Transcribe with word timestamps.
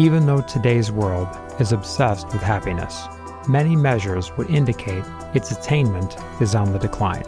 Even 0.00 0.24
though 0.24 0.40
today's 0.40 0.90
world 0.90 1.28
is 1.60 1.72
obsessed 1.72 2.26
with 2.28 2.40
happiness, 2.40 3.04
many 3.46 3.76
measures 3.76 4.34
would 4.38 4.48
indicate 4.48 5.04
its 5.34 5.50
attainment 5.50 6.16
is 6.40 6.54
on 6.54 6.72
the 6.72 6.78
decline. 6.78 7.24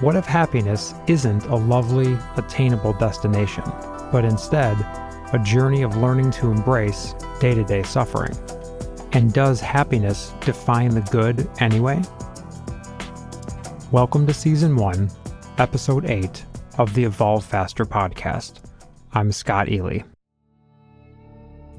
What 0.00 0.16
if 0.16 0.24
happiness 0.24 0.94
isn't 1.06 1.44
a 1.44 1.56
lovely, 1.56 2.16
attainable 2.38 2.94
destination, 2.94 3.64
but 4.10 4.24
instead 4.24 4.78
a 5.34 5.42
journey 5.44 5.82
of 5.82 5.98
learning 5.98 6.30
to 6.30 6.50
embrace 6.50 7.14
day 7.38 7.52
to 7.52 7.64
day 7.64 7.82
suffering? 7.82 8.34
And 9.12 9.34
does 9.34 9.60
happiness 9.60 10.32
define 10.40 10.92
the 10.92 11.02
good 11.02 11.50
anyway? 11.60 12.00
Welcome 13.92 14.26
to 14.26 14.32
Season 14.32 14.74
1, 14.74 15.10
Episode 15.58 16.08
8 16.08 16.46
of 16.78 16.94
the 16.94 17.04
Evolve 17.04 17.44
Faster 17.44 17.84
podcast. 17.84 18.60
I'm 19.12 19.30
Scott 19.32 19.68
Ely. 19.68 20.00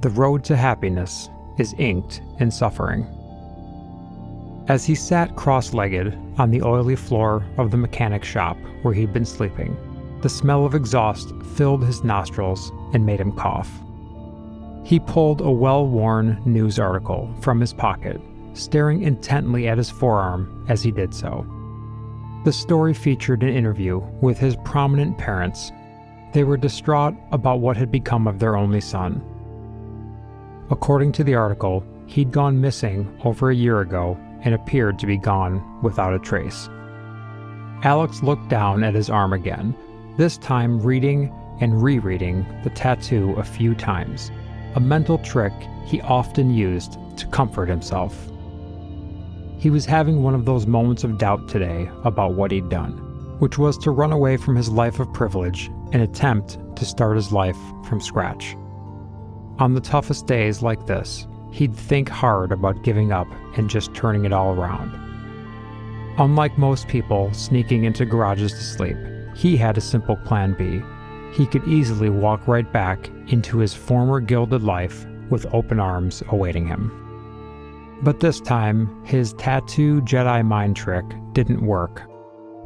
The 0.02 0.10
road 0.10 0.44
to 0.46 0.58
happiness 0.58 1.30
is 1.60 1.76
inked 1.78 2.24
in 2.40 2.50
suffering. 2.50 3.06
As 4.68 4.84
he 4.84 4.96
sat 4.96 5.36
cross 5.36 5.76
legged 5.76 6.18
on 6.40 6.50
the 6.50 6.64
oily 6.64 6.96
floor 6.96 7.46
of 7.60 7.70
the 7.70 7.78
mechanic 7.78 8.24
shop 8.24 8.58
where 8.82 8.96
he'd 8.96 9.14
been 9.14 9.26
sleeping, 9.26 9.78
the 10.22 10.30
smell 10.30 10.66
of 10.66 10.74
exhaust 10.74 11.36
filled 11.56 11.86
his 11.86 12.04
nostrils 12.04 12.72
and 12.94 13.06
made 13.06 13.20
him 13.20 13.32
cough. 13.32 13.70
He 14.84 15.00
pulled 15.00 15.42
a 15.42 15.52
well 15.52 15.86
worn 15.86 16.42
news 16.46 16.80
article 16.80 17.32
from 17.40 17.60
his 17.60 17.74
pocket, 17.74 18.20
staring 18.54 19.04
intently 19.04 19.68
at 19.68 19.78
his 19.78 19.92
forearm 19.92 20.66
as 20.68 20.82
he 20.82 20.90
did 20.90 21.14
so. 21.14 21.46
The 22.44 22.54
story 22.54 22.96
featured 22.96 23.44
an 23.44 23.50
interview 23.50 24.00
with 24.20 24.40
his 24.40 24.56
prominent 24.66 25.20
parents. 25.20 25.72
They 26.34 26.44
were 26.44 26.58
distraught 26.58 27.14
about 27.32 27.60
what 27.60 27.78
had 27.78 27.92
become 27.92 28.28
of 28.28 28.40
their 28.40 28.58
only 28.58 28.82
son. 28.82 29.24
According 30.72 31.12
to 31.14 31.26
the 31.26 31.36
article, 31.36 31.84
he'd 32.08 32.32
gone 32.32 32.62
missing 32.62 33.06
over 33.26 33.50
a 33.50 33.56
year 33.56 33.82
ago 33.82 34.18
and 34.42 34.56
appeared 34.56 34.98
to 35.00 35.06
be 35.06 35.18
gone 35.18 35.82
without 35.82 36.14
a 36.14 36.20
trace. 36.20 36.70
Alex 37.84 38.24
looked 38.24 38.48
down 38.48 38.82
at 38.84 38.96
his 38.96 39.10
arm 39.10 39.34
again, 39.34 39.76
this 40.18 40.38
time 40.38 40.80
reading 40.80 41.34
and 41.60 41.84
rereading 41.84 42.46
the 42.64 42.70
tattoo 42.70 43.34
a 43.38 43.44
few 43.44 43.76
times, 43.76 44.32
a 44.76 44.80
mental 44.80 45.18
trick 45.18 45.54
he 45.86 46.00
often 46.02 46.54
used 46.54 46.98
to 47.18 47.28
comfort 47.28 47.68
himself. 47.68 48.32
He 49.58 49.70
was 49.70 49.86
having 49.86 50.24
one 50.24 50.36
of 50.36 50.46
those 50.46 50.66
moments 50.66 51.04
of 51.04 51.18
doubt 51.18 51.50
today 51.50 51.90
about 52.06 52.36
what 52.36 52.52
he'd 52.52 52.70
done, 52.70 52.94
which 53.40 53.58
was 53.58 53.78
to 53.80 53.92
run 53.92 54.14
away 54.14 54.38
from 54.38 54.56
his 54.56 54.70
life 54.70 55.02
of 55.02 55.12
privilege 55.12 55.70
and 55.92 56.02
attempt 56.02 56.58
to 56.78 56.86
start 56.86 57.18
his 57.18 57.34
life 57.34 57.58
from 57.84 58.00
scratch. 58.00 58.56
On 59.62 59.76
the 59.76 59.80
toughest 59.80 60.26
days 60.26 60.64
like 60.64 60.88
this, 60.88 61.28
he'd 61.52 61.76
think 61.76 62.10
hard 62.10 62.52
about 62.52 62.82
giving 62.82 63.12
up 63.12 63.28
and 63.58 63.70
just 63.70 63.94
turning 63.94 64.26
it 64.26 64.34
all 64.34 64.56
around. 64.56 64.92
Unlike 66.18 66.58
most 66.58 66.88
people 66.88 67.32
sneaking 67.32 67.84
into 67.84 68.04
garages 68.04 68.54
to 68.54 68.64
sleep, 68.64 68.98
he 69.36 69.56
had 69.56 69.78
a 69.78 69.82
simple 69.82 70.16
plan 70.16 70.56
B. 70.58 70.82
He 71.38 71.46
could 71.46 71.68
easily 71.68 72.10
walk 72.10 72.48
right 72.48 72.74
back 72.74 73.08
into 73.28 73.60
his 73.60 73.76
former 73.76 74.20
gilded 74.20 74.64
life 74.64 75.06
with 75.30 75.46
open 75.54 75.80
arms 75.80 76.24
awaiting 76.30 76.66
him. 76.66 78.00
But 78.02 78.20
this 78.20 78.42
time, 78.42 79.06
his 79.06 79.34
tattoo 79.34 80.02
Jedi 80.02 80.44
mind 80.44 80.76
trick 80.76 81.06
didn't 81.34 81.64
work. 81.64 82.02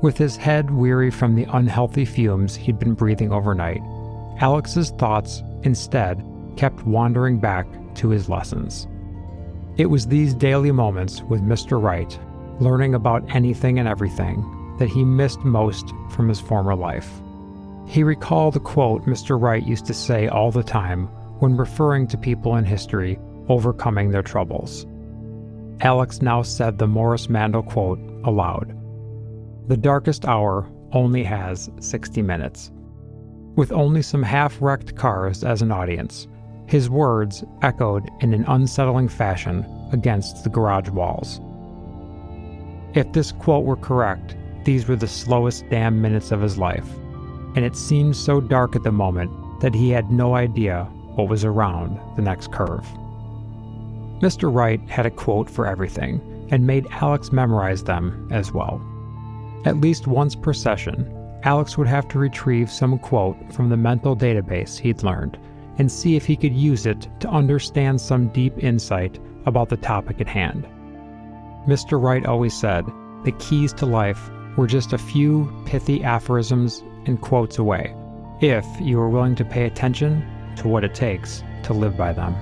With 0.02 0.18
his 0.18 0.38
head 0.38 0.72
weary 0.72 1.12
from 1.12 1.36
the 1.36 1.46
unhealthy 1.52 2.06
fumes 2.06 2.56
he'd 2.56 2.80
been 2.80 2.94
breathing 2.94 3.34
overnight, 3.34 3.82
Alex's 4.40 4.92
thoughts 4.92 5.44
instead 5.64 6.24
kept 6.58 6.86
wandering 6.86 7.40
back 7.40 7.68
to 7.96 8.10
his 8.10 8.30
lessons. 8.30 8.88
It 9.78 9.90
was 9.90 10.08
these 10.08 10.34
daily 10.34 10.72
moments 10.72 11.22
with 11.24 11.42
Mr. 11.42 11.82
Wright, 11.82 12.18
learning 12.60 12.96
about 12.96 13.36
anything 13.36 13.80
and 13.80 13.88
everything, 13.88 14.76
that 14.80 14.90
he 14.90 15.04
missed 15.04 15.40
most 15.44 15.94
from 16.12 16.30
his 16.30 16.40
former 16.40 16.76
life. 16.76 17.10
He 17.88 18.04
recalled 18.04 18.56
a 18.56 18.60
quote 18.60 19.06
Mr. 19.06 19.40
Wright 19.40 19.66
used 19.66 19.86
to 19.86 19.94
say 19.94 20.28
all 20.28 20.52
the 20.52 20.64
time 20.64 21.08
when 21.40 21.58
referring 21.58 22.08
to 22.08 22.18
people 22.18 22.56
in 22.56 22.66
history 22.66 23.20
overcoming 23.48 24.10
their 24.10 24.24
troubles. 24.24 24.86
Alex 25.82 26.22
now 26.22 26.42
said 26.42 26.78
the 26.78 26.88
Morris 26.88 27.30
Mandel 27.30 27.64
quote 27.64 28.00
aloud 28.24 28.74
The 29.68 29.78
darkest 29.78 30.26
hour 30.26 30.70
only 30.94 31.24
has 31.24 31.70
60 31.80 32.22
minutes. 32.22 32.72
With 33.56 33.72
only 33.72 34.02
some 34.02 34.24
half 34.24 34.62
wrecked 34.62 34.96
cars 34.96 35.44
as 35.44 35.62
an 35.62 35.72
audience, 35.72 36.28
his 36.68 36.90
words 36.90 37.44
echoed 37.62 38.10
in 38.22 38.34
an 38.34 38.46
unsettling 38.48 39.08
fashion 39.08 39.66
against 39.92 40.44
the 40.44 40.50
garage 40.50 40.90
walls. 40.90 41.40
If 42.94 43.12
this 43.12 43.32
quote 43.32 43.66
were 43.66 43.76
correct, 43.76 44.36
these 44.64 44.88
were 44.88 44.96
the 44.96 45.08
slowest 45.08 45.70
damn 45.70 46.02
minutes 46.02 46.32
of 46.32 46.42
his 46.42 46.58
life, 46.58 46.88
and 47.56 47.60
it 47.60 47.76
seemed 47.76 48.16
so 48.16 48.42
dark 48.42 48.76
at 48.76 48.84
the 48.84 48.92
moment 48.92 49.32
that 49.62 49.76
he 49.76 49.90
had 49.90 50.12
no 50.12 50.36
idea 50.36 50.86
what 51.16 51.30
was 51.30 51.46
around 51.46 52.00
the 52.16 52.22
next 52.22 52.52
curve. 52.52 52.86
Mr. 54.22 54.54
Wright 54.54 54.82
had 54.90 55.06
a 55.06 55.12
quote 55.12 55.50
for 55.50 55.68
everything 55.68 56.48
and 56.52 56.66
made 56.66 56.88
Alex 56.92 57.32
memorize 57.32 57.84
them 57.84 58.28
as 58.32 58.52
well. 58.52 58.82
At 59.66 59.82
least 59.82 60.08
once 60.08 60.36
per 60.36 60.54
session, 60.54 61.12
Alex 61.44 61.78
would 61.78 61.88
have 61.88 62.08
to 62.10 62.20
retrieve 62.20 62.72
some 62.72 62.98
quote 62.98 63.38
from 63.54 63.70
the 63.70 63.78
mental 63.78 64.16
database 64.16 64.80
he'd 64.80 65.04
learned 65.04 65.38
and 65.78 65.92
see 65.92 66.16
if 66.16 66.26
he 66.26 66.36
could 66.36 66.54
use 66.54 66.86
it 66.86 67.08
to 67.20 67.30
understand 67.30 68.00
some 68.00 68.30
deep 68.30 68.64
insight 68.64 69.20
about 69.46 69.70
the 69.70 69.78
topic 69.78 70.22
at 70.22 70.28
hand. 70.28 70.68
Mr. 71.68 72.02
Wright 72.02 72.26
always 72.26 72.54
said 72.54 72.86
the 73.24 73.34
keys 73.40 73.74
to 73.74 73.86
life 73.86 74.30
were 74.58 74.68
just 74.68 74.94
a 74.94 74.98
few 74.98 75.52
pithy 75.66 76.04
aphorisms 76.04 76.84
and 77.06 77.22
quotes 77.22 77.58
away, 77.58 77.94
if 78.42 78.66
you 78.80 78.98
were 78.98 79.10
willing 79.10 79.36
to 79.36 79.46
pay 79.46 79.66
attention 79.66 80.26
to 80.58 80.68
what 80.68 80.84
it 80.84 80.96
takes 80.96 81.44
to 81.64 81.74
live 81.74 81.98
by 81.98 82.14
them. 82.14 82.36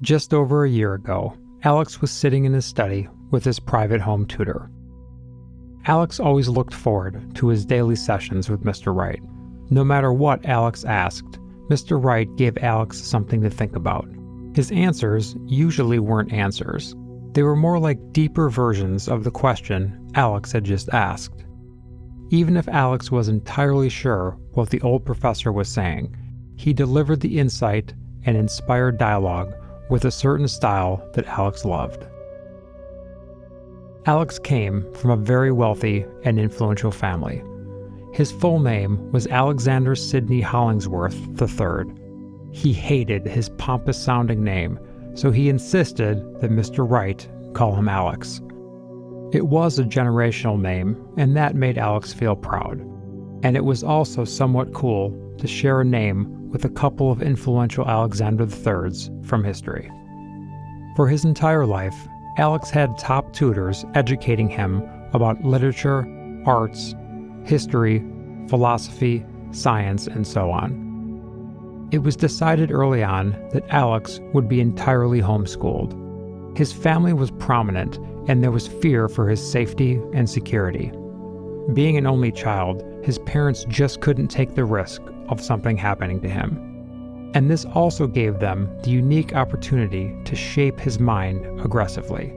Just 0.00 0.34
over 0.34 0.64
a 0.64 0.70
year 0.70 0.94
ago, 0.94 1.36
Alex 1.64 2.00
was 2.00 2.10
sitting 2.10 2.44
in 2.44 2.52
his 2.52 2.64
study 2.64 3.08
with 3.30 3.44
his 3.44 3.60
private 3.60 4.00
home 4.00 4.26
tutor. 4.26 4.68
Alex 5.86 6.20
always 6.20 6.48
looked 6.48 6.74
forward 6.74 7.34
to 7.34 7.48
his 7.48 7.64
daily 7.64 7.96
sessions 7.96 8.48
with 8.48 8.64
Mr. 8.64 8.94
Wright. 8.94 9.22
No 9.70 9.84
matter 9.84 10.12
what 10.12 10.44
Alex 10.44 10.84
asked, 10.84 11.38
Mr. 11.68 12.02
Wright 12.02 12.28
gave 12.36 12.58
Alex 12.58 12.98
something 12.98 13.40
to 13.42 13.50
think 13.50 13.74
about. 13.74 14.08
His 14.54 14.70
answers 14.72 15.34
usually 15.46 15.98
weren't 15.98 16.32
answers, 16.32 16.94
they 17.32 17.42
were 17.42 17.56
more 17.56 17.78
like 17.78 18.12
deeper 18.12 18.50
versions 18.50 19.08
of 19.08 19.24
the 19.24 19.30
question 19.30 20.10
Alex 20.14 20.52
had 20.52 20.64
just 20.64 20.90
asked. 20.90 21.44
Even 22.28 22.58
if 22.58 22.68
Alex 22.68 23.10
was 23.10 23.28
entirely 23.28 23.88
sure 23.88 24.36
what 24.52 24.68
the 24.68 24.80
old 24.82 25.04
professor 25.06 25.50
was 25.50 25.68
saying, 25.68 26.14
he 26.56 26.74
delivered 26.74 27.20
the 27.20 27.38
insight 27.38 27.94
and 28.24 28.36
inspired 28.36 28.98
dialogue 28.98 29.54
with 29.88 30.04
a 30.04 30.10
certain 30.10 30.46
style 30.46 31.02
that 31.14 31.26
Alex 31.26 31.64
loved. 31.64 32.06
Alex 34.06 34.36
came 34.38 34.92
from 34.94 35.10
a 35.10 35.16
very 35.16 35.52
wealthy 35.52 36.04
and 36.24 36.40
influential 36.40 36.90
family. 36.90 37.40
His 38.12 38.32
full 38.32 38.58
name 38.58 39.12
was 39.12 39.28
Alexander 39.28 39.94
Sidney 39.94 40.40
Hollingsworth 40.40 41.16
III. 41.40 41.84
He 42.50 42.72
hated 42.72 43.24
his 43.26 43.48
pompous 43.50 43.96
sounding 43.96 44.42
name, 44.42 44.80
so 45.14 45.30
he 45.30 45.48
insisted 45.48 46.18
that 46.40 46.50
Mr. 46.50 46.88
Wright 46.88 47.28
call 47.54 47.76
him 47.76 47.88
Alex. 47.88 48.40
It 49.32 49.46
was 49.46 49.78
a 49.78 49.84
generational 49.84 50.60
name, 50.60 50.96
and 51.16 51.36
that 51.36 51.54
made 51.54 51.78
Alex 51.78 52.12
feel 52.12 52.34
proud. 52.34 52.80
And 53.44 53.56
it 53.56 53.64
was 53.64 53.84
also 53.84 54.24
somewhat 54.24 54.74
cool 54.74 55.16
to 55.38 55.46
share 55.46 55.80
a 55.80 55.84
name 55.84 56.50
with 56.50 56.64
a 56.64 56.70
couple 56.70 57.12
of 57.12 57.22
influential 57.22 57.88
Alexander 57.88 58.44
III's 58.44 59.10
from 59.22 59.44
history. 59.44 59.88
For 60.96 61.08
his 61.08 61.24
entire 61.24 61.66
life, 61.66 61.96
Alex 62.38 62.70
had 62.70 62.96
top 62.96 63.32
tutors 63.32 63.84
educating 63.94 64.48
him 64.48 64.82
about 65.12 65.44
literature, 65.44 66.06
arts, 66.46 66.94
history, 67.44 68.02
philosophy, 68.48 69.24
science, 69.50 70.06
and 70.06 70.26
so 70.26 70.50
on. 70.50 71.88
It 71.92 71.98
was 71.98 72.16
decided 72.16 72.72
early 72.72 73.02
on 73.02 73.32
that 73.52 73.68
Alex 73.68 74.18
would 74.32 74.48
be 74.48 74.60
entirely 74.60 75.20
homeschooled. 75.20 76.56
His 76.56 76.72
family 76.72 77.12
was 77.12 77.30
prominent, 77.32 77.98
and 78.28 78.42
there 78.42 78.50
was 78.50 78.66
fear 78.66 79.08
for 79.08 79.28
his 79.28 79.46
safety 79.46 80.00
and 80.14 80.28
security. 80.28 80.90
Being 81.74 81.98
an 81.98 82.06
only 82.06 82.32
child, 82.32 82.82
his 83.04 83.18
parents 83.18 83.66
just 83.68 84.00
couldn't 84.00 84.28
take 84.28 84.54
the 84.54 84.64
risk 84.64 85.02
of 85.28 85.40
something 85.40 85.76
happening 85.76 86.20
to 86.22 86.30
him. 86.30 86.71
And 87.34 87.50
this 87.50 87.64
also 87.64 88.06
gave 88.06 88.38
them 88.38 88.68
the 88.82 88.90
unique 88.90 89.34
opportunity 89.34 90.14
to 90.24 90.36
shape 90.36 90.78
his 90.78 90.98
mind 90.98 91.44
aggressively. 91.60 92.34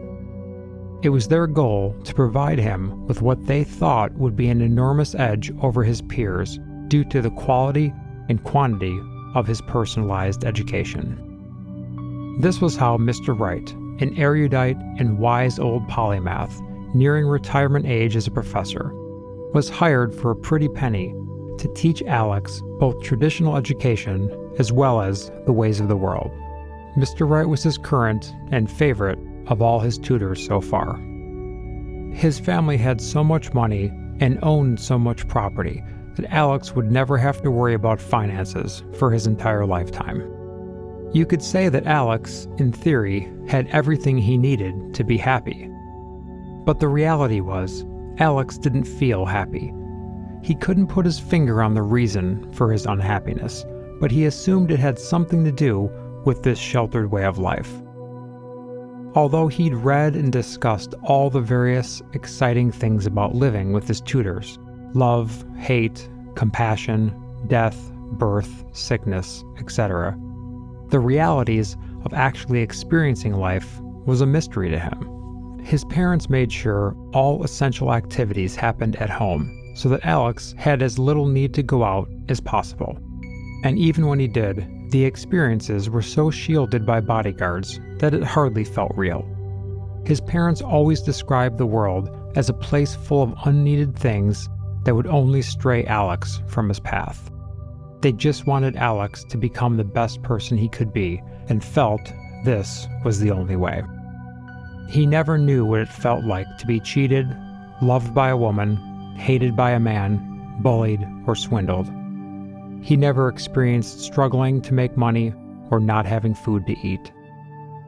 It 1.01 1.09
was 1.09 1.27
their 1.27 1.47
goal 1.47 1.95
to 2.05 2.13
provide 2.13 2.57
him 2.57 3.05
with 3.05 3.21
what 3.21 3.45
they 3.45 3.63
thought 3.63 4.13
would 4.13 4.35
be 4.35 4.47
an 4.47 4.61
enormous 4.61 5.13
edge 5.13 5.51
over 5.61 5.83
his 5.83 6.01
peers 6.01 6.59
due 6.87 7.03
to 7.05 7.21
the 7.21 7.29
quality 7.31 7.93
and 8.29 8.43
quantity 8.43 8.97
of 9.35 9.45
his 9.45 9.61
personalized 9.61 10.45
education. 10.45 11.21
This 12.39 12.61
was 12.61 12.75
how 12.75 12.97
Mr. 12.97 13.37
Wright, 13.37 13.71
an 13.99 14.17
erudite 14.17 14.77
and 14.97 15.19
wise 15.19 15.59
old 15.59 15.87
polymath, 15.87 16.59
nearing 16.95 17.27
retirement 17.27 17.85
age 17.85 18.15
as 18.15 18.27
a 18.27 18.31
professor, 18.31 18.91
was 19.53 19.69
hired 19.69 20.13
for 20.15 20.31
a 20.31 20.35
pretty 20.35 20.69
penny 20.69 21.13
to 21.57 21.71
teach 21.75 22.01
Alex 22.03 22.61
both 22.79 23.01
traditional 23.03 23.57
education 23.57 24.29
as 24.57 24.71
well 24.71 25.01
as 25.01 25.31
the 25.45 25.53
ways 25.53 25.79
of 25.79 25.87
the 25.87 25.97
world. 25.97 26.31
Mr. 26.95 27.29
Wright 27.29 27.47
was 27.47 27.63
his 27.63 27.77
current 27.77 28.33
and 28.51 28.71
favorite 28.71 29.19
of 29.47 29.61
all 29.61 29.79
his 29.79 29.97
tutors 29.97 30.45
so 30.45 30.61
far. 30.61 30.97
His 32.13 32.39
family 32.39 32.77
had 32.77 33.01
so 33.01 33.23
much 33.23 33.53
money 33.53 33.91
and 34.19 34.39
owned 34.41 34.79
so 34.79 34.97
much 34.97 35.27
property 35.27 35.83
that 36.15 36.31
Alex 36.33 36.73
would 36.73 36.89
never 36.89 37.17
have 37.17 37.41
to 37.41 37.51
worry 37.51 37.73
about 37.73 37.99
finances 37.99 38.83
for 38.93 39.11
his 39.11 39.27
entire 39.27 39.65
lifetime. 39.65 40.21
You 41.13 41.25
could 41.25 41.43
say 41.43 41.69
that 41.69 41.85
Alex, 41.85 42.47
in 42.57 42.71
theory, 42.71 43.31
had 43.47 43.67
everything 43.67 44.17
he 44.17 44.37
needed 44.37 44.93
to 44.93 45.03
be 45.03 45.17
happy. 45.17 45.69
But 46.65 46.79
the 46.79 46.87
reality 46.87 47.41
was, 47.41 47.85
Alex 48.17 48.57
didn't 48.57 48.85
feel 48.85 49.25
happy. 49.25 49.73
He 50.41 50.55
couldn't 50.55 50.87
put 50.87 51.05
his 51.05 51.19
finger 51.19 51.61
on 51.61 51.73
the 51.73 51.81
reason 51.81 52.51
for 52.53 52.71
his 52.71 52.85
unhappiness, 52.85 53.65
but 53.99 54.11
he 54.11 54.25
assumed 54.25 54.71
it 54.71 54.79
had 54.79 54.99
something 54.99 55.43
to 55.43 55.51
do 55.51 55.89
with 56.25 56.43
this 56.43 56.59
sheltered 56.59 57.11
way 57.11 57.23
of 57.23 57.37
life. 57.37 57.71
Although 59.15 59.47
he'd 59.47 59.73
read 59.73 60.15
and 60.15 60.31
discussed 60.31 60.93
all 61.03 61.29
the 61.29 61.39
various 61.39 62.01
exciting 62.13 62.71
things 62.71 63.05
about 63.05 63.35
living 63.35 63.71
with 63.71 63.87
his 63.87 64.01
tutors 64.01 64.59
love, 64.93 65.45
hate, 65.57 66.09
compassion, 66.35 67.13
death, 67.47 67.91
birth, 68.13 68.63
sickness, 68.71 69.43
etc. 69.57 70.17
The 70.89 70.99
realities 70.99 71.75
of 72.03 72.13
actually 72.13 72.61
experiencing 72.61 73.33
life 73.33 73.79
was 74.05 74.21
a 74.21 74.25
mystery 74.25 74.69
to 74.69 74.79
him. 74.79 75.59
His 75.63 75.83
parents 75.85 76.29
made 76.29 76.51
sure 76.51 76.95
all 77.13 77.43
essential 77.43 77.93
activities 77.93 78.55
happened 78.55 78.95
at 78.97 79.09
home 79.09 79.73
so 79.75 79.89
that 79.89 80.05
Alex 80.05 80.53
had 80.57 80.81
as 80.81 80.99
little 80.99 81.25
need 81.25 81.53
to 81.55 81.63
go 81.63 81.83
out 81.83 82.07
as 82.29 82.39
possible. 82.39 82.97
And 83.65 83.79
even 83.79 84.05
when 84.05 84.19
he 84.19 84.27
did, 84.27 84.91
the 84.91 85.05
experiences 85.05 85.89
were 85.89 86.03
so 86.03 86.29
shielded 86.29 86.85
by 86.85 87.01
bodyguards 87.01 87.79
that 87.97 88.13
it 88.13 88.21
hardly 88.21 88.63
felt 88.63 88.91
real. 88.95 89.25
His 90.05 90.21
parents 90.21 90.61
always 90.61 91.01
described 91.01 91.57
the 91.57 91.65
world 91.65 92.07
as 92.35 92.47
a 92.47 92.53
place 92.53 92.93
full 92.93 93.23
of 93.23 93.33
unneeded 93.43 93.97
things 93.97 94.47
that 94.83 94.93
would 94.93 95.07
only 95.07 95.41
stray 95.41 95.83
Alex 95.85 96.43
from 96.45 96.69
his 96.69 96.79
path. 96.79 97.31
They 98.01 98.11
just 98.11 98.45
wanted 98.45 98.75
Alex 98.75 99.23
to 99.29 99.37
become 99.37 99.77
the 99.77 99.83
best 99.83 100.21
person 100.21 100.59
he 100.59 100.69
could 100.69 100.93
be 100.93 101.19
and 101.49 101.63
felt 101.63 102.13
this 102.43 102.87
was 103.03 103.19
the 103.19 103.31
only 103.31 103.55
way. 103.55 103.81
He 104.89 105.07
never 105.07 105.39
knew 105.39 105.65
what 105.65 105.79
it 105.79 105.89
felt 105.89 106.23
like 106.23 106.45
to 106.59 106.67
be 106.67 106.79
cheated, 106.79 107.35
loved 107.81 108.13
by 108.13 108.29
a 108.29 108.37
woman, 108.37 108.75
hated 109.17 109.55
by 109.55 109.71
a 109.71 109.79
man, 109.79 110.59
bullied, 110.61 111.03
or 111.25 111.35
swindled. 111.35 111.89
He 112.81 112.95
never 112.95 113.27
experienced 113.27 114.01
struggling 114.01 114.61
to 114.61 114.73
make 114.73 114.95
money 114.95 115.33
or 115.71 115.79
not 115.79 116.05
having 116.05 116.35
food 116.35 116.65
to 116.67 116.79
eat. 116.79 117.11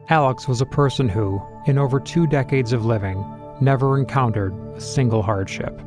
Alex 0.08 0.48
was 0.48 0.60
a 0.60 0.66
person 0.66 1.08
who, 1.08 1.40
in 1.66 1.78
over 1.78 2.00
two 2.00 2.26
decades 2.26 2.72
of 2.72 2.86
living, 2.86 3.24
never 3.60 3.98
encountered 3.98 4.54
a 4.74 4.80
single 4.80 5.22
hardship. 5.22 5.80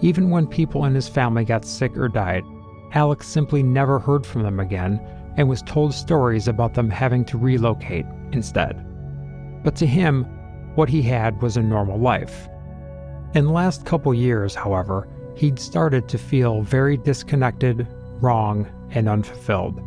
Even 0.00 0.30
when 0.30 0.46
people 0.46 0.84
in 0.86 0.94
his 0.94 1.08
family 1.08 1.44
got 1.44 1.64
sick 1.64 1.96
or 1.96 2.08
died, 2.08 2.42
Alex 2.92 3.28
simply 3.28 3.62
never 3.62 3.98
heard 3.98 4.26
from 4.26 4.42
them 4.42 4.58
again 4.58 4.98
and 5.36 5.48
was 5.48 5.62
told 5.62 5.94
stories 5.94 6.48
about 6.48 6.74
them 6.74 6.90
having 6.90 7.24
to 7.26 7.38
relocate 7.38 8.06
instead. 8.32 8.84
But 9.62 9.76
to 9.76 9.86
him, 9.86 10.24
what 10.74 10.88
he 10.88 11.02
had 11.02 11.40
was 11.42 11.56
a 11.56 11.62
normal 11.62 11.98
life. 11.98 12.48
In 13.34 13.44
the 13.44 13.52
last 13.52 13.84
couple 13.84 14.12
years, 14.14 14.54
however, 14.54 15.06
he'd 15.36 15.58
started 15.58 16.08
to 16.08 16.18
feel 16.18 16.62
very 16.62 16.96
disconnected, 16.96 17.86
wrong, 18.20 18.66
and 18.90 19.08
unfulfilled. 19.08 19.80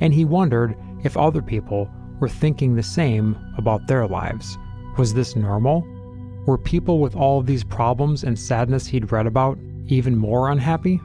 And 0.00 0.14
he 0.14 0.24
wondered 0.24 0.76
if 1.02 1.16
other 1.16 1.42
people 1.42 1.90
were 2.20 2.28
thinking 2.28 2.74
the 2.74 2.82
same 2.82 3.36
about 3.56 3.86
their 3.86 4.06
lives. 4.06 4.56
Was 4.98 5.14
this 5.14 5.36
normal? 5.36 5.86
Were 6.46 6.58
people 6.58 6.98
with 7.00 7.16
all 7.16 7.42
these 7.42 7.64
problems 7.64 8.24
and 8.24 8.38
sadness 8.38 8.86
he'd 8.86 9.12
read 9.12 9.26
about 9.26 9.58
even 9.86 10.16
more 10.16 10.50
unhappy? 10.50 11.00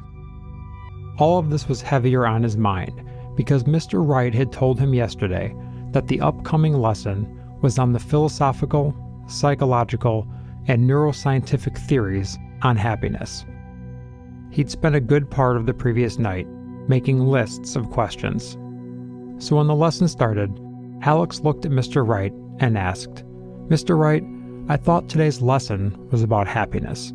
All 1.18 1.40
of 1.40 1.50
this 1.50 1.68
was 1.68 1.82
heavier 1.82 2.26
on 2.26 2.44
his 2.44 2.58
mind 2.58 3.02
because 3.36 3.64
Mr. 3.64 4.06
Wright 4.06 4.34
had 4.34 4.52
told 4.52 4.80
him 4.80 4.94
yesterday 4.94 5.56
that 5.92 6.08
the 6.08 6.22
upcoming 6.22 6.74
lesson 6.74 7.42
was 7.62 7.80
on 7.80 7.94
the 7.94 8.00
philosophical, 8.00 8.94
psychological, 9.28 10.28
and 10.68 10.90
neuroscientific 10.90 11.78
theories 11.88 12.38
on 12.64 12.76
happiness. 12.76 13.46
He'd 14.56 14.72
spent 14.72 14.96
a 14.96 15.02
good 15.02 15.30
part 15.30 15.58
of 15.58 15.66
the 15.66 15.74
previous 15.74 16.18
night 16.18 16.48
making 16.88 17.20
lists 17.20 17.76
of 17.76 17.90
questions. 17.90 18.54
So 19.44 19.58
when 19.58 19.68
the 19.68 19.76
lesson 19.76 20.08
started, 20.08 20.50
Alex 21.02 21.42
looked 21.42 21.66
at 21.66 21.74
Mr. 21.74 22.08
Wright 22.08 22.32
and 22.62 22.78
asked, 22.78 23.26
Mr. 23.68 24.00
Wright, 24.00 24.24
I 24.70 24.78
thought 24.78 25.10
today's 25.10 25.42
lesson 25.42 25.94
was 26.10 26.24
about 26.24 26.48
happiness, 26.48 27.12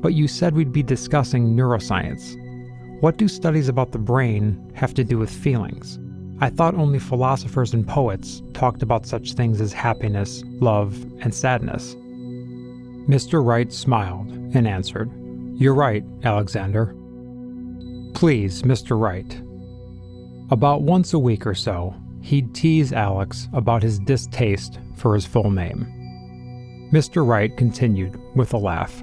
but 0.00 0.14
you 0.14 0.26
said 0.26 0.54
we'd 0.54 0.72
be 0.72 0.82
discussing 0.82 1.54
neuroscience. 1.54 2.34
What 3.02 3.18
do 3.18 3.28
studies 3.28 3.68
about 3.68 3.92
the 3.92 3.98
brain 3.98 4.72
have 4.74 4.94
to 4.94 5.04
do 5.04 5.18
with 5.18 5.28
feelings? 5.28 5.98
I 6.40 6.48
thought 6.48 6.74
only 6.74 7.00
philosophers 7.00 7.74
and 7.74 7.86
poets 7.86 8.40
talked 8.54 8.82
about 8.82 9.04
such 9.04 9.34
things 9.34 9.60
as 9.60 9.74
happiness, 9.74 10.42
love, 10.46 10.96
and 11.20 11.34
sadness. 11.34 11.94
Mr. 13.10 13.44
Wright 13.44 13.70
smiled 13.70 14.30
and 14.54 14.66
answered, 14.66 15.10
You're 15.58 15.74
right, 15.74 16.04
Alexander. 16.22 16.94
Please, 18.14 18.62
Mr. 18.62 18.96
Wright. 18.96 19.42
About 20.52 20.82
once 20.82 21.14
a 21.14 21.18
week 21.18 21.48
or 21.48 21.54
so, 21.56 21.96
he'd 22.22 22.54
tease 22.54 22.92
Alex 22.92 23.48
about 23.52 23.82
his 23.82 23.98
distaste 23.98 24.78
for 24.94 25.14
his 25.14 25.26
full 25.26 25.50
name. 25.50 26.88
Mr. 26.92 27.26
Wright 27.26 27.56
continued 27.56 28.20
with 28.36 28.52
a 28.52 28.56
laugh. 28.56 29.02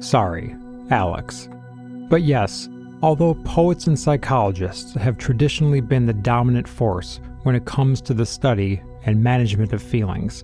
Sorry, 0.00 0.56
Alex. 0.90 1.48
But 2.10 2.22
yes, 2.22 2.68
although 3.00 3.34
poets 3.44 3.86
and 3.86 3.96
psychologists 3.96 4.94
have 4.94 5.16
traditionally 5.16 5.80
been 5.80 6.06
the 6.06 6.12
dominant 6.12 6.66
force 6.66 7.20
when 7.44 7.54
it 7.54 7.66
comes 7.66 8.00
to 8.00 8.14
the 8.14 8.26
study 8.26 8.82
and 9.04 9.22
management 9.22 9.72
of 9.72 9.80
feelings, 9.80 10.42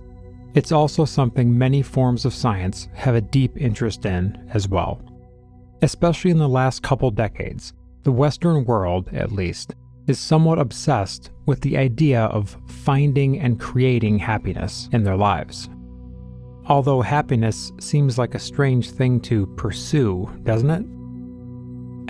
it's 0.53 0.71
also 0.71 1.03
something 1.03 1.57
many 1.57 1.81
forms 1.81 2.23
of 2.23 2.33
science 2.33 2.87
have 2.93 3.15
a 3.15 3.21
deep 3.21 3.57
interest 3.57 4.05
in 4.05 4.49
as 4.53 4.69
well. 4.69 5.01
Especially 5.81 6.31
in 6.31 6.37
the 6.37 6.47
last 6.47 6.83
couple 6.83 7.09
decades, 7.11 7.73
the 8.03 8.11
Western 8.11 8.65
world, 8.65 9.09
at 9.13 9.31
least, 9.31 9.75
is 10.07 10.19
somewhat 10.19 10.59
obsessed 10.59 11.31
with 11.45 11.61
the 11.61 11.77
idea 11.77 12.23
of 12.25 12.57
finding 12.67 13.39
and 13.39 13.59
creating 13.59 14.19
happiness 14.19 14.89
in 14.91 15.03
their 15.03 15.15
lives. 15.15 15.69
Although 16.67 17.01
happiness 17.01 17.71
seems 17.79 18.17
like 18.17 18.35
a 18.35 18.39
strange 18.39 18.91
thing 18.91 19.19
to 19.21 19.47
pursue, 19.57 20.29
doesn't 20.43 20.69
it? 20.69 20.85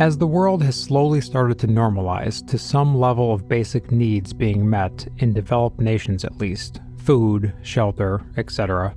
As 0.01 0.17
the 0.17 0.27
world 0.27 0.63
has 0.63 0.75
slowly 0.75 1.21
started 1.21 1.59
to 1.59 1.67
normalize 1.67 2.45
to 2.47 2.57
some 2.57 2.97
level 2.97 3.33
of 3.33 3.47
basic 3.47 3.91
needs 3.91 4.33
being 4.33 4.69
met 4.69 5.07
in 5.19 5.33
developed 5.33 5.79
nations 5.79 6.25
at 6.25 6.37
least 6.37 6.81
food, 6.97 7.53
shelter, 7.61 8.21
etc. 8.37 8.95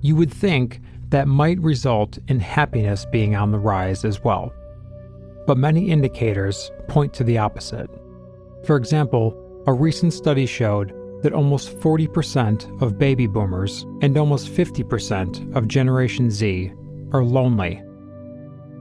you 0.00 0.16
would 0.16 0.32
think 0.32 0.80
that 1.10 1.28
might 1.28 1.60
result 1.60 2.18
in 2.28 2.40
happiness 2.40 3.06
being 3.12 3.36
on 3.36 3.52
the 3.52 3.58
rise 3.58 4.04
as 4.04 4.24
well 4.24 4.52
but 5.50 5.58
many 5.58 5.90
indicators 5.90 6.70
point 6.86 7.12
to 7.14 7.24
the 7.24 7.36
opposite. 7.36 7.90
For 8.64 8.76
example, 8.76 9.34
a 9.66 9.72
recent 9.72 10.12
study 10.12 10.46
showed 10.46 10.94
that 11.22 11.32
almost 11.32 11.76
40% 11.80 12.80
of 12.80 12.98
baby 12.98 13.26
boomers 13.26 13.84
and 14.00 14.16
almost 14.16 14.52
50% 14.52 15.56
of 15.56 15.66
Generation 15.66 16.30
Z 16.30 16.72
are 17.12 17.24
lonely. 17.24 17.82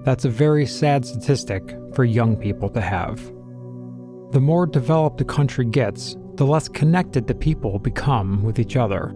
That's 0.04 0.26
a 0.26 0.30
very 0.30 0.68
sad 0.68 1.06
statistic 1.06 1.76
for 1.94 2.04
young 2.04 2.38
people 2.38 2.70
to 2.70 2.82
have. 2.82 3.20
The 4.32 4.40
more 4.40 4.68
developed 4.68 5.20
a 5.22 5.26
country 5.26 5.66
gets, 5.66 6.16
the 6.36 6.46
less 6.46 6.70
connected 6.70 7.26
the 7.26 7.34
people 7.34 7.80
become 7.80 8.44
with 8.44 8.60
each 8.60 8.76
other. 8.76 9.12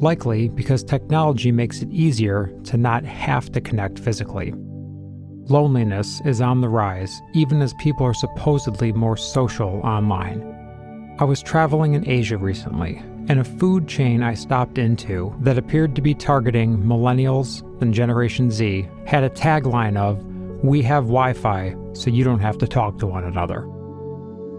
Likely 0.00 0.48
because 0.48 0.84
technology 0.84 1.50
makes 1.50 1.82
it 1.82 1.90
easier 1.90 2.52
to 2.64 2.76
not 2.76 3.04
have 3.04 3.50
to 3.52 3.60
connect 3.60 3.98
physically. 3.98 4.54
Loneliness 5.48 6.20
is 6.24 6.40
on 6.40 6.60
the 6.60 6.68
rise, 6.68 7.20
even 7.34 7.60
as 7.62 7.74
people 7.80 8.06
are 8.06 8.14
supposedly 8.14 8.92
more 8.92 9.16
social 9.16 9.80
online. 9.82 11.16
I 11.18 11.24
was 11.24 11.42
traveling 11.42 11.94
in 11.94 12.08
Asia 12.08 12.38
recently, 12.38 13.02
and 13.28 13.40
a 13.40 13.44
food 13.44 13.88
chain 13.88 14.22
I 14.22 14.34
stopped 14.34 14.78
into 14.78 15.34
that 15.40 15.58
appeared 15.58 15.96
to 15.96 16.02
be 16.02 16.14
targeting 16.14 16.78
millennials 16.78 17.62
and 17.82 17.92
Generation 17.92 18.52
Z 18.52 18.88
had 19.04 19.24
a 19.24 19.30
tagline 19.30 19.96
of, 19.96 20.22
We 20.62 20.80
have 20.82 21.04
Wi 21.04 21.32
Fi, 21.32 21.74
so 21.92 22.10
you 22.10 22.22
don't 22.22 22.38
have 22.38 22.58
to 22.58 22.68
talk 22.68 22.98
to 22.98 23.06
one 23.06 23.24
another. 23.24 23.68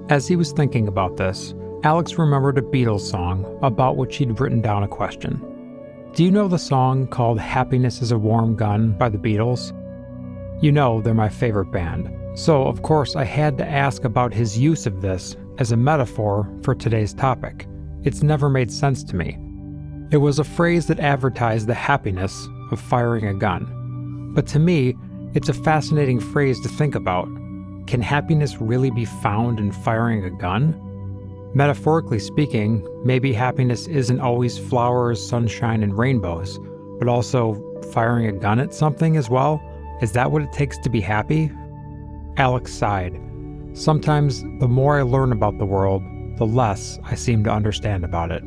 As 0.10 0.28
he 0.28 0.36
was 0.36 0.52
thinking 0.52 0.90
about 0.90 1.16
this, 1.16 1.54
Alex 1.84 2.18
remembered 2.18 2.58
a 2.58 2.62
Beatles 2.62 3.02
song 3.02 3.58
about 3.62 3.96
which 3.96 4.18
he'd 4.18 4.38
written 4.38 4.60
down 4.60 4.84
a 4.84 4.88
question. 4.88 5.42
Do 6.14 6.26
you 6.26 6.32
know 6.32 6.50
the 6.50 6.60
song 6.60 7.08
called 7.08 7.40
Happiness 7.40 8.02
is 8.02 8.12
a 8.12 8.18
Warm 8.18 8.58
Gun 8.58 8.98
by 8.98 9.08
the 9.08 9.18
Beatles? 9.18 9.72
You 10.62 10.74
know, 10.74 11.00
they're 11.00 11.14
my 11.14 11.30
favorite 11.30 11.72
band. 11.72 12.12
So, 12.38 12.64
of 12.64 12.82
course, 12.82 13.16
I 13.16 13.24
had 13.24 13.58
to 13.60 13.66
ask 13.66 14.04
about 14.04 14.34
his 14.34 14.58
use 14.58 14.86
of 14.86 15.02
this 15.02 15.38
as 15.58 15.72
a 15.72 15.78
metaphor 15.78 16.54
for 16.64 16.76
today's 16.76 17.14
topic. 17.14 17.66
It's 18.04 18.24
never 18.24 18.50
made 18.50 18.74
sense 18.74 19.02
to 19.06 19.16
me. 19.16 19.38
It 20.12 20.18
was 20.18 20.38
a 20.38 20.44
phrase 20.44 20.88
that 20.88 21.00
advertised 21.00 21.68
the 21.68 21.76
happiness 21.76 22.46
of 22.72 22.82
firing 22.82 23.26
a 23.26 23.34
gun. 23.34 24.34
But 24.34 24.48
to 24.48 24.60
me, 24.60 24.98
it's 25.34 25.48
a 25.48 25.54
fascinating 25.54 26.20
phrase 26.20 26.60
to 26.60 26.68
think 26.68 26.96
about. 26.96 27.30
Can 27.88 28.02
happiness 28.02 28.60
really 28.60 28.92
be 28.92 29.06
found 29.06 29.60
in 29.60 29.72
firing 29.72 30.26
a 30.26 30.30
gun? 30.30 30.76
Metaphorically 31.54 32.20
speaking, 32.20 32.88
maybe 33.04 33.34
happiness 33.34 33.88
isn't 33.88 34.20
always 34.20 34.58
flowers, 34.58 35.26
sunshine, 35.26 35.82
and 35.82 35.98
rainbows, 35.98 36.60
but 37.00 37.08
also 37.08 37.56
firing 37.92 38.28
a 38.28 38.32
gun 38.32 38.60
at 38.60 38.74
something 38.74 39.18
as 39.18 39.30
well? 39.30 39.62
Is 40.02 40.12
that 40.12 40.32
what 40.32 40.44
it 40.44 40.52
takes 40.52 40.78
to 40.80 40.90
be 40.90 41.02
happy? 41.02 41.52
Alex 42.38 42.72
sighed. 42.72 43.20
Sometimes, 43.74 44.44
the 44.60 44.68
more 44.68 45.00
I 45.00 45.02
learn 45.02 45.32
about 45.32 45.58
the 45.58 45.66
world, 45.66 46.04
the 46.38 46.46
less 46.46 47.00
I 47.04 47.16
seem 47.16 47.44
to 47.44 47.52
understand 47.52 48.04
about 48.04 48.32
it. 48.32 48.44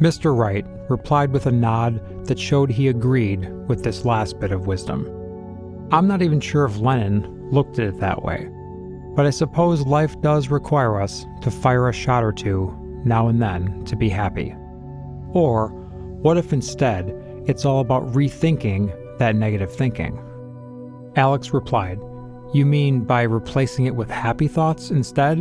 Mr. 0.00 0.36
Wright 0.36 0.64
replied 0.88 1.32
with 1.32 1.46
a 1.46 1.52
nod 1.52 2.26
that 2.26 2.38
showed 2.38 2.70
he 2.70 2.88
agreed 2.88 3.50
with 3.66 3.82
this 3.82 4.04
last 4.04 4.38
bit 4.38 4.52
of 4.52 4.66
wisdom. 4.66 5.06
I'm 5.90 6.06
not 6.06 6.22
even 6.22 6.40
sure 6.40 6.64
if 6.64 6.78
Lennon 6.78 7.50
looked 7.50 7.78
at 7.78 7.88
it 7.88 8.00
that 8.00 8.22
way, 8.22 8.48
but 9.16 9.26
I 9.26 9.30
suppose 9.30 9.86
life 9.86 10.20
does 10.20 10.50
require 10.50 11.00
us 11.00 11.26
to 11.40 11.50
fire 11.50 11.88
a 11.88 11.92
shot 11.92 12.22
or 12.22 12.32
two 12.32 12.72
now 13.04 13.28
and 13.28 13.40
then 13.40 13.82
to 13.86 13.96
be 13.96 14.10
happy. 14.10 14.54
Or, 15.32 15.68
what 16.20 16.36
if 16.36 16.52
instead 16.52 17.08
it's 17.46 17.64
all 17.64 17.80
about 17.80 18.12
rethinking 18.12 19.18
that 19.18 19.34
negative 19.34 19.74
thinking? 19.74 20.20
Alex 21.16 21.54
replied, 21.54 21.98
you 22.52 22.66
mean 22.66 23.04
by 23.04 23.22
replacing 23.22 23.86
it 23.86 23.96
with 23.96 24.10
happy 24.10 24.48
thoughts 24.48 24.90
instead? 24.90 25.38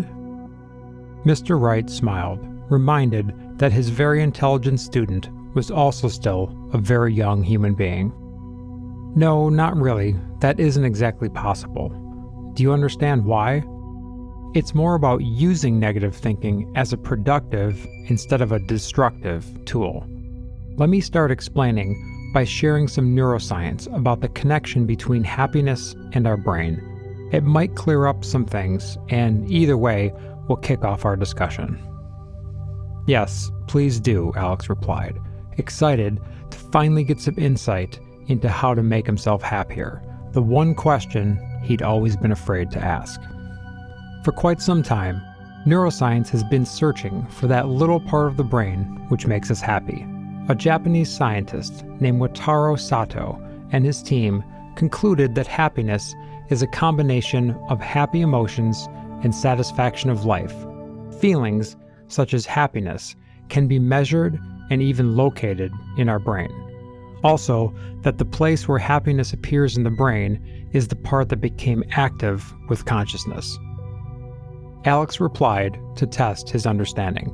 Mr. 1.26 1.60
Wright 1.60 1.90
smiled, 1.90 2.40
reminded 2.72 3.34
that 3.60 3.74
his 3.74 3.90
very 3.90 4.24
intelligent 4.24 4.80
student 4.80 5.30
was 5.54 5.70
also 5.70 6.08
still 6.08 6.56
a 6.72 6.78
very 6.78 7.14
young 7.14 7.44
human 7.44 7.74
being. 7.74 8.14
No, 9.16 9.50
not 9.50 9.76
really. 9.76 10.16
That 10.40 10.60
isn't 10.60 10.84
exactly 10.86 11.30
possible. 11.30 12.05
Do 12.56 12.64
you 12.64 12.72
understand 12.72 13.26
why? 13.26 13.66
It's 14.54 14.74
more 14.74 14.96
about 14.96 15.22
using 15.22 15.78
negative 15.78 16.16
thinking 16.16 16.72
as 16.74 16.94
a 16.94 16.98
productive 16.98 17.86
instead 18.06 18.42
of 18.42 18.54
a 18.54 18.60
destructive 18.60 19.46
tool. 19.66 20.08
Let 20.78 20.88
me 20.88 21.02
start 21.02 21.32
explaining 21.32 22.32
by 22.34 22.46
sharing 22.46 22.88
some 22.88 23.14
neuroscience 23.14 23.94
about 23.94 24.22
the 24.22 24.30
connection 24.30 24.86
between 24.86 25.26
happiness 25.26 25.96
and 26.14 26.26
our 26.26 26.38
brain. 26.38 27.30
It 27.34 27.44
might 27.44 27.76
clear 27.76 28.08
up 28.08 28.24
some 28.24 28.46
things, 28.46 28.98
and 29.10 29.52
either 29.52 29.78
way, 29.78 30.14
we'll 30.48 30.56
kick 30.56 30.86
off 30.86 31.04
our 31.04 31.18
discussion. 31.18 31.78
Yes, 33.06 33.52
please 33.68 34.00
do, 34.00 34.32
Alex 34.38 34.70
replied, 34.70 35.18
excited 35.58 36.22
to 36.52 36.58
finally 36.72 37.04
get 37.04 37.20
some 37.20 37.38
insight 37.38 38.00
into 38.28 38.48
how 38.48 38.74
to 38.74 38.82
make 38.82 39.06
himself 39.06 39.42
happier, 39.42 40.02
the 40.32 40.42
one 40.42 40.74
question 40.74 41.38
he'd 41.66 41.82
always 41.82 42.16
been 42.16 42.32
afraid 42.32 42.72
to 42.72 42.84
ask. 42.84 43.22
For 44.24 44.32
quite 44.32 44.62
some 44.62 44.82
time, 44.82 45.22
neuroscience 45.66 46.30
has 46.30 46.44
been 46.44 46.66
searching 46.66 47.26
for 47.28 47.48
that 47.48 47.68
little 47.68 48.00
part 48.00 48.28
of 48.28 48.38
the 48.38 48.44
brain 48.44 48.84
which 49.10 49.28
makes 49.28 49.52
us 49.52 49.62
happy. 49.62 50.06
A 50.48 50.56
Japanese 50.56 51.10
scientist 51.10 51.84
named 52.00 52.22
Wataru 52.22 52.80
Sato 52.80 53.42
and 53.72 53.86
his 53.86 54.02
team 54.04 54.44
concluded 54.76 55.36
that 55.36 55.48
happiness 55.48 56.14
is 56.50 56.62
a 56.62 56.68
combination 56.68 57.52
of 57.70 57.80
happy 57.80 58.22
emotions 58.22 58.88
and 59.24 59.34
satisfaction 59.34 60.10
of 60.10 60.26
life. 60.26 60.54
Feelings, 61.20 61.76
such 62.08 62.34
as 62.34 62.46
happiness, 62.46 63.16
can 63.50 63.68
be 63.68 63.80
measured 63.80 64.40
and 64.70 64.82
even 64.82 65.16
located 65.16 65.72
in 65.98 66.10
our 66.10 66.20
brain. 66.20 66.65
Also, 67.26 67.74
that 68.04 68.20
the 68.20 68.24
place 68.24 68.68
where 68.68 68.78
happiness 68.78 69.34
appears 69.34 69.76
in 69.76 69.84
the 69.84 69.90
brain 69.90 70.40
is 70.74 70.90
the 70.90 70.96
part 70.96 71.30
that 71.30 71.42
became 71.42 71.84
active 71.90 72.54
with 72.70 72.86
consciousness. 72.86 73.58
Alex 74.86 75.20
replied 75.20 75.80
to 75.96 76.06
test 76.06 76.52
his 76.52 76.68
understanding. 76.68 77.34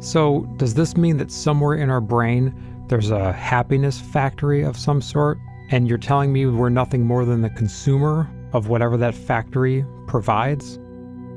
So, 0.00 0.48
does 0.56 0.72
this 0.72 0.96
mean 0.96 1.18
that 1.18 1.30
somewhere 1.30 1.74
in 1.74 1.90
our 1.90 2.00
brain 2.00 2.54
there's 2.88 3.10
a 3.10 3.34
happiness 3.34 4.00
factory 4.00 4.62
of 4.62 4.78
some 4.78 5.02
sort? 5.02 5.36
And 5.68 5.86
you're 5.86 5.98
telling 5.98 6.32
me 6.32 6.46
we're 6.46 6.70
nothing 6.70 7.04
more 7.04 7.26
than 7.26 7.42
the 7.42 7.50
consumer 7.50 8.30
of 8.54 8.68
whatever 8.68 8.96
that 8.96 9.14
factory 9.14 9.84
provides? 10.06 10.76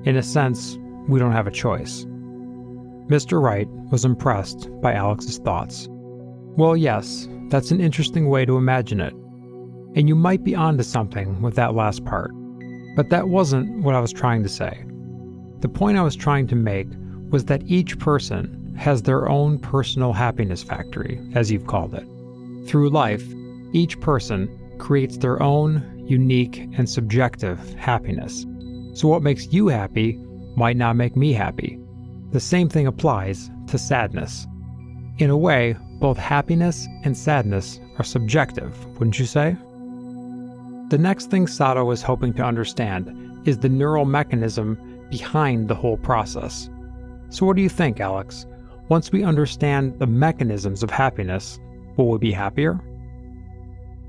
In 0.05 0.15
a 0.15 0.23
sense, 0.23 0.77
we 1.09 1.19
don't 1.19 1.33
have 1.33 1.47
a 1.47 1.51
choice. 1.51 2.05
Mr. 3.07 3.41
Wright 3.41 3.67
was 3.91 4.05
impressed 4.05 4.69
by 4.79 4.93
Alex's 4.93 5.39
thoughts. 5.39 5.89
Well, 6.57 6.75
yes, 6.75 7.27
that's 7.49 7.71
an 7.71 7.81
interesting 7.81 8.29
way 8.29 8.45
to 8.45 8.57
imagine 8.57 9.01
it. 9.01 9.13
And 9.95 10.07
you 10.07 10.15
might 10.15 10.43
be 10.43 10.55
onto 10.55 10.83
something 10.83 11.41
with 11.41 11.55
that 11.55 11.75
last 11.75 12.05
part. 12.05 12.31
But 12.95 13.09
that 13.09 13.29
wasn't 13.29 13.83
what 13.83 13.95
I 13.95 13.99
was 13.99 14.13
trying 14.13 14.43
to 14.43 14.49
say. 14.49 14.83
The 15.59 15.69
point 15.69 15.97
I 15.97 16.03
was 16.03 16.15
trying 16.15 16.47
to 16.47 16.55
make 16.55 16.87
was 17.29 17.45
that 17.45 17.63
each 17.67 17.99
person 17.99 18.75
has 18.77 19.03
their 19.03 19.29
own 19.29 19.59
personal 19.59 20.13
happiness 20.13 20.63
factory, 20.63 21.21
as 21.35 21.51
you've 21.51 21.67
called 21.67 21.93
it. 21.93 22.05
Through 22.67 22.89
life, 22.89 23.23
each 23.73 23.99
person 23.99 24.49
creates 24.79 25.17
their 25.17 25.41
own 25.41 25.91
unique, 26.11 26.67
and 26.77 26.89
subjective 26.89 27.73
happiness. 27.75 28.45
So, 28.93 29.07
what 29.07 29.23
makes 29.23 29.51
you 29.51 29.69
happy 29.69 30.19
might 30.55 30.75
not 30.75 30.97
make 30.97 31.15
me 31.15 31.31
happy. 31.31 31.79
The 32.31 32.39
same 32.39 32.69
thing 32.69 32.85
applies 32.85 33.49
to 33.67 33.77
sadness. 33.77 34.45
In 35.17 35.29
a 35.29 35.37
way, 35.37 35.75
both 36.01 36.17
happiness 36.17 36.87
and 37.03 37.15
sadness 37.15 37.79
are 37.97 38.03
subjective, 38.03 38.85
wouldn't 38.95 39.19
you 39.19 39.25
say? 39.25 39.55
The 40.89 40.97
next 40.99 41.29
thing 41.29 41.47
Sato 41.47 41.89
is 41.91 42.01
hoping 42.01 42.33
to 42.33 42.43
understand 42.43 43.47
is 43.47 43.59
the 43.59 43.69
neural 43.69 44.03
mechanism 44.03 45.07
behind 45.09 45.67
the 45.69 45.75
whole 45.75 45.97
process. 45.97 46.69
So, 47.29 47.45
what 47.45 47.55
do 47.55 47.61
you 47.61 47.69
think, 47.69 48.01
Alex? 48.01 48.45
Once 48.89 49.11
we 49.11 49.23
understand 49.23 49.99
the 49.99 50.07
mechanisms 50.07 50.83
of 50.83 50.89
happiness, 50.89 51.59
will 51.95 52.09
we 52.09 52.17
be 52.17 52.31
happier? 52.31 52.81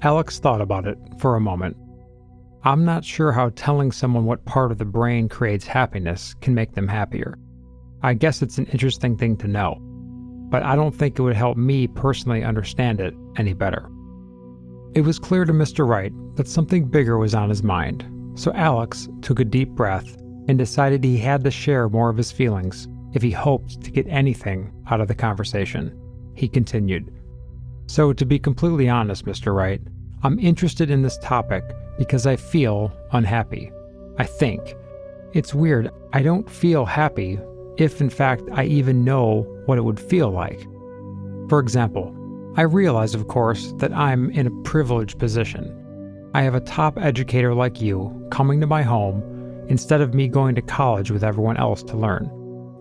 Alex 0.00 0.40
thought 0.40 0.60
about 0.60 0.88
it 0.88 0.98
for 1.18 1.36
a 1.36 1.40
moment. 1.40 1.76
I'm 2.64 2.84
not 2.84 3.04
sure 3.04 3.32
how 3.32 3.50
telling 3.50 3.92
someone 3.92 4.24
what 4.24 4.44
part 4.44 4.72
of 4.72 4.78
the 4.78 4.84
brain 4.84 5.28
creates 5.28 5.66
happiness 5.66 6.34
can 6.40 6.54
make 6.54 6.72
them 6.72 6.88
happier. 6.88 7.38
I 8.02 8.14
guess 8.14 8.42
it's 8.42 8.58
an 8.58 8.66
interesting 8.66 9.16
thing 9.16 9.36
to 9.36 9.46
know, 9.46 9.78
but 10.52 10.62
I 10.62 10.76
don't 10.76 10.94
think 10.94 11.18
it 11.18 11.22
would 11.22 11.34
help 11.34 11.56
me 11.56 11.86
personally 11.86 12.44
understand 12.44 13.00
it 13.00 13.14
any 13.38 13.54
better. 13.54 13.90
It 14.94 15.00
was 15.00 15.18
clear 15.18 15.46
to 15.46 15.52
Mr. 15.52 15.88
Wright 15.88 16.12
that 16.36 16.46
something 16.46 16.84
bigger 16.84 17.16
was 17.16 17.34
on 17.34 17.48
his 17.48 17.62
mind, 17.62 18.04
so 18.34 18.52
Alex 18.52 19.08
took 19.22 19.40
a 19.40 19.46
deep 19.46 19.70
breath 19.70 20.14
and 20.48 20.58
decided 20.58 21.02
he 21.02 21.16
had 21.16 21.42
to 21.44 21.50
share 21.50 21.88
more 21.88 22.10
of 22.10 22.18
his 22.18 22.30
feelings 22.30 22.86
if 23.14 23.22
he 23.22 23.30
hoped 23.30 23.82
to 23.82 23.90
get 23.90 24.06
anything 24.08 24.70
out 24.90 25.00
of 25.00 25.08
the 25.08 25.14
conversation. 25.14 25.98
He 26.34 26.48
continued, 26.48 27.10
So, 27.86 28.12
to 28.12 28.26
be 28.26 28.38
completely 28.38 28.90
honest, 28.90 29.24
Mr. 29.24 29.54
Wright, 29.54 29.80
I'm 30.22 30.38
interested 30.38 30.90
in 30.90 31.00
this 31.00 31.16
topic 31.18 31.64
because 31.96 32.26
I 32.26 32.36
feel 32.36 32.92
unhappy. 33.12 33.72
I 34.18 34.24
think. 34.24 34.74
It's 35.32 35.54
weird, 35.54 35.90
I 36.12 36.20
don't 36.22 36.48
feel 36.48 36.84
happy 36.84 37.38
if 37.78 38.02
in 38.02 38.10
fact 38.10 38.42
I 38.52 38.64
even 38.64 39.02
know 39.02 39.46
what 39.66 39.78
it 39.78 39.82
would 39.82 40.00
feel 40.00 40.30
like. 40.30 40.62
For 41.48 41.58
example, 41.58 42.14
I 42.56 42.62
realize, 42.62 43.14
of 43.14 43.28
course, 43.28 43.72
that 43.78 43.92
I'm 43.92 44.30
in 44.30 44.46
a 44.46 44.62
privileged 44.62 45.18
position. 45.18 45.78
I 46.34 46.42
have 46.42 46.54
a 46.54 46.60
top 46.60 46.98
educator 46.98 47.54
like 47.54 47.80
you 47.80 48.26
coming 48.30 48.60
to 48.60 48.66
my 48.66 48.82
home 48.82 49.22
instead 49.68 50.00
of 50.00 50.14
me 50.14 50.28
going 50.28 50.54
to 50.54 50.62
college 50.62 51.10
with 51.10 51.24
everyone 51.24 51.56
else 51.56 51.82
to 51.84 51.96
learn. 51.96 52.30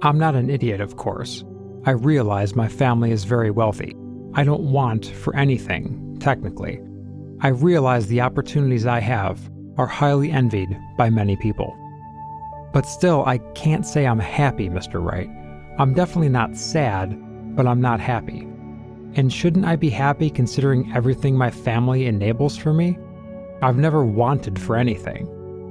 I'm 0.01 0.17
not 0.17 0.35
an 0.35 0.49
idiot, 0.49 0.81
of 0.81 0.97
course. 0.97 1.43
I 1.85 1.91
realize 1.91 2.55
my 2.55 2.67
family 2.67 3.11
is 3.11 3.23
very 3.23 3.51
wealthy. 3.51 3.95
I 4.33 4.43
don't 4.43 4.71
want 4.71 5.05
for 5.05 5.35
anything, 5.35 6.17
technically. 6.19 6.79
I 7.41 7.49
realize 7.49 8.07
the 8.07 8.21
opportunities 8.21 8.85
I 8.85 8.99
have 8.99 9.49
are 9.77 9.87
highly 9.87 10.31
envied 10.31 10.77
by 10.97 11.09
many 11.09 11.35
people. 11.37 11.75
But 12.73 12.85
still, 12.85 13.25
I 13.25 13.39
can't 13.55 13.85
say 13.85 14.05
I'm 14.05 14.19
happy, 14.19 14.69
Mr. 14.69 15.03
Wright. 15.03 15.29
I'm 15.81 15.95
definitely 15.95 16.29
not 16.29 16.55
sad, 16.55 17.17
but 17.55 17.65
I'm 17.65 17.81
not 17.81 17.99
happy. 17.99 18.41
And 19.15 19.33
shouldn't 19.33 19.65
I 19.65 19.75
be 19.75 19.89
happy 19.89 20.29
considering 20.29 20.91
everything 20.93 21.35
my 21.35 21.49
family 21.49 22.05
enables 22.05 22.55
for 22.55 22.71
me? 22.71 22.99
I've 23.63 23.79
never 23.79 24.05
wanted 24.05 24.61
for 24.61 24.75
anything. 24.75 25.27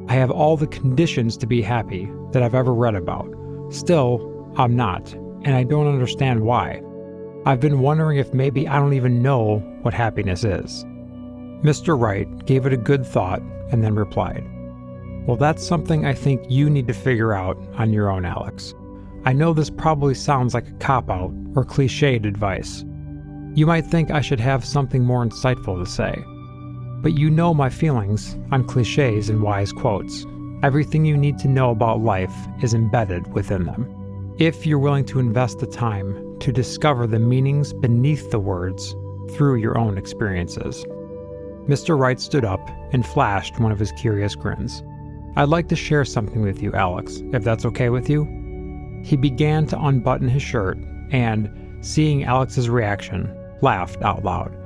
I 0.08 0.14
have 0.14 0.32
all 0.32 0.56
the 0.56 0.66
conditions 0.66 1.36
to 1.36 1.46
be 1.46 1.62
happy 1.62 2.10
that 2.32 2.42
I've 2.42 2.56
ever 2.56 2.74
read 2.74 2.96
about. 2.96 3.32
Still, 3.68 4.52
I'm 4.56 4.74
not, 4.74 5.12
and 5.12 5.54
I 5.54 5.62
don't 5.62 5.86
understand 5.86 6.40
why. 6.40 6.82
I've 7.46 7.60
been 7.60 7.78
wondering 7.78 8.18
if 8.18 8.34
maybe 8.34 8.66
I 8.66 8.80
don't 8.80 8.94
even 8.94 9.22
know 9.22 9.60
what 9.82 9.94
happiness 9.94 10.42
is. 10.42 10.84
Mr. 11.62 11.96
Wright 11.96 12.46
gave 12.46 12.66
it 12.66 12.72
a 12.72 12.76
good 12.76 13.06
thought 13.06 13.42
and 13.70 13.84
then 13.84 13.94
replied, 13.94 14.44
Well, 15.28 15.36
that's 15.36 15.64
something 15.64 16.04
I 16.04 16.14
think 16.14 16.42
you 16.48 16.68
need 16.68 16.88
to 16.88 16.94
figure 16.94 17.32
out 17.32 17.56
on 17.74 17.92
your 17.92 18.10
own, 18.10 18.24
Alex. 18.24 18.74
I 19.24 19.32
know 19.32 19.52
this 19.52 19.70
probably 19.70 20.14
sounds 20.14 20.54
like 20.54 20.68
a 20.68 20.72
cop 20.72 21.10
out 21.10 21.32
or 21.54 21.64
cliched 21.64 22.24
advice. 22.24 22.84
You 23.54 23.66
might 23.66 23.84
think 23.84 24.10
I 24.10 24.20
should 24.20 24.40
have 24.40 24.64
something 24.64 25.04
more 25.04 25.24
insightful 25.24 25.78
to 25.78 25.90
say, 25.90 26.14
but 27.02 27.18
you 27.18 27.28
know 27.28 27.52
my 27.52 27.68
feelings 27.68 28.38
on 28.50 28.66
cliches 28.66 29.28
and 29.28 29.42
wise 29.42 29.72
quotes. 29.72 30.24
Everything 30.62 31.04
you 31.04 31.16
need 31.16 31.38
to 31.38 31.48
know 31.48 31.70
about 31.70 32.00
life 32.00 32.34
is 32.62 32.74
embedded 32.74 33.32
within 33.32 33.64
them. 33.64 34.34
If 34.38 34.66
you're 34.66 34.78
willing 34.78 35.04
to 35.06 35.18
invest 35.18 35.58
the 35.58 35.66
time 35.66 36.38
to 36.40 36.52
discover 36.52 37.06
the 37.06 37.18
meanings 37.18 37.72
beneath 37.72 38.30
the 38.30 38.38
words 38.38 38.94
through 39.32 39.56
your 39.56 39.76
own 39.76 39.98
experiences. 39.98 40.84
Mr. 41.66 41.98
Wright 41.98 42.20
stood 42.20 42.44
up 42.44 42.70
and 42.92 43.06
flashed 43.06 43.60
one 43.60 43.70
of 43.70 43.78
his 43.78 43.92
curious 43.92 44.34
grins. 44.34 44.82
I'd 45.36 45.48
like 45.48 45.68
to 45.68 45.76
share 45.76 46.04
something 46.04 46.42
with 46.42 46.62
you, 46.62 46.72
Alex, 46.72 47.22
if 47.32 47.44
that's 47.44 47.64
okay 47.66 47.90
with 47.90 48.08
you. 48.08 48.39
He 49.02 49.16
began 49.16 49.66
to 49.66 49.80
unbutton 49.80 50.28
his 50.28 50.42
shirt 50.42 50.78
and, 51.10 51.50
seeing 51.80 52.24
Alex's 52.24 52.68
reaction, 52.68 53.34
laughed 53.62 54.02
out 54.02 54.24
loud. 54.24 54.56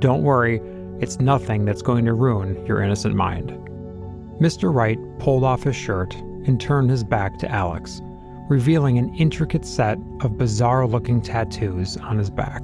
Don't 0.00 0.22
worry, 0.22 0.60
it's 1.00 1.20
nothing 1.20 1.64
that's 1.64 1.82
going 1.82 2.04
to 2.04 2.14
ruin 2.14 2.64
your 2.66 2.82
innocent 2.82 3.14
mind. 3.14 3.50
Mr. 4.40 4.72
Wright 4.74 4.98
pulled 5.18 5.44
off 5.44 5.62
his 5.62 5.76
shirt 5.76 6.14
and 6.46 6.60
turned 6.60 6.90
his 6.90 7.04
back 7.04 7.38
to 7.38 7.50
Alex, 7.50 8.00
revealing 8.48 8.98
an 8.98 9.14
intricate 9.14 9.64
set 9.64 9.98
of 10.20 10.38
bizarre 10.38 10.86
looking 10.86 11.20
tattoos 11.20 11.96
on 11.98 12.18
his 12.18 12.30
back. 12.30 12.62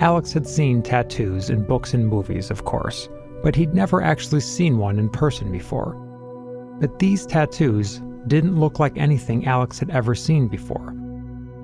Alex 0.00 0.32
had 0.32 0.46
seen 0.46 0.82
tattoos 0.82 1.50
in 1.50 1.66
books 1.66 1.92
and 1.92 2.08
movies, 2.08 2.50
of 2.50 2.64
course, 2.64 3.08
but 3.42 3.54
he'd 3.54 3.74
never 3.74 4.02
actually 4.02 4.40
seen 4.40 4.78
one 4.78 4.98
in 4.98 5.08
person 5.08 5.50
before. 5.50 5.94
But 6.80 6.98
these 6.98 7.26
tattoos 7.26 8.00
didn't 8.26 8.60
look 8.60 8.78
like 8.78 8.96
anything 8.96 9.46
Alex 9.46 9.78
had 9.78 9.90
ever 9.90 10.14
seen 10.14 10.48
before. 10.48 10.94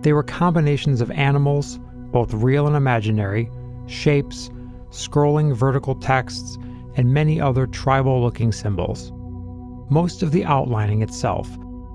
They 0.03 0.13
were 0.13 0.23
combinations 0.23 1.01
of 1.01 1.11
animals, 1.11 1.79
both 2.13 2.33
real 2.33 2.67
and 2.67 2.77
imaginary, 2.77 3.51
shapes, 3.87 4.51
scrolling 4.91 5.55
vertical 5.55 5.95
texts, 5.95 6.57
and 6.97 7.13
many 7.13 7.41
other 7.41 7.67
tribal 7.67 8.23
looking 8.23 8.53
symbols. 8.53 9.13
Most 9.91 10.23
of 10.23 10.33
the 10.33 10.45
outlining 10.45 11.03
itself 11.03 11.49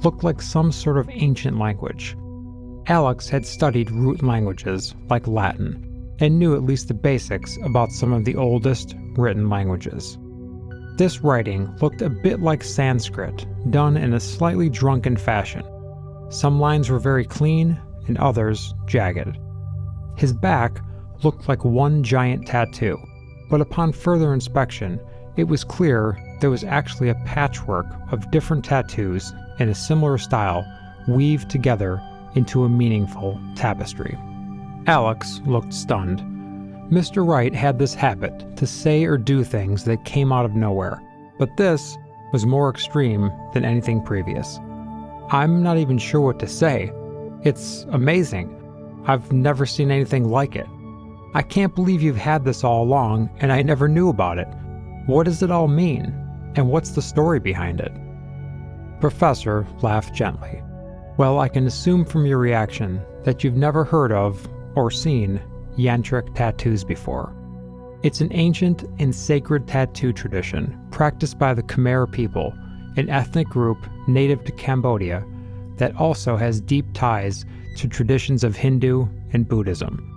looked 0.04 0.24
like 0.24 0.42
some 0.42 0.72
sort 0.72 0.98
of 0.98 1.10
ancient 1.12 1.58
language. 1.58 2.16
Alex 2.88 3.30
had 3.30 3.46
studied 3.46 3.92
root 3.92 4.24
languages 4.24 4.96
like 5.10 5.28
Latin 5.28 5.88
and 6.20 6.38
knew 6.38 6.56
at 6.56 6.64
least 6.64 6.88
the 6.88 6.94
basics 6.94 7.58
about 7.64 7.92
some 7.92 8.14
of 8.14 8.26
the 8.26 8.36
oldest 8.36 8.96
written 9.16 9.50
languages. 9.50 10.18
This 10.98 11.22
writing 11.22 11.74
looked 11.82 12.02
a 12.02 12.10
bit 12.10 12.42
like 12.42 12.64
Sanskrit, 12.64 13.46
done 13.70 13.98
in 13.98 14.14
a 14.14 14.20
slightly 14.20 14.70
drunken 14.70 15.16
fashion. 15.16 15.64
Some 16.30 16.60
lines 16.60 16.90
were 16.90 17.00
very 17.00 17.26
clean 17.26 17.80
and 18.08 18.18
others 18.18 18.74
jagged. 18.86 19.38
His 20.18 20.34
back 20.34 20.82
looked 21.24 21.48
like 21.48 21.64
one 21.64 22.04
giant 22.04 22.48
tattoo, 22.48 22.98
but 23.50 23.62
upon 23.62 23.92
further 23.92 24.34
inspection, 24.34 25.00
it 25.38 25.46
was 25.46 25.64
clear 25.64 26.18
there 26.42 26.50
was 26.50 26.64
actually 26.64 27.10
a 27.10 27.22
patchwork 27.26 27.86
of 28.12 28.32
different 28.32 28.66
tattoos 28.66 29.34
in 29.60 29.70
a 29.70 29.76
similar 29.76 30.18
style 30.18 30.66
weaved 31.08 31.50
together 31.50 32.02
into 32.36 32.64
a 32.64 32.70
meaningful 32.70 33.40
tapestry. 33.56 34.18
Alex 34.88 35.42
looked 35.46 35.74
stunned. 35.74 36.20
Mr. 36.92 37.26
Wright 37.26 37.54
had 37.54 37.80
this 37.80 37.94
habit 37.94 38.58
to 38.58 38.66
say 38.66 39.06
or 39.06 39.18
do 39.18 39.44
things 39.44 39.86
that 39.86 40.04
came 40.06 40.32
out 40.32 40.46
of 40.46 40.56
nowhere, 40.56 41.02
but 41.38 41.56
this 41.58 41.98
was 42.32 42.46
more 42.46 42.70
extreme 42.70 43.32
than 43.54 43.66
anything 43.66 44.02
previous. 44.04 44.60
I'm 45.30 45.64
not 45.64 45.78
even 45.78 45.98
sure 45.98 46.22
what 46.22 46.40
to 46.40 46.48
say. 46.48 46.92
It's 47.44 47.86
amazing. 47.92 48.58
I've 49.08 49.32
never 49.32 49.66
seen 49.66 49.92
anything 49.92 50.30
like 50.30 50.56
it. 50.56 50.68
I 51.34 51.42
can't 51.42 51.76
believe 51.76 52.02
you've 52.02 52.18
had 52.18 52.44
this 52.44 52.64
all 52.64 52.84
along 52.84 53.30
and 53.40 53.52
I 53.52 53.62
never 53.62 53.88
knew 53.88 54.10
about 54.10 54.38
it. 54.38 54.48
What 55.06 55.24
does 55.24 55.42
it 55.42 55.52
all 55.52 55.68
mean? 55.68 56.14
And 56.56 56.70
what's 56.70 56.92
the 56.92 57.02
story 57.02 57.40
behind 57.40 57.80
it? 57.80 57.92
Professor 59.00 59.66
laughed 59.82 60.14
gently. 60.14 60.62
Well, 61.18 61.40
I 61.40 61.48
can 61.48 61.66
assume 61.66 62.06
from 62.06 62.26
your 62.26 62.38
reaction 62.38 63.02
that 63.24 63.44
you've 63.44 63.56
never 63.56 63.84
heard 63.84 64.12
of 64.12 64.48
or 64.76 64.92
seen 64.92 65.42
yantric 65.78 66.36
tattoos 66.36 66.84
before. 66.84 67.34
It's 68.04 68.20
an 68.20 68.34
ancient 68.34 68.84
and 68.98 69.14
sacred 69.14 69.68
tattoo 69.68 70.12
tradition 70.12 70.76
practiced 70.90 71.38
by 71.38 71.54
the 71.54 71.62
Khmer 71.62 72.12
people, 72.12 72.52
an 72.98 73.10
ethnic 73.10 73.48
group 73.48 73.78
native 74.08 74.44
to 74.46 74.52
Cambodia 74.52 75.24
that 75.78 75.96
also 75.96 76.36
has 76.36 76.62
deep 76.62 76.86
ties 76.94 77.46
to 77.78 77.88
traditions 77.88 78.44
of 78.44 78.56
Hindu 78.56 79.06
and 79.34 79.48
Buddhism. 79.48 80.08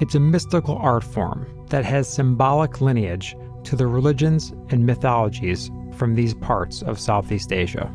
It's 0.00 0.16
a 0.16 0.20
mystical 0.20 0.76
art 0.78 1.04
form 1.04 1.46
that 1.68 1.84
has 1.84 2.12
symbolic 2.12 2.80
lineage 2.80 3.36
to 3.64 3.76
the 3.76 3.86
religions 3.86 4.52
and 4.70 4.84
mythologies 4.84 5.70
from 5.94 6.16
these 6.16 6.34
parts 6.34 6.82
of 6.82 6.98
Southeast 6.98 7.52
Asia. 7.52 7.88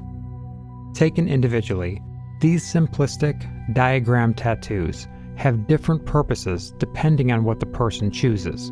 Taken 0.93 1.27
individually, 1.27 2.01
these 2.39 2.63
simplistic 2.63 3.45
diagram 3.73 4.33
tattoos 4.33 5.05
have 5.35 5.67
different 5.67 6.05
purposes 6.05 6.73
depending 6.77 7.31
on 7.33 7.43
what 7.43 7.59
the 7.59 7.65
person 7.65 8.09
chooses. 8.09 8.71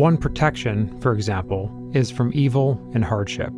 One 0.00 0.16
protection, 0.16 0.98
for 1.02 1.12
example, 1.12 1.70
is 1.92 2.10
from 2.10 2.32
evil 2.32 2.80
and 2.94 3.04
hardship. 3.04 3.52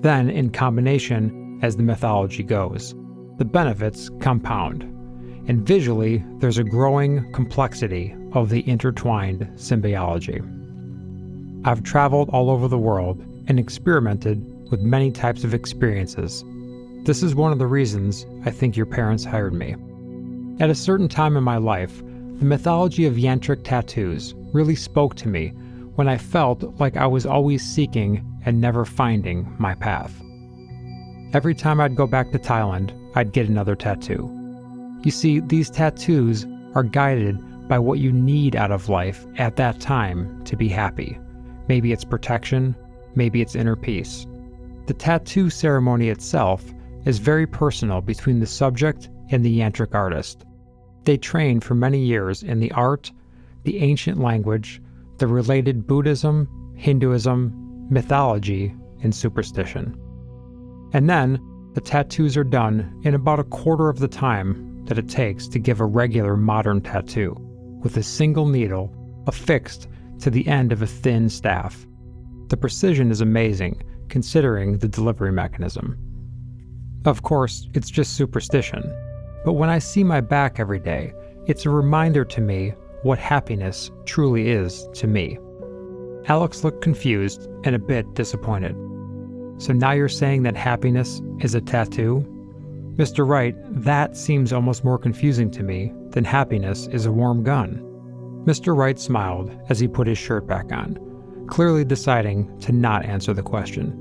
Then, 0.00 0.28
in 0.28 0.50
combination, 0.50 1.60
as 1.62 1.76
the 1.76 1.84
mythology 1.84 2.42
goes, 2.42 2.92
the 3.38 3.44
benefits 3.44 4.10
compound 4.18 4.82
and 5.46 5.64
visually, 5.64 6.24
there's 6.38 6.58
a 6.58 6.64
growing 6.64 7.32
complexity 7.32 8.16
of 8.32 8.48
the 8.48 8.68
intertwined 8.68 9.48
symbiology. 9.54 10.40
I've 11.64 11.84
traveled 11.84 12.30
all 12.30 12.50
over 12.50 12.66
the 12.66 12.76
world 12.76 13.24
and 13.46 13.60
experimented 13.60 14.44
with 14.72 14.80
many 14.80 15.12
types 15.12 15.44
of 15.44 15.54
experiences. 15.54 16.44
This 17.04 17.22
is 17.22 17.36
one 17.36 17.52
of 17.52 17.60
the 17.60 17.68
reasons 17.68 18.26
I 18.44 18.50
think 18.50 18.76
your 18.76 18.86
parents 18.86 19.24
hired 19.24 19.54
me. 19.54 19.76
At 20.58 20.68
a 20.68 20.74
certain 20.74 21.06
time 21.08 21.36
in 21.36 21.44
my 21.44 21.58
life, 21.58 21.98
the 22.40 22.44
mythology 22.44 23.06
of 23.06 23.14
yantric 23.14 23.62
tattoos 23.62 24.34
really 24.52 24.76
spoke 24.76 25.14
to 25.16 25.28
me 25.28 25.48
when 25.94 26.08
I 26.08 26.16
felt 26.16 26.62
like 26.80 26.96
I 26.96 27.06
was 27.06 27.26
always 27.26 27.62
seeking 27.62 28.24
and 28.44 28.60
never 28.60 28.84
finding 28.84 29.54
my 29.58 29.74
path. 29.74 30.12
Every 31.32 31.54
time 31.54 31.80
I'd 31.80 31.96
go 31.96 32.06
back 32.06 32.32
to 32.32 32.38
Thailand, 32.38 32.96
I'd 33.14 33.32
get 33.32 33.48
another 33.48 33.76
tattoo. 33.76 34.28
You 35.02 35.10
see, 35.10 35.40
these 35.40 35.70
tattoos 35.70 36.46
are 36.74 36.82
guided 36.82 37.38
by 37.68 37.78
what 37.78 37.98
you 37.98 38.12
need 38.12 38.56
out 38.56 38.72
of 38.72 38.88
life 38.88 39.26
at 39.36 39.56
that 39.56 39.80
time 39.80 40.42
to 40.44 40.56
be 40.56 40.68
happy. 40.68 41.18
Maybe 41.68 41.92
it's 41.92 42.04
protection, 42.04 42.74
maybe 43.14 43.40
it's 43.40 43.54
inner 43.54 43.76
peace. 43.76 44.26
The 44.86 44.94
tattoo 44.94 45.50
ceremony 45.50 46.08
itself 46.08 46.64
is 47.04 47.18
very 47.18 47.46
personal 47.46 48.00
between 48.00 48.40
the 48.40 48.46
subject 48.46 49.08
and 49.30 49.44
the 49.44 49.60
yantric 49.60 49.94
artist. 49.94 50.44
They 51.04 51.16
train 51.16 51.60
for 51.60 51.74
many 51.74 52.04
years 52.04 52.42
in 52.42 52.58
the 52.58 52.72
art, 52.72 53.12
the 53.64 53.78
ancient 53.78 54.18
language, 54.18 54.80
the 55.18 55.26
related 55.26 55.86
Buddhism, 55.86 56.48
Hinduism, 56.76 57.88
mythology, 57.90 58.74
and 59.02 59.14
superstition. 59.14 59.98
And 60.92 61.08
then 61.10 61.38
the 61.74 61.80
tattoos 61.80 62.36
are 62.36 62.44
done 62.44 63.00
in 63.04 63.14
about 63.14 63.38
a 63.38 63.44
quarter 63.44 63.88
of 63.88 63.98
the 63.98 64.08
time 64.08 64.84
that 64.86 64.98
it 64.98 65.08
takes 65.08 65.46
to 65.48 65.58
give 65.58 65.80
a 65.80 65.84
regular 65.84 66.36
modern 66.36 66.80
tattoo, 66.80 67.36
with 67.82 67.96
a 67.96 68.02
single 68.02 68.46
needle 68.46 68.92
affixed 69.26 69.88
to 70.20 70.30
the 70.30 70.46
end 70.48 70.72
of 70.72 70.82
a 70.82 70.86
thin 70.86 71.28
staff. 71.28 71.86
The 72.48 72.56
precision 72.56 73.10
is 73.10 73.20
amazing, 73.20 73.82
considering 74.08 74.78
the 74.78 74.88
delivery 74.88 75.32
mechanism. 75.32 75.96
Of 77.04 77.22
course, 77.22 77.68
it's 77.74 77.90
just 77.90 78.16
superstition, 78.16 78.82
but 79.44 79.52
when 79.52 79.70
I 79.70 79.78
see 79.78 80.02
my 80.02 80.20
back 80.20 80.58
every 80.58 80.80
day, 80.80 81.12
it's 81.46 81.64
a 81.64 81.70
reminder 81.70 82.24
to 82.24 82.40
me 82.40 82.74
what 83.02 83.18
happiness 83.18 83.90
truly 84.04 84.50
is 84.50 84.88
to 84.94 85.06
me. 85.06 85.38
Alex 86.26 86.64
looked 86.64 86.82
confused 86.82 87.48
and 87.64 87.74
a 87.74 87.78
bit 87.78 88.14
disappointed. 88.14 88.76
So 89.58 89.72
now 89.72 89.92
you're 89.92 90.08
saying 90.08 90.42
that 90.42 90.56
happiness 90.56 91.20
is 91.40 91.54
a 91.54 91.60
tattoo? 91.60 92.24
Mr. 92.96 93.26
Wright, 93.26 93.54
that 93.82 94.16
seems 94.16 94.52
almost 94.52 94.84
more 94.84 94.98
confusing 94.98 95.50
to 95.52 95.62
me 95.62 95.92
than 96.10 96.24
happiness 96.24 96.86
is 96.88 97.06
a 97.06 97.12
warm 97.12 97.42
gun. 97.42 97.82
Mr. 98.44 98.76
Wright 98.76 98.98
smiled 98.98 99.50
as 99.68 99.80
he 99.80 99.88
put 99.88 100.06
his 100.06 100.18
shirt 100.18 100.46
back 100.46 100.72
on, 100.72 100.98
clearly 101.48 101.84
deciding 101.84 102.58
to 102.60 102.72
not 102.72 103.04
answer 103.04 103.32
the 103.32 103.42
question. 103.42 103.94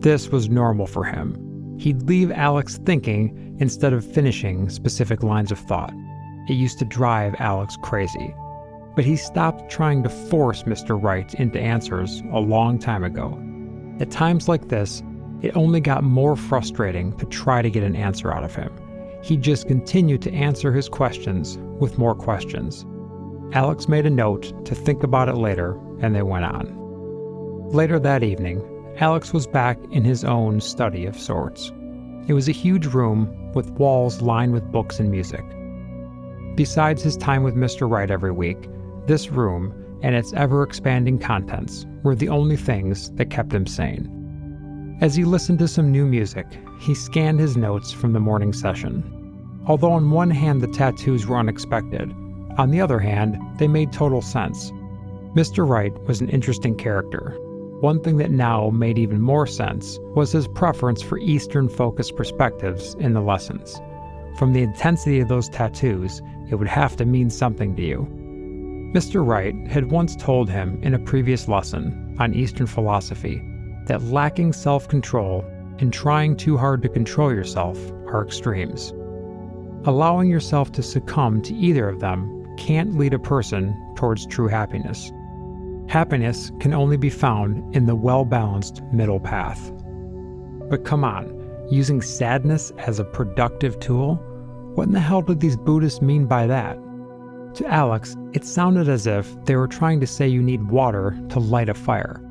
This 0.00 0.30
was 0.30 0.48
normal 0.48 0.86
for 0.86 1.04
him. 1.04 1.76
He'd 1.78 2.02
leave 2.02 2.30
Alex 2.30 2.78
thinking 2.84 3.56
instead 3.60 3.92
of 3.92 4.04
finishing 4.04 4.68
specific 4.68 5.22
lines 5.22 5.52
of 5.52 5.58
thought. 5.58 5.92
It 6.48 6.54
used 6.54 6.78
to 6.80 6.84
drive 6.84 7.34
Alex 7.38 7.76
crazy. 7.82 8.34
But 8.94 9.04
he 9.04 9.16
stopped 9.16 9.70
trying 9.70 10.02
to 10.02 10.08
force 10.08 10.64
Mr. 10.64 11.00
Wright 11.00 11.32
into 11.34 11.60
answers 11.60 12.22
a 12.32 12.40
long 12.40 12.78
time 12.78 13.04
ago. 13.04 13.40
At 14.00 14.10
times 14.10 14.48
like 14.48 14.68
this, 14.68 15.02
it 15.40 15.56
only 15.56 15.80
got 15.80 16.04
more 16.04 16.36
frustrating 16.36 17.16
to 17.18 17.26
try 17.26 17.62
to 17.62 17.70
get 17.70 17.82
an 17.82 17.96
answer 17.96 18.32
out 18.32 18.44
of 18.44 18.54
him. 18.54 18.72
He 19.22 19.36
just 19.36 19.66
continued 19.68 20.22
to 20.22 20.32
answer 20.32 20.72
his 20.72 20.88
questions 20.88 21.58
with 21.78 21.98
more 21.98 22.14
questions. 22.14 22.84
Alex 23.52 23.88
made 23.88 24.06
a 24.06 24.10
note 24.10 24.52
to 24.64 24.74
think 24.74 25.02
about 25.02 25.28
it 25.28 25.36
later, 25.36 25.78
and 26.00 26.14
they 26.14 26.22
went 26.22 26.44
on. 26.44 26.78
Later 27.70 27.98
that 27.98 28.22
evening, 28.22 28.62
Alex 28.98 29.32
was 29.32 29.46
back 29.46 29.78
in 29.90 30.04
his 30.04 30.24
own 30.24 30.60
study 30.60 31.06
of 31.06 31.18
sorts. 31.18 31.72
It 32.28 32.34
was 32.34 32.48
a 32.48 32.52
huge 32.52 32.86
room 32.86 33.52
with 33.52 33.70
walls 33.70 34.20
lined 34.22 34.52
with 34.52 34.70
books 34.70 35.00
and 35.00 35.10
music. 35.10 35.44
Besides 36.54 37.02
his 37.02 37.16
time 37.16 37.42
with 37.42 37.54
Mr. 37.54 37.88
Wright 37.88 38.10
every 38.10 38.32
week, 38.32 38.68
this 39.06 39.30
room 39.30 39.74
and 40.02 40.14
its 40.14 40.32
ever 40.34 40.62
expanding 40.62 41.18
contents 41.18 41.86
were 42.02 42.14
the 42.14 42.28
only 42.28 42.56
things 42.56 43.10
that 43.12 43.30
kept 43.30 43.54
him 43.54 43.66
sane. 43.66 44.98
As 45.00 45.14
he 45.14 45.24
listened 45.24 45.58
to 45.60 45.68
some 45.68 45.90
new 45.90 46.06
music, 46.06 46.46
he 46.78 46.94
scanned 46.94 47.40
his 47.40 47.56
notes 47.56 47.90
from 47.90 48.12
the 48.12 48.20
morning 48.20 48.52
session. 48.52 49.02
Although 49.66 49.92
on 49.92 50.10
one 50.10 50.30
hand 50.30 50.60
the 50.60 50.66
tattoos 50.66 51.26
were 51.26 51.38
unexpected, 51.38 52.12
on 52.58 52.70
the 52.70 52.80
other 52.82 52.98
hand, 52.98 53.38
they 53.58 53.66
made 53.66 53.92
total 53.92 54.20
sense. 54.20 54.70
Mr. 55.34 55.66
Wright 55.66 55.92
was 56.06 56.20
an 56.20 56.28
interesting 56.28 56.76
character. 56.76 57.34
One 57.80 58.00
thing 58.00 58.18
that 58.18 58.30
now 58.30 58.68
made 58.68 58.98
even 58.98 59.22
more 59.22 59.46
sense 59.46 59.98
was 60.14 60.32
his 60.32 60.46
preference 60.48 61.00
for 61.00 61.18
Eastern 61.18 61.68
focused 61.68 62.14
perspectives 62.14 62.94
in 62.96 63.14
the 63.14 63.22
lessons. 63.22 63.80
From 64.36 64.52
the 64.52 64.62
intensity 64.62 65.20
of 65.20 65.28
those 65.28 65.48
tattoos, 65.48 66.20
it 66.52 66.56
would 66.56 66.68
have 66.68 66.96
to 66.96 67.06
mean 67.06 67.30
something 67.30 67.74
to 67.74 67.82
you. 67.82 68.06
Mr. 68.94 69.26
Wright 69.26 69.54
had 69.66 69.90
once 69.90 70.14
told 70.14 70.50
him 70.50 70.78
in 70.82 70.92
a 70.92 70.98
previous 70.98 71.48
lesson 71.48 72.14
on 72.20 72.34
Eastern 72.34 72.66
philosophy 72.66 73.42
that 73.86 74.02
lacking 74.02 74.52
self 74.52 74.86
control 74.86 75.42
and 75.78 75.94
trying 75.94 76.36
too 76.36 76.58
hard 76.58 76.82
to 76.82 76.90
control 76.90 77.32
yourself 77.32 77.78
are 78.06 78.22
extremes. 78.22 78.92
Allowing 79.86 80.28
yourself 80.28 80.70
to 80.72 80.82
succumb 80.82 81.40
to 81.40 81.54
either 81.54 81.88
of 81.88 82.00
them 82.00 82.46
can't 82.58 82.98
lead 82.98 83.14
a 83.14 83.18
person 83.18 83.74
towards 83.96 84.26
true 84.26 84.46
happiness. 84.46 85.10
Happiness 85.88 86.52
can 86.60 86.74
only 86.74 86.98
be 86.98 87.10
found 87.10 87.74
in 87.74 87.86
the 87.86 87.96
well 87.96 88.26
balanced 88.26 88.82
middle 88.92 89.20
path. 89.20 89.72
But 90.68 90.84
come 90.84 91.02
on, 91.02 91.66
using 91.70 92.02
sadness 92.02 92.72
as 92.76 92.98
a 92.98 93.04
productive 93.04 93.80
tool? 93.80 94.22
What 94.74 94.88
in 94.88 94.92
the 94.92 95.00
hell 95.00 95.22
did 95.22 95.40
these 95.40 95.56
Buddhists 95.56 96.02
mean 96.02 96.26
by 96.26 96.46
that? 96.46 96.78
To 97.54 97.66
Alex, 97.66 98.16
it 98.32 98.44
sounded 98.44 98.88
as 98.88 99.06
if 99.06 99.32
they 99.44 99.56
were 99.56 99.68
trying 99.68 100.00
to 100.00 100.06
say 100.06 100.26
you 100.26 100.42
need 100.42 100.70
water 100.70 101.18
to 101.28 101.38
light 101.38 101.68
a 101.68 101.74
fire 101.74 102.22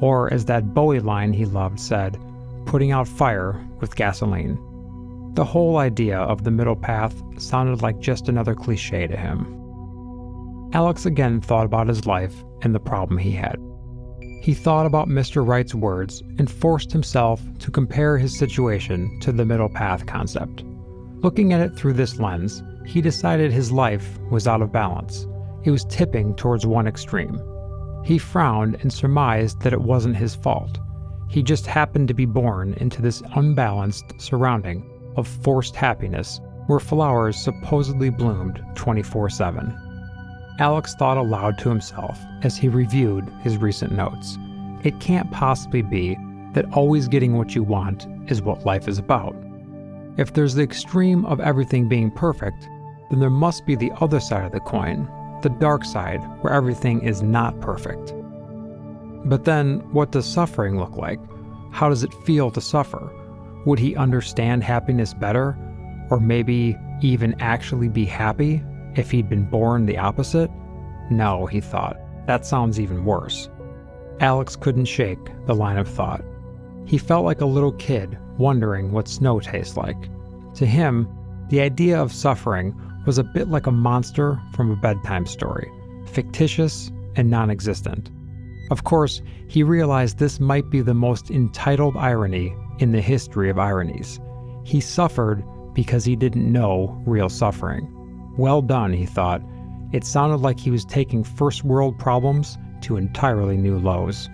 or 0.00 0.32
as 0.32 0.46
that 0.46 0.74
Bowie 0.74 1.00
line 1.00 1.32
he 1.32 1.44
loved 1.44 1.78
said, 1.78 2.18
putting 2.66 2.90
out 2.90 3.06
fire 3.06 3.60
with 3.80 3.96
gasoline. 3.96 4.58
The 5.34 5.44
whole 5.44 5.76
idea 5.76 6.18
of 6.18 6.44
the 6.44 6.50
middle 6.50 6.76
path 6.76 7.22
sounded 7.38 7.82
like 7.82 8.00
just 8.00 8.28
another 8.28 8.54
cliche 8.54 9.06
to 9.06 9.16
him. 9.16 9.56
Alex 10.72 11.06
again 11.06 11.40
thought 11.40 11.66
about 11.66 11.88
his 11.88 12.06
life 12.06 12.34
and 12.62 12.74
the 12.74 12.80
problem 12.80 13.18
he 13.18 13.32
had. 13.32 13.58
He 14.42 14.54
thought 14.54 14.86
about 14.86 15.08
Mr. 15.08 15.46
Wright's 15.46 15.74
words 15.74 16.22
and 16.38 16.50
forced 16.50 16.92
himself 16.92 17.42
to 17.58 17.70
compare 17.70 18.16
his 18.16 18.36
situation 18.36 19.20
to 19.20 19.32
the 19.32 19.44
middle 19.44 19.68
path 19.68 20.06
concept. 20.06 20.64
Looking 21.22 21.52
at 21.52 21.60
it 21.60 21.76
through 21.76 21.92
this 21.92 22.18
lens, 22.18 22.62
he 22.86 23.02
decided 23.02 23.52
his 23.52 23.70
life 23.70 24.18
was 24.30 24.48
out 24.48 24.62
of 24.62 24.72
balance. 24.72 25.26
It 25.64 25.70
was 25.70 25.84
tipping 25.84 26.34
towards 26.34 26.66
one 26.66 26.86
extreme. 26.86 27.38
He 28.04 28.16
frowned 28.16 28.78
and 28.80 28.90
surmised 28.90 29.60
that 29.60 29.74
it 29.74 29.82
wasn't 29.82 30.16
his 30.16 30.34
fault. 30.34 30.78
He 31.28 31.42
just 31.42 31.66
happened 31.66 32.08
to 32.08 32.14
be 32.14 32.24
born 32.24 32.72
into 32.78 33.02
this 33.02 33.22
unbalanced 33.34 34.18
surrounding 34.18 34.88
of 35.16 35.28
forced 35.28 35.76
happiness 35.76 36.40
where 36.68 36.80
flowers 36.80 37.36
supposedly 37.36 38.08
bloomed 38.08 38.64
24 38.74 39.28
7. 39.28 39.76
Alex 40.58 40.94
thought 40.94 41.18
aloud 41.18 41.58
to 41.58 41.68
himself 41.68 42.18
as 42.42 42.56
he 42.56 42.68
reviewed 42.68 43.28
his 43.42 43.58
recent 43.58 43.92
notes. 43.92 44.38
It 44.84 45.00
can't 45.00 45.30
possibly 45.30 45.82
be 45.82 46.16
that 46.54 46.72
always 46.72 47.08
getting 47.08 47.36
what 47.36 47.54
you 47.54 47.62
want 47.62 48.06
is 48.30 48.40
what 48.40 48.64
life 48.64 48.88
is 48.88 48.98
about. 48.98 49.36
If 50.16 50.34
there's 50.34 50.54
the 50.54 50.62
extreme 50.62 51.24
of 51.26 51.40
everything 51.40 51.88
being 51.88 52.10
perfect, 52.10 52.68
then 53.10 53.20
there 53.20 53.30
must 53.30 53.66
be 53.66 53.74
the 53.74 53.92
other 54.00 54.20
side 54.20 54.44
of 54.44 54.52
the 54.52 54.60
coin 54.60 55.08
the 55.42 55.48
dark 55.48 55.84
side, 55.84 56.20
where 56.42 56.52
everything 56.52 57.02
is 57.02 57.22
not 57.22 57.60
perfect. 57.60 58.14
But 59.24 59.44
then, 59.44 59.80
what 59.92 60.12
does 60.12 60.26
suffering 60.26 60.78
look 60.78 60.96
like? 60.96 61.20
How 61.72 61.88
does 61.88 62.02
it 62.02 62.14
feel 62.24 62.50
to 62.50 62.60
suffer? 62.60 63.10
Would 63.66 63.78
he 63.78 63.96
understand 63.96 64.64
happiness 64.64 65.14
better? 65.14 65.56
Or 66.10 66.20
maybe 66.20 66.76
even 67.02 67.40
actually 67.40 67.88
be 67.88 68.04
happy 68.04 68.62
if 68.96 69.10
he'd 69.10 69.28
been 69.28 69.48
born 69.48 69.86
the 69.86 69.98
opposite? 69.98 70.50
No, 71.10 71.46
he 71.46 71.60
thought. 71.60 71.96
That 72.26 72.46
sounds 72.46 72.80
even 72.80 73.04
worse. 73.04 73.48
Alex 74.20 74.56
couldn't 74.56 74.86
shake 74.86 75.46
the 75.46 75.54
line 75.54 75.78
of 75.78 75.88
thought. 75.88 76.22
He 76.86 76.98
felt 76.98 77.24
like 77.24 77.40
a 77.40 77.46
little 77.46 77.72
kid 77.72 78.18
wondering 78.40 78.90
what 78.90 79.06
snow 79.06 79.38
tastes 79.38 79.76
like. 79.76 80.08
To 80.54 80.66
him, 80.66 81.08
the 81.50 81.60
idea 81.60 82.00
of 82.00 82.12
suffering 82.12 82.74
was 83.06 83.18
a 83.18 83.24
bit 83.24 83.48
like 83.48 83.66
a 83.66 83.72
monster 83.72 84.40
from 84.54 84.70
a 84.70 84.76
bedtime 84.76 85.26
story, 85.26 85.70
fictitious 86.06 86.90
and 87.14 87.30
non 87.30 87.50
existent. 87.50 88.10
Of 88.70 88.84
course, 88.84 89.20
he 89.48 89.62
realized 89.62 90.18
this 90.18 90.40
might 90.40 90.70
be 90.70 90.80
the 90.80 90.94
most 90.94 91.30
entitled 91.30 91.96
irony 91.96 92.54
in 92.78 92.92
the 92.92 93.00
history 93.00 93.50
of 93.50 93.58
ironies. 93.58 94.20
He 94.64 94.80
suffered 94.80 95.42
because 95.74 96.04
he 96.04 96.16
didn't 96.16 96.50
know 96.50 97.00
real 97.06 97.28
suffering. 97.28 97.88
Well 98.36 98.62
done, 98.62 98.92
he 98.92 99.06
thought. 99.06 99.42
It 99.92 100.04
sounded 100.04 100.36
like 100.36 100.60
he 100.60 100.70
was 100.70 100.84
taking 100.84 101.24
first 101.24 101.64
world 101.64 101.98
problems 101.98 102.58
to 102.82 102.96
entirely 102.96 103.56
new 103.56 103.78
lows. 103.78 104.28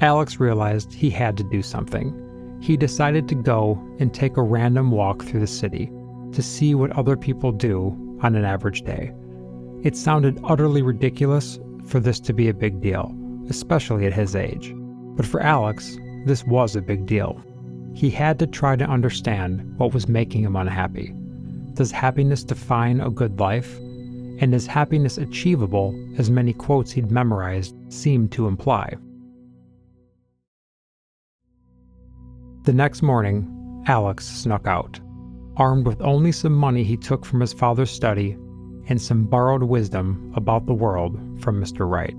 Alex 0.00 0.40
realized 0.40 0.92
he 0.92 1.10
had 1.10 1.36
to 1.36 1.44
do 1.44 1.62
something. 1.62 2.21
He 2.62 2.76
decided 2.76 3.26
to 3.28 3.34
go 3.34 3.76
and 3.98 4.14
take 4.14 4.36
a 4.36 4.42
random 4.42 4.92
walk 4.92 5.24
through 5.24 5.40
the 5.40 5.48
city 5.48 5.90
to 6.30 6.40
see 6.40 6.76
what 6.76 6.92
other 6.92 7.16
people 7.16 7.50
do 7.50 8.18
on 8.22 8.36
an 8.36 8.44
average 8.44 8.82
day. 8.82 9.12
It 9.82 9.96
sounded 9.96 10.38
utterly 10.44 10.80
ridiculous 10.80 11.58
for 11.86 11.98
this 11.98 12.20
to 12.20 12.32
be 12.32 12.48
a 12.48 12.54
big 12.54 12.80
deal, 12.80 13.12
especially 13.48 14.06
at 14.06 14.12
his 14.12 14.36
age. 14.36 14.72
But 15.16 15.26
for 15.26 15.40
Alex, 15.40 15.98
this 16.24 16.44
was 16.44 16.76
a 16.76 16.80
big 16.80 17.04
deal. 17.04 17.42
He 17.94 18.10
had 18.10 18.38
to 18.38 18.46
try 18.46 18.76
to 18.76 18.84
understand 18.84 19.76
what 19.76 19.92
was 19.92 20.06
making 20.06 20.44
him 20.44 20.54
unhappy. 20.54 21.12
Does 21.74 21.90
happiness 21.90 22.44
define 22.44 23.00
a 23.00 23.10
good 23.10 23.40
life? 23.40 23.76
And 24.38 24.54
is 24.54 24.68
happiness 24.68 25.18
achievable, 25.18 25.92
as 26.16 26.30
many 26.30 26.52
quotes 26.52 26.92
he'd 26.92 27.10
memorized 27.10 27.74
seemed 27.92 28.30
to 28.32 28.46
imply? 28.46 28.94
The 32.64 32.72
next 32.72 33.02
morning, 33.02 33.84
Alex 33.86 34.26
snuck 34.26 34.66
out 34.66 35.00
armed 35.56 35.86
with 35.86 36.00
only 36.00 36.32
some 36.32 36.54
money 36.54 36.82
he 36.82 36.96
took 36.96 37.24
from 37.24 37.40
his 37.40 37.52
father's 37.52 37.90
study 37.90 38.32
and 38.88 39.00
some 39.00 39.24
borrowed 39.24 39.64
wisdom 39.64 40.32
about 40.34 40.66
the 40.66 40.74
world 40.74 41.18
from 41.42 41.60
Mr. 41.60 41.88
Wright. 41.88 42.16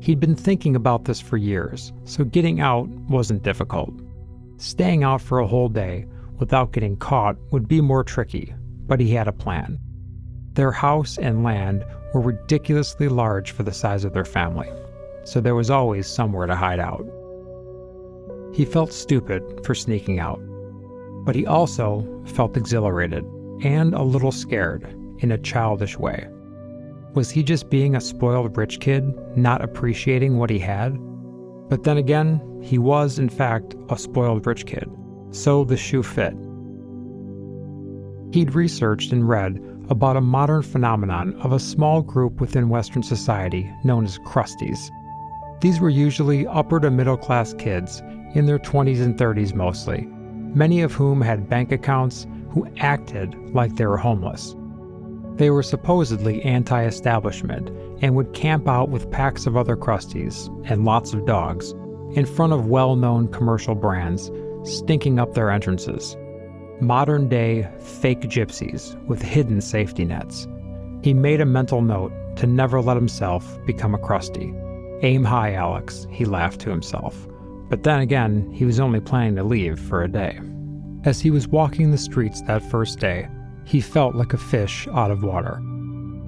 He'd 0.00 0.20
been 0.20 0.36
thinking 0.36 0.76
about 0.76 1.04
this 1.04 1.20
for 1.20 1.36
years, 1.36 1.92
so 2.04 2.24
getting 2.24 2.60
out 2.60 2.88
wasn't 3.08 3.42
difficult. 3.42 3.92
Staying 4.56 5.02
out 5.02 5.20
for 5.20 5.38
a 5.38 5.46
whole 5.46 5.68
day 5.68 6.06
without 6.38 6.72
getting 6.72 6.96
caught 6.96 7.36
would 7.50 7.66
be 7.66 7.80
more 7.80 8.04
tricky, 8.04 8.54
but 8.86 9.00
he 9.00 9.14
had 9.14 9.28
a 9.28 9.32
plan. 9.32 9.78
Their 10.52 10.72
house 10.72 11.18
and 11.18 11.42
land 11.42 11.84
were 12.12 12.20
ridiculously 12.20 13.08
large 13.08 13.50
for 13.50 13.62
the 13.62 13.72
size 13.72 14.04
of 14.04 14.12
their 14.12 14.24
family, 14.24 14.70
so 15.24 15.40
there 15.40 15.54
was 15.54 15.70
always 15.70 16.06
somewhere 16.06 16.46
to 16.46 16.54
hide 16.54 16.80
out. 16.80 17.04
He 18.54 18.64
felt 18.64 18.92
stupid 18.92 19.42
for 19.66 19.74
sneaking 19.74 20.20
out, 20.20 20.40
but 21.24 21.34
he 21.34 21.44
also 21.44 22.22
felt 22.24 22.56
exhilarated 22.56 23.24
and 23.64 23.92
a 23.94 24.02
little 24.02 24.30
scared 24.30 24.84
in 25.18 25.32
a 25.32 25.38
childish 25.38 25.98
way. 25.98 26.28
Was 27.14 27.30
he 27.30 27.42
just 27.42 27.68
being 27.68 27.96
a 27.96 28.00
spoiled 28.00 28.56
rich 28.56 28.78
kid, 28.78 29.12
not 29.36 29.60
appreciating 29.60 30.38
what 30.38 30.50
he 30.50 30.60
had? 30.60 30.96
But 31.68 31.82
then 31.82 31.96
again, 31.96 32.40
he 32.62 32.78
was, 32.78 33.18
in 33.18 33.28
fact, 33.28 33.74
a 33.88 33.98
spoiled 33.98 34.46
rich 34.46 34.66
kid, 34.66 34.88
so 35.30 35.64
the 35.64 35.76
shoe 35.76 36.04
fit. 36.04 36.34
He'd 38.32 38.54
researched 38.54 39.12
and 39.12 39.28
read 39.28 39.58
about 39.88 40.16
a 40.16 40.20
modern 40.20 40.62
phenomenon 40.62 41.34
of 41.40 41.52
a 41.52 41.58
small 41.58 42.02
group 42.02 42.40
within 42.40 42.68
Western 42.68 43.02
society 43.02 43.68
known 43.82 44.04
as 44.04 44.18
crusties. 44.20 44.90
These 45.60 45.80
were 45.80 45.90
usually 45.90 46.46
upper 46.46 46.78
to 46.78 46.90
middle 46.90 47.16
class 47.16 47.52
kids 47.54 48.00
in 48.34 48.46
their 48.46 48.58
20s 48.58 49.00
and 49.00 49.16
30s 49.16 49.54
mostly, 49.54 50.06
many 50.54 50.80
of 50.82 50.92
whom 50.92 51.20
had 51.20 51.48
bank 51.48 51.72
accounts 51.72 52.26
who 52.50 52.68
acted 52.78 53.34
like 53.54 53.74
they 53.76 53.86
were 53.86 53.96
homeless. 53.96 54.54
They 55.36 55.50
were 55.50 55.62
supposedly 55.62 56.42
anti 56.42 56.84
establishment 56.84 57.70
and 58.00 58.14
would 58.14 58.34
camp 58.34 58.68
out 58.68 58.90
with 58.90 59.10
packs 59.10 59.46
of 59.46 59.56
other 59.56 59.76
crusties 59.76 60.48
and 60.68 60.84
lots 60.84 61.12
of 61.12 61.26
dogs 61.26 61.72
in 62.12 62.26
front 62.26 62.52
of 62.52 62.66
well 62.66 62.94
known 62.94 63.28
commercial 63.28 63.74
brands, 63.74 64.30
stinking 64.62 65.18
up 65.18 65.34
their 65.34 65.50
entrances. 65.50 66.16
Modern 66.80 67.28
day 67.28 67.68
fake 67.80 68.22
gypsies 68.22 69.00
with 69.06 69.22
hidden 69.22 69.60
safety 69.60 70.04
nets. 70.04 70.46
He 71.02 71.14
made 71.14 71.40
a 71.40 71.46
mental 71.46 71.82
note 71.82 72.12
to 72.36 72.46
never 72.46 72.80
let 72.80 72.96
himself 72.96 73.58
become 73.66 73.94
a 73.94 73.98
crusty. 73.98 74.52
Aim 75.02 75.24
high, 75.24 75.54
Alex, 75.54 76.06
he 76.10 76.24
laughed 76.24 76.60
to 76.60 76.70
himself. 76.70 77.28
But 77.68 77.82
then 77.82 78.00
again, 78.00 78.50
he 78.52 78.64
was 78.64 78.80
only 78.80 79.00
planning 79.00 79.36
to 79.36 79.44
leave 79.44 79.78
for 79.78 80.02
a 80.02 80.08
day. 80.08 80.40
As 81.04 81.20
he 81.20 81.30
was 81.30 81.48
walking 81.48 81.90
the 81.90 81.98
streets 81.98 82.40
that 82.42 82.62
first 82.70 82.98
day, 82.98 83.28
he 83.64 83.80
felt 83.80 84.14
like 84.14 84.32
a 84.32 84.38
fish 84.38 84.86
out 84.92 85.10
of 85.10 85.22
water. 85.22 85.60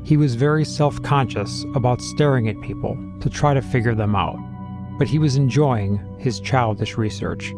He 0.05 0.17
was 0.17 0.35
very 0.35 0.65
self 0.65 1.03
conscious 1.03 1.65
about 1.75 2.01
staring 2.01 2.49
at 2.49 2.61
people 2.61 2.97
to 3.21 3.29
try 3.29 3.55
to 3.55 3.63
figure 3.63 3.95
them 3.95 4.15
out, 4.15 4.39
but 4.99 5.09
he 5.09 5.19
was 5.19 5.37
enjoying 5.37 6.01
his 6.19 6.41
childish 6.41 6.97
research. 6.97 7.53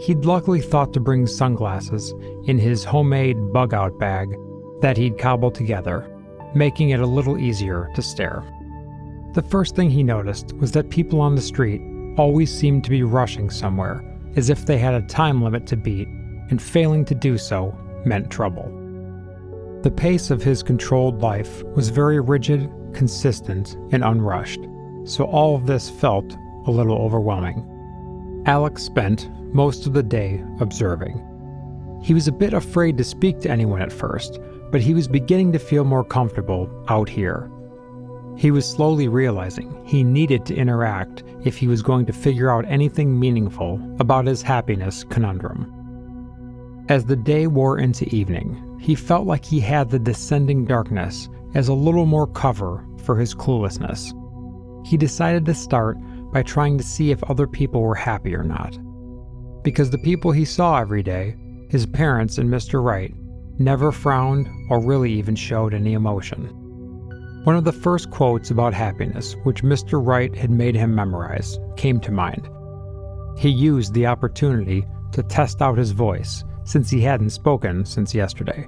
He'd 0.00 0.24
luckily 0.24 0.60
thought 0.60 0.92
to 0.94 1.00
bring 1.00 1.26
sunglasses 1.26 2.12
in 2.46 2.58
his 2.58 2.84
homemade 2.84 3.52
bug 3.52 3.74
out 3.74 3.98
bag 3.98 4.34
that 4.80 4.96
he'd 4.96 5.18
cobbled 5.18 5.54
together, 5.54 6.10
making 6.54 6.90
it 6.90 7.00
a 7.00 7.06
little 7.06 7.38
easier 7.38 7.90
to 7.94 8.02
stare. 8.02 8.44
The 9.34 9.42
first 9.42 9.74
thing 9.74 9.90
he 9.90 10.02
noticed 10.02 10.52
was 10.54 10.72
that 10.72 10.90
people 10.90 11.20
on 11.20 11.34
the 11.34 11.42
street 11.42 11.80
always 12.16 12.52
seemed 12.52 12.84
to 12.84 12.90
be 12.90 13.02
rushing 13.02 13.50
somewhere, 13.50 14.04
as 14.36 14.50
if 14.50 14.66
they 14.66 14.78
had 14.78 14.94
a 14.94 15.06
time 15.06 15.42
limit 15.42 15.66
to 15.66 15.76
beat, 15.76 16.08
and 16.50 16.60
failing 16.60 17.04
to 17.06 17.14
do 17.14 17.38
so 17.38 17.76
meant 18.04 18.30
trouble. 18.30 18.70
The 19.82 19.90
pace 19.90 20.30
of 20.30 20.42
his 20.42 20.62
controlled 20.62 21.20
life 21.20 21.62
was 21.76 21.90
very 21.90 22.20
rigid, 22.20 22.70
consistent, 22.92 23.76
and 23.92 24.04
unrushed, 24.04 24.60
so 25.04 25.24
all 25.24 25.56
of 25.56 25.66
this 25.66 25.90
felt 25.90 26.36
a 26.66 26.70
little 26.70 26.96
overwhelming. 26.96 27.70
Alex 28.46 28.82
spent 28.82 29.30
most 29.54 29.86
of 29.86 29.92
the 29.92 30.02
day 30.02 30.42
observing. 30.60 31.22
He 32.02 32.14
was 32.14 32.28
a 32.28 32.32
bit 32.32 32.52
afraid 32.52 32.98
to 32.98 33.04
speak 33.04 33.40
to 33.40 33.50
anyone 33.50 33.80
at 33.80 33.92
first, 33.92 34.38
but 34.70 34.80
he 34.80 34.94
was 34.94 35.08
beginning 35.08 35.52
to 35.52 35.58
feel 35.58 35.84
more 35.84 36.04
comfortable 36.04 36.68
out 36.88 37.08
here. 37.08 37.50
He 38.36 38.50
was 38.50 38.68
slowly 38.68 39.08
realizing 39.08 39.80
he 39.84 40.02
needed 40.02 40.44
to 40.46 40.56
interact 40.56 41.22
if 41.44 41.56
he 41.56 41.68
was 41.68 41.82
going 41.82 42.06
to 42.06 42.12
figure 42.12 42.50
out 42.50 42.64
anything 42.66 43.18
meaningful 43.18 43.80
about 44.00 44.26
his 44.26 44.42
happiness 44.42 45.04
conundrum. 45.04 45.70
As 46.88 47.04
the 47.04 47.16
day 47.16 47.46
wore 47.46 47.78
into 47.78 48.12
evening, 48.14 48.78
he 48.80 48.94
felt 48.94 49.26
like 49.26 49.44
he 49.44 49.60
had 49.60 49.88
the 49.88 49.98
descending 49.98 50.64
darkness 50.64 51.28
as 51.54 51.68
a 51.68 51.74
little 51.74 52.06
more 52.06 52.26
cover 52.26 52.84
for 53.04 53.16
his 53.16 53.34
cluelessness. 53.34 54.12
He 54.86 54.96
decided 54.96 55.46
to 55.46 55.54
start 55.54 55.96
by 56.32 56.42
trying 56.42 56.76
to 56.78 56.84
see 56.84 57.10
if 57.10 57.22
other 57.24 57.46
people 57.46 57.80
were 57.80 57.94
happy 57.94 58.34
or 58.34 58.42
not. 58.42 58.76
Because 59.62 59.90
the 59.90 59.98
people 59.98 60.32
he 60.32 60.44
saw 60.44 60.78
every 60.78 61.02
day, 61.02 61.36
his 61.70 61.86
parents 61.86 62.36
and 62.38 62.50
Mr. 62.50 62.82
Wright, 62.82 63.14
never 63.58 63.92
frowned 63.92 64.48
or 64.68 64.80
really 64.80 65.12
even 65.12 65.36
showed 65.36 65.72
any 65.72 65.94
emotion. 65.94 66.63
One 67.44 67.56
of 67.56 67.64
the 67.64 67.72
first 67.72 68.10
quotes 68.10 68.50
about 68.50 68.72
happiness, 68.72 69.36
which 69.42 69.62
Mr. 69.62 70.04
Wright 70.04 70.34
had 70.34 70.50
made 70.50 70.74
him 70.74 70.94
memorize, 70.94 71.58
came 71.76 72.00
to 72.00 72.10
mind. 72.10 72.48
He 73.36 73.50
used 73.50 73.92
the 73.92 74.06
opportunity 74.06 74.86
to 75.12 75.22
test 75.22 75.60
out 75.60 75.76
his 75.76 75.90
voice, 75.90 76.42
since 76.64 76.88
he 76.88 77.02
hadn't 77.02 77.30
spoken 77.30 77.84
since 77.84 78.14
yesterday. 78.14 78.66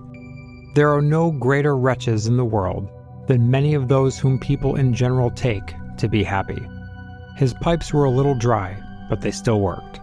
There 0.74 0.94
are 0.94 1.00
no 1.00 1.30
greater 1.30 1.74
wretches 1.74 2.26
in 2.26 2.36
the 2.36 2.44
world 2.44 2.86
than 3.26 3.50
many 3.50 3.72
of 3.72 3.88
those 3.88 4.18
whom 4.18 4.38
people 4.38 4.76
in 4.76 4.92
general 4.92 5.30
take 5.30 5.74
to 5.96 6.06
be 6.06 6.22
happy. 6.22 6.62
His 7.36 7.54
pipes 7.54 7.94
were 7.94 8.04
a 8.04 8.10
little 8.10 8.34
dry, 8.34 8.76
but 9.08 9.22
they 9.22 9.30
still 9.30 9.60
worked. 9.60 10.00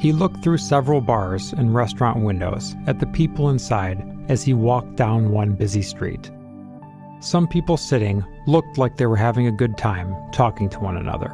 He 0.00 0.10
looked 0.10 0.42
through 0.42 0.58
several 0.58 1.00
bars 1.00 1.52
and 1.52 1.72
restaurant 1.72 2.24
windows 2.24 2.74
at 2.88 2.98
the 2.98 3.06
people 3.06 3.50
inside 3.50 4.02
as 4.28 4.42
he 4.42 4.52
walked 4.52 4.96
down 4.96 5.30
one 5.30 5.52
busy 5.52 5.82
street. 5.82 6.32
Some 7.20 7.48
people 7.48 7.76
sitting 7.76 8.24
looked 8.46 8.76
like 8.78 8.96
they 8.96 9.06
were 9.06 9.16
having 9.16 9.46
a 9.46 9.52
good 9.52 9.78
time 9.78 10.14
talking 10.32 10.68
to 10.70 10.80
one 10.80 10.96
another. 10.96 11.32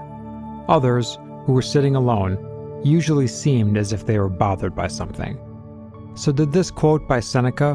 Others, 0.68 1.18
who 1.46 1.52
were 1.52 1.62
sitting 1.62 1.96
alone, 1.96 2.38
usually 2.84 3.26
seemed 3.26 3.76
as 3.76 3.92
if 3.92 4.06
they 4.06 4.18
were 4.18 4.28
bothered 4.28 4.74
by 4.74 4.86
something. 4.86 5.38
So, 6.14 6.32
did 6.32 6.52
this 6.52 6.70
quote 6.70 7.06
by 7.08 7.20
Seneca, 7.20 7.74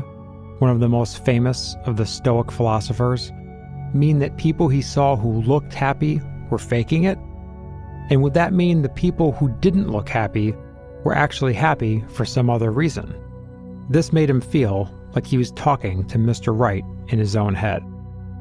one 0.60 0.72
of 0.72 0.80
the 0.80 0.90
most 0.90 1.24
famous 1.26 1.76
of 1.86 1.98
the 1.98 2.06
Stoic 2.06 2.52
philosophers, 2.52 3.32
mean 3.94 4.20
that 4.20 4.38
people 4.38 4.68
he 4.68 4.82
saw 4.82 5.16
who 5.16 5.42
looked 5.42 5.74
happy 5.74 6.22
were 6.50 6.58
faking 6.58 7.04
it? 7.04 7.18
And 8.10 8.22
would 8.22 8.34
that 8.36 8.54
mean 8.54 8.82
the 8.82 8.90
people 8.90 9.32
who 9.32 9.50
didn't 9.60 9.92
look 9.92 10.10
happy 10.10 10.54
were 11.04 11.16
actually 11.16 11.54
happy 11.54 12.04
for 12.10 12.26
some 12.26 12.50
other 12.50 12.72
reason? 12.72 13.14
This 13.90 14.14
made 14.14 14.30
him 14.30 14.42
feel 14.42 14.92
like 15.14 15.26
he 15.26 15.38
was 15.38 15.52
talking 15.52 16.06
to 16.08 16.18
Mr. 16.18 16.58
Wright 16.58 16.84
in 17.08 17.20
his 17.20 17.36
own 17.36 17.54
head. 17.54 17.84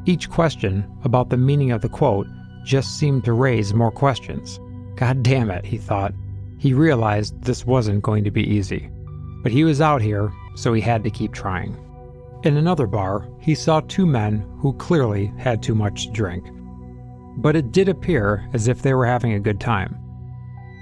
Each 0.06 0.28
question 0.28 0.86
about 1.04 1.30
the 1.30 1.36
meaning 1.36 1.70
of 1.70 1.80
the 1.80 1.88
quote 1.88 2.26
just 2.64 2.98
seemed 2.98 3.24
to 3.24 3.32
raise 3.32 3.72
more 3.72 3.90
questions. 3.90 4.60
God 4.96 5.22
damn 5.22 5.50
it, 5.50 5.64
he 5.64 5.78
thought. 5.78 6.12
He 6.58 6.74
realized 6.74 7.42
this 7.42 7.66
wasn't 7.66 8.02
going 8.02 8.24
to 8.24 8.30
be 8.30 8.42
easy. 8.42 8.90
But 9.42 9.52
he 9.52 9.64
was 9.64 9.80
out 9.80 10.02
here, 10.02 10.32
so 10.56 10.72
he 10.72 10.80
had 10.80 11.04
to 11.04 11.10
keep 11.10 11.32
trying. 11.32 11.76
In 12.44 12.56
another 12.58 12.86
bar, 12.86 13.26
he 13.40 13.54
saw 13.54 13.80
two 13.80 14.04
men 14.04 14.46
who 14.60 14.74
clearly 14.74 15.32
had 15.38 15.62
too 15.62 15.74
much 15.74 16.06
to 16.06 16.12
drink. 16.12 16.44
But 17.38 17.56
it 17.56 17.72
did 17.72 17.88
appear 17.88 18.48
as 18.52 18.68
if 18.68 18.82
they 18.82 18.92
were 18.94 19.06
having 19.06 19.32
a 19.32 19.40
good 19.40 19.60
time. 19.60 19.98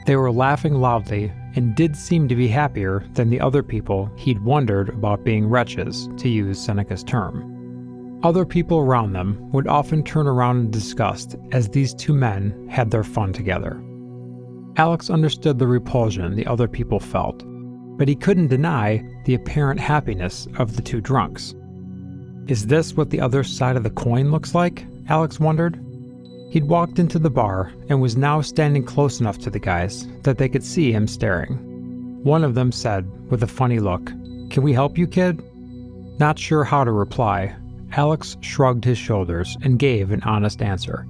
They 0.06 0.16
were 0.16 0.32
laughing 0.32 0.74
loudly 0.74 1.32
and 1.54 1.76
did 1.76 1.96
seem 1.96 2.26
to 2.28 2.34
be 2.34 2.48
happier 2.48 3.04
than 3.12 3.30
the 3.30 3.40
other 3.40 3.62
people 3.62 4.10
he'd 4.16 4.42
wondered 4.42 4.88
about 4.88 5.24
being 5.24 5.46
wretches, 5.46 6.08
to 6.16 6.28
use 6.28 6.58
Seneca's 6.58 7.04
term. 7.04 7.51
Other 8.22 8.44
people 8.44 8.78
around 8.78 9.14
them 9.14 9.50
would 9.50 9.66
often 9.66 10.04
turn 10.04 10.28
around 10.28 10.60
in 10.60 10.70
disgust 10.70 11.34
as 11.50 11.68
these 11.68 11.92
two 11.92 12.14
men 12.14 12.68
had 12.68 12.90
their 12.90 13.02
fun 13.02 13.32
together. 13.32 13.82
Alex 14.76 15.10
understood 15.10 15.58
the 15.58 15.66
repulsion 15.66 16.36
the 16.36 16.46
other 16.46 16.68
people 16.68 17.00
felt, 17.00 17.42
but 17.98 18.06
he 18.06 18.14
couldn't 18.14 18.46
deny 18.46 19.04
the 19.24 19.34
apparent 19.34 19.80
happiness 19.80 20.46
of 20.56 20.76
the 20.76 20.82
two 20.82 21.00
drunks. 21.00 21.54
Is 22.46 22.66
this 22.66 22.96
what 22.96 23.10
the 23.10 23.20
other 23.20 23.42
side 23.42 23.76
of 23.76 23.82
the 23.82 23.90
coin 23.90 24.30
looks 24.30 24.54
like? 24.54 24.86
Alex 25.08 25.40
wondered. 25.40 25.80
He'd 26.50 26.68
walked 26.68 27.00
into 27.00 27.18
the 27.18 27.30
bar 27.30 27.72
and 27.88 28.00
was 28.00 28.16
now 28.16 28.40
standing 28.40 28.84
close 28.84 29.20
enough 29.20 29.38
to 29.38 29.50
the 29.50 29.58
guys 29.58 30.06
that 30.22 30.38
they 30.38 30.48
could 30.48 30.64
see 30.64 30.92
him 30.92 31.08
staring. 31.08 31.56
One 32.22 32.44
of 32.44 32.54
them 32.54 32.70
said, 32.70 33.10
with 33.30 33.42
a 33.42 33.48
funny 33.48 33.80
look, 33.80 34.06
Can 34.50 34.62
we 34.62 34.72
help 34.72 34.96
you, 34.96 35.08
kid? 35.08 35.42
Not 36.18 36.38
sure 36.38 36.62
how 36.62 36.84
to 36.84 36.92
reply, 36.92 37.56
Alex 37.92 38.36
shrugged 38.40 38.84
his 38.84 38.98
shoulders 38.98 39.56
and 39.62 39.78
gave 39.78 40.10
an 40.10 40.22
honest 40.22 40.62
answer. 40.62 41.06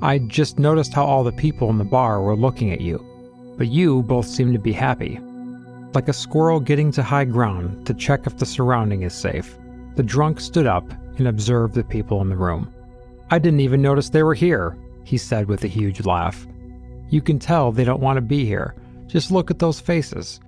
I 0.00 0.18
just 0.18 0.58
noticed 0.58 0.94
how 0.94 1.04
all 1.04 1.24
the 1.24 1.32
people 1.32 1.68
in 1.70 1.78
the 1.78 1.84
bar 1.84 2.22
were 2.22 2.34
looking 2.34 2.72
at 2.72 2.80
you, 2.80 3.04
but 3.58 3.68
you 3.68 4.02
both 4.02 4.26
seem 4.26 4.52
to 4.52 4.58
be 4.58 4.72
happy. 4.72 5.20
Like 5.94 6.08
a 6.08 6.12
squirrel 6.14 6.58
getting 6.58 6.90
to 6.92 7.02
high 7.02 7.26
ground 7.26 7.86
to 7.86 7.94
check 7.94 8.26
if 8.26 8.38
the 8.38 8.46
surrounding 8.46 9.02
is 9.02 9.14
safe, 9.14 9.58
the 9.94 10.02
drunk 10.02 10.40
stood 10.40 10.66
up 10.66 10.90
and 11.18 11.28
observed 11.28 11.74
the 11.74 11.84
people 11.84 12.22
in 12.22 12.30
the 12.30 12.36
room. 12.36 12.72
I 13.30 13.38
didn't 13.38 13.60
even 13.60 13.82
notice 13.82 14.08
they 14.08 14.22
were 14.22 14.34
here, 14.34 14.76
he 15.04 15.18
said 15.18 15.48
with 15.48 15.64
a 15.64 15.68
huge 15.68 16.04
laugh. 16.06 16.46
You 17.10 17.20
can 17.20 17.38
tell 17.38 17.70
they 17.70 17.84
don't 17.84 18.00
want 18.00 18.16
to 18.16 18.22
be 18.22 18.46
here. 18.46 18.74
Just 19.06 19.30
look 19.30 19.50
at 19.50 19.58
those 19.58 19.80
faces. 19.80 20.40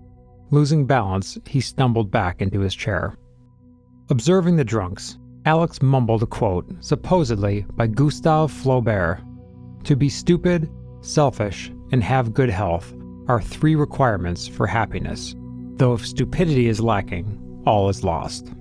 Losing 0.51 0.87
balance, 0.87 1.37
he 1.47 1.61
stumbled 1.61 2.11
back 2.11 2.40
into 2.40 2.61
his 2.61 2.75
chair. 2.75 3.16
Observing 4.09 4.57
the 4.57 4.64
drunks, 4.64 5.18
Alex 5.46 5.83
mumbled 5.83 6.22
a 6.22 6.26
quote, 6.26 6.66
supposedly 6.80 7.66
by 7.74 7.87
Gustave 7.87 8.52
Flaubert 8.52 9.20
To 9.85 9.94
be 9.94 10.09
stupid, 10.09 10.70
selfish, 11.02 11.70
and 11.92 12.02
have 12.02 12.33
good 12.33 12.48
health 12.48 12.94
are 13.28 13.42
three 13.42 13.74
requirements 13.74 14.48
for 14.48 14.66
happiness, 14.66 15.35
though 15.76 15.92
if 15.92 16.07
stupidity 16.07 16.68
is 16.68 16.80
lacking, 16.80 17.62
all 17.66 17.90
is 17.90 18.04
lost. 18.04 18.52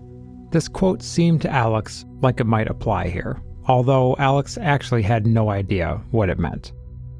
This 0.52 0.67
quote 0.67 1.02
seemed 1.02 1.41
to 1.43 1.50
Alex 1.50 2.06
like 2.22 2.41
it 2.41 2.46
might 2.46 2.69
apply 2.69 3.08
here, 3.08 3.41
although 3.67 4.15
Alex 4.19 4.58
actually 4.62 5.04
had 5.04 5.26
no 5.26 5.50
idea 5.50 6.02
what 6.12 6.30
it 6.30 6.38
meant. 6.38 6.74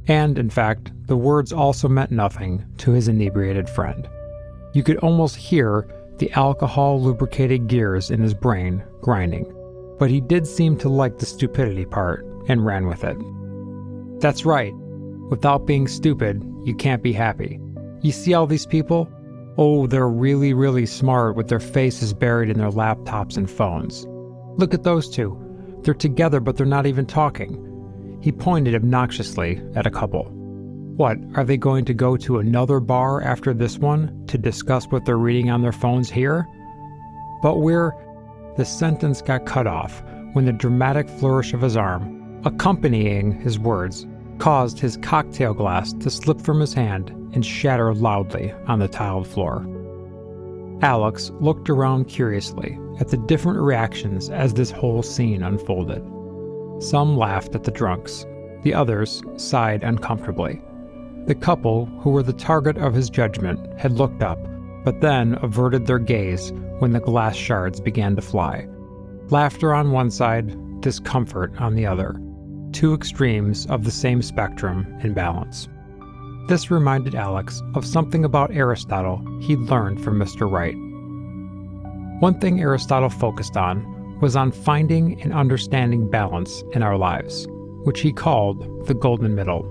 And, 0.08 0.38
in 0.38 0.50
fact, 0.50 0.92
the 1.08 1.16
words 1.16 1.54
also 1.54 1.88
meant 1.88 2.12
nothing 2.12 2.66
to 2.80 2.92
his 2.92 3.08
inebriated 3.08 3.70
friend. 3.70 4.10
You 4.74 4.84
could 4.84 4.98
almost 4.98 5.38
hear 5.38 5.88
the 6.18 6.32
alcohol 6.32 7.02
lubricated 7.02 7.68
gears 7.68 8.12
in 8.12 8.22
his 8.22 8.34
brain 8.34 8.84
grinding, 9.02 9.52
but 10.00 10.10
he 10.10 10.22
did 10.22 10.48
seem 10.48 10.78
to 10.78 10.90
like 10.90 11.18
the 11.18 11.26
stupidity 11.26 11.86
part 11.86 12.26
and 12.48 12.66
ran 12.66 12.88
with 12.88 13.04
it. 13.04 13.18
That's 14.20 14.46
right. 14.46 14.74
Without 15.30 15.66
being 15.66 15.88
stupid, 15.88 16.44
you 16.64 16.76
can't 16.76 17.04
be 17.04 17.14
happy. 17.14 17.60
You 18.02 18.12
see 18.12 18.34
all 18.34 18.48
these 18.48 18.66
people? 18.66 19.10
Oh, 19.58 19.88
they're 19.88 20.08
really, 20.10 20.54
really 20.54 20.86
smart 20.86 21.36
with 21.36 21.48
their 21.48 21.60
faces 21.60 22.14
buried 22.14 22.50
in 22.50 22.58
their 22.58 22.70
laptops 22.70 23.38
and 23.38 23.50
phones. 23.50 24.06
Look 24.58 24.74
at 24.74 24.84
those 24.84 25.10
two. 25.10 25.40
They're 25.82 25.94
together, 25.94 26.40
but 26.40 26.58
they're 26.58 26.66
not 26.66 26.86
even 26.86 27.06
talking. 27.06 28.20
He 28.22 28.32
pointed 28.32 28.76
obnoxiously 28.76 29.62
at 29.76 29.86
a 29.86 29.92
couple. 29.92 30.32
What, 30.96 31.18
are 31.34 31.44
they 31.44 31.58
going 31.58 31.86
to 31.86 31.94
go 31.94 32.16
to 32.18 32.38
another 32.38 32.80
bar 32.80 33.22
after 33.24 33.52
this 33.52 33.80
one 33.80 34.26
to 34.28 34.38
discuss 34.38 34.86
what 34.86 35.06
they're 35.06 35.18
reading 35.18 35.50
on 35.50 35.64
their 35.64 35.72
phones 35.72 36.10
here? 36.10 36.48
But 37.42 37.60
we're. 37.60 37.94
The 38.58 38.66
sentence 38.66 39.20
got 39.20 39.48
cut 39.48 39.66
off 39.66 40.04
when 40.34 40.46
the 40.46 40.54
dramatic 40.54 41.10
flourish 41.10 41.54
of 41.54 41.62
his 41.62 41.76
arm, 41.76 42.40
accompanying 42.46 43.42
his 43.42 43.58
words, 43.58 44.06
caused 44.38 44.80
his 44.80 44.98
cocktail 44.98 45.56
glass 45.56 45.94
to 45.94 46.12
slip 46.12 46.40
from 46.40 46.60
his 46.60 46.76
hand 46.76 47.10
and 47.34 47.44
shatter 47.44 47.96
loudly 47.96 48.54
on 48.68 48.78
the 48.78 48.88
tiled 48.88 49.28
floor. 49.28 49.66
Alex 50.84 51.32
looked 51.40 51.72
around 51.72 52.08
curiously 52.08 52.78
at 53.00 53.08
the 53.08 53.18
different 53.18 53.60
reactions 53.60 54.30
as 54.30 54.54
this 54.54 54.70
whole 54.70 55.02
scene 55.02 55.42
unfolded. 55.42 56.04
Some 56.84 57.18
laughed 57.18 57.56
at 57.56 57.64
the 57.64 57.72
drunks, 57.72 58.28
the 58.62 58.76
others 58.76 59.24
sighed 59.38 59.84
uncomfortably. 59.84 60.62
The 61.28 61.36
couple, 61.36 61.86
who 62.02 62.10
were 62.10 62.24
the 62.24 62.34
target 62.34 62.78
of 62.78 62.94
his 62.94 63.10
judgment, 63.10 63.80
had 63.80 63.94
looked 63.94 64.22
up, 64.22 64.40
but 64.84 65.02
then 65.02 65.38
averted 65.42 65.86
their 65.86 66.00
gaze 66.00 66.52
when 66.80 66.92
the 66.92 67.00
glass 67.00 67.36
shards 67.36 67.80
began 67.80 68.16
to 68.16 68.22
fly. 68.22 68.68
Laughter 69.30 69.74
on 69.74 69.92
one 69.92 70.12
side, 70.12 70.82
discomfort 70.82 71.54
on 71.60 71.76
the 71.76 71.86
other 71.86 72.20
two 72.74 72.94
extremes 72.94 73.66
of 73.68 73.84
the 73.84 73.92
same 73.92 74.22
spectrum 74.22 74.86
in 75.02 75.14
balance. 75.14 75.70
This 76.48 76.70
reminded 76.70 77.16
Alex 77.16 77.62
of 77.76 77.86
something 77.86 78.26
about 78.26 78.52
Aristotle 78.52 79.24
he'd 79.42 79.60
learned 79.60 80.04
from 80.04 80.20
Mr. 80.20 80.50
Wright. 80.52 80.76
One 82.20 82.40
thing 82.40 82.60
Aristotle 82.60 83.10
focused 83.10 83.56
on 83.56 84.20
was 84.20 84.36
on 84.36 84.52
finding 84.52 85.22
and 85.22 85.34
understanding 85.34 86.10
balance 86.10 86.64
in 86.74 86.84
our 86.84 86.98
lives, 86.98 87.48
which 87.84 88.02
he 88.02 88.12
called 88.12 88.88
the 88.88 88.94
golden 88.94 89.36
middle. 89.36 89.70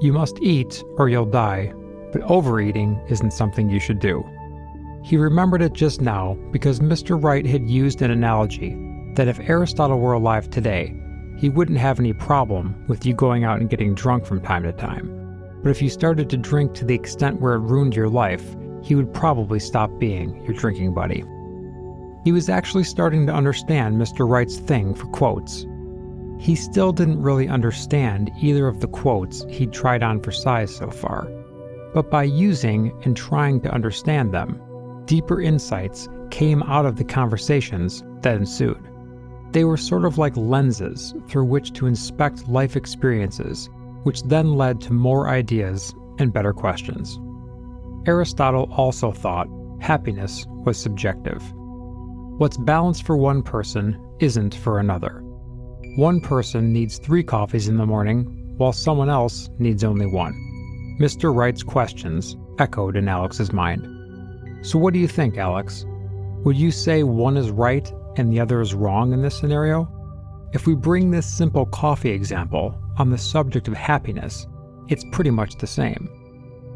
You 0.00 0.12
must 0.12 0.40
eat 0.40 0.84
or 0.96 1.08
you'll 1.08 1.26
die, 1.26 1.72
but 2.12 2.22
overeating 2.22 3.00
isn't 3.08 3.32
something 3.32 3.68
you 3.68 3.80
should 3.80 3.98
do. 3.98 4.24
He 5.02 5.16
remembered 5.16 5.62
it 5.62 5.72
just 5.72 6.00
now 6.00 6.34
because 6.52 6.80
Mr. 6.80 7.20
Wright 7.20 7.46
had 7.46 7.68
used 7.68 8.02
an 8.02 8.10
analogy 8.10 8.76
that 9.14 9.28
if 9.28 9.40
Aristotle 9.48 9.98
were 9.98 10.12
alive 10.12 10.50
today, 10.50 10.94
he 11.38 11.48
wouldn't 11.48 11.78
have 11.78 11.98
any 11.98 12.12
problem 12.12 12.84
with 12.88 13.06
you 13.06 13.14
going 13.14 13.44
out 13.44 13.60
and 13.60 13.70
getting 13.70 13.94
drunk 13.94 14.26
from 14.26 14.40
time 14.40 14.62
to 14.64 14.72
time. 14.72 15.14
But 15.62 15.70
if 15.70 15.82
you 15.82 15.88
started 15.88 16.30
to 16.30 16.36
drink 16.36 16.74
to 16.74 16.84
the 16.84 16.94
extent 16.94 17.40
where 17.40 17.54
it 17.54 17.60
ruined 17.60 17.96
your 17.96 18.08
life, 18.08 18.56
he 18.82 18.94
would 18.94 19.12
probably 19.12 19.58
stop 19.58 19.90
being 19.98 20.44
your 20.44 20.54
drinking 20.54 20.94
buddy. 20.94 21.24
He 22.24 22.32
was 22.32 22.48
actually 22.48 22.84
starting 22.84 23.26
to 23.26 23.34
understand 23.34 23.96
Mr. 23.96 24.28
Wright's 24.28 24.58
thing 24.58 24.94
for 24.94 25.06
quotes. 25.06 25.66
He 26.38 26.54
still 26.54 26.92
didn't 26.92 27.20
really 27.20 27.48
understand 27.48 28.30
either 28.40 28.68
of 28.68 28.80
the 28.80 28.86
quotes 28.86 29.44
he'd 29.48 29.72
tried 29.72 30.02
on 30.02 30.20
for 30.22 30.30
size 30.30 30.74
so 30.74 30.90
far. 30.90 31.28
But 31.94 32.10
by 32.10 32.24
using 32.24 32.92
and 33.04 33.16
trying 33.16 33.60
to 33.62 33.72
understand 33.72 34.32
them, 34.32 34.60
deeper 35.04 35.40
insights 35.40 36.08
came 36.30 36.62
out 36.64 36.86
of 36.86 36.96
the 36.96 37.04
conversations 37.04 38.04
that 38.22 38.36
ensued. 38.36 38.82
They 39.52 39.64
were 39.64 39.76
sort 39.76 40.04
of 40.04 40.18
like 40.18 40.36
lenses 40.36 41.14
through 41.28 41.46
which 41.46 41.72
to 41.72 41.86
inspect 41.86 42.48
life 42.48 42.76
experiences, 42.76 43.68
which 44.02 44.22
then 44.24 44.54
led 44.54 44.80
to 44.82 44.92
more 44.92 45.28
ideas 45.28 45.94
and 46.18 46.32
better 46.32 46.52
questions. 46.52 47.18
Aristotle 48.06 48.68
also 48.72 49.10
thought 49.10 49.48
happiness 49.80 50.46
was 50.48 50.78
subjective. 50.78 51.42
What's 52.38 52.58
balanced 52.58 53.04
for 53.04 53.16
one 53.16 53.42
person 53.42 53.98
isn't 54.20 54.54
for 54.54 54.78
another. 54.78 55.24
One 55.98 56.20
person 56.20 56.72
needs 56.72 56.98
three 56.98 57.24
coffees 57.24 57.66
in 57.66 57.76
the 57.76 57.84
morning, 57.84 58.22
while 58.56 58.72
someone 58.72 59.10
else 59.10 59.50
needs 59.58 59.82
only 59.82 60.06
one. 60.06 60.32
Mr. 61.00 61.34
Wright's 61.34 61.64
questions 61.64 62.36
echoed 62.60 62.96
in 62.96 63.08
Alex's 63.08 63.52
mind. 63.52 63.84
So, 64.62 64.78
what 64.78 64.94
do 64.94 65.00
you 65.00 65.08
think, 65.08 65.38
Alex? 65.38 65.84
Would 66.44 66.56
you 66.56 66.70
say 66.70 67.02
one 67.02 67.36
is 67.36 67.50
right 67.50 67.92
and 68.14 68.32
the 68.32 68.38
other 68.38 68.60
is 68.60 68.76
wrong 68.76 69.12
in 69.12 69.22
this 69.22 69.36
scenario? 69.36 69.88
If 70.52 70.68
we 70.68 70.76
bring 70.76 71.10
this 71.10 71.26
simple 71.26 71.66
coffee 71.66 72.12
example 72.12 72.80
on 72.96 73.10
the 73.10 73.18
subject 73.18 73.66
of 73.66 73.74
happiness, 73.74 74.46
it's 74.86 75.04
pretty 75.10 75.32
much 75.32 75.56
the 75.56 75.66
same. 75.66 76.08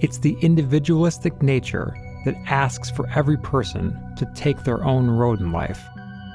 It's 0.00 0.18
the 0.18 0.36
individualistic 0.40 1.40
nature 1.40 1.94
that 2.24 2.42
asks 2.48 2.90
for 2.90 3.08
every 3.10 3.36
person 3.36 3.96
to 4.16 4.26
take 4.34 4.64
their 4.64 4.84
own 4.84 5.08
road 5.08 5.38
in 5.38 5.52
life, 5.52 5.80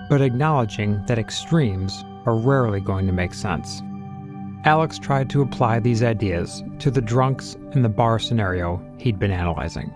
but 0.10 0.21
acknowledging 0.21 1.06
that 1.08 1.19
extremes 1.19 2.06
are 2.27 2.35
rarely 2.35 2.81
going 2.81 3.07
to 3.07 3.13
make 3.13 3.33
sense. 3.33 3.81
Alex 4.65 4.99
tried 4.99 5.29
to 5.29 5.41
apply 5.41 5.79
these 5.79 6.03
ideas 6.03 6.61
to 6.79 6.91
the 6.91 7.01
drunks 7.01 7.55
in 7.71 7.81
the 7.81 7.89
bar 7.89 8.19
scenario 8.19 8.85
he'd 8.97 9.17
been 9.17 9.31
analyzing. 9.31 9.87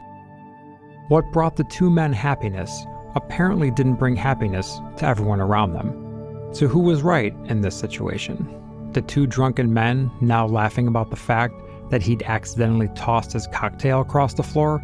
What 1.09 1.31
brought 1.33 1.57
the 1.57 1.65
two 1.65 1.89
men 1.89 2.13
happiness 2.13 2.85
apparently 3.15 3.69
didn't 3.69 3.95
bring 3.95 4.15
happiness 4.15 4.79
to 4.97 5.05
everyone 5.05 5.41
around 5.41 5.73
them. 5.73 6.49
So, 6.53 6.67
who 6.67 6.79
was 6.79 7.01
right 7.01 7.33
in 7.45 7.61
this 7.61 7.75
situation? 7.75 8.47
The 8.93 9.01
two 9.01 9.27
drunken 9.27 9.73
men 9.73 10.09
now 10.21 10.47
laughing 10.47 10.87
about 10.87 11.09
the 11.09 11.17
fact 11.17 11.53
that 11.89 12.01
he'd 12.01 12.23
accidentally 12.23 12.87
tossed 12.95 13.33
his 13.33 13.47
cocktail 13.47 13.99
across 13.99 14.35
the 14.35 14.43
floor? 14.43 14.81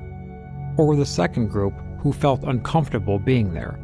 Or 0.77 0.97
the 0.97 1.05
second 1.05 1.47
group 1.47 1.73
who 2.01 2.11
felt 2.11 2.43
uncomfortable 2.43 3.19
being 3.19 3.53
there? 3.53 3.79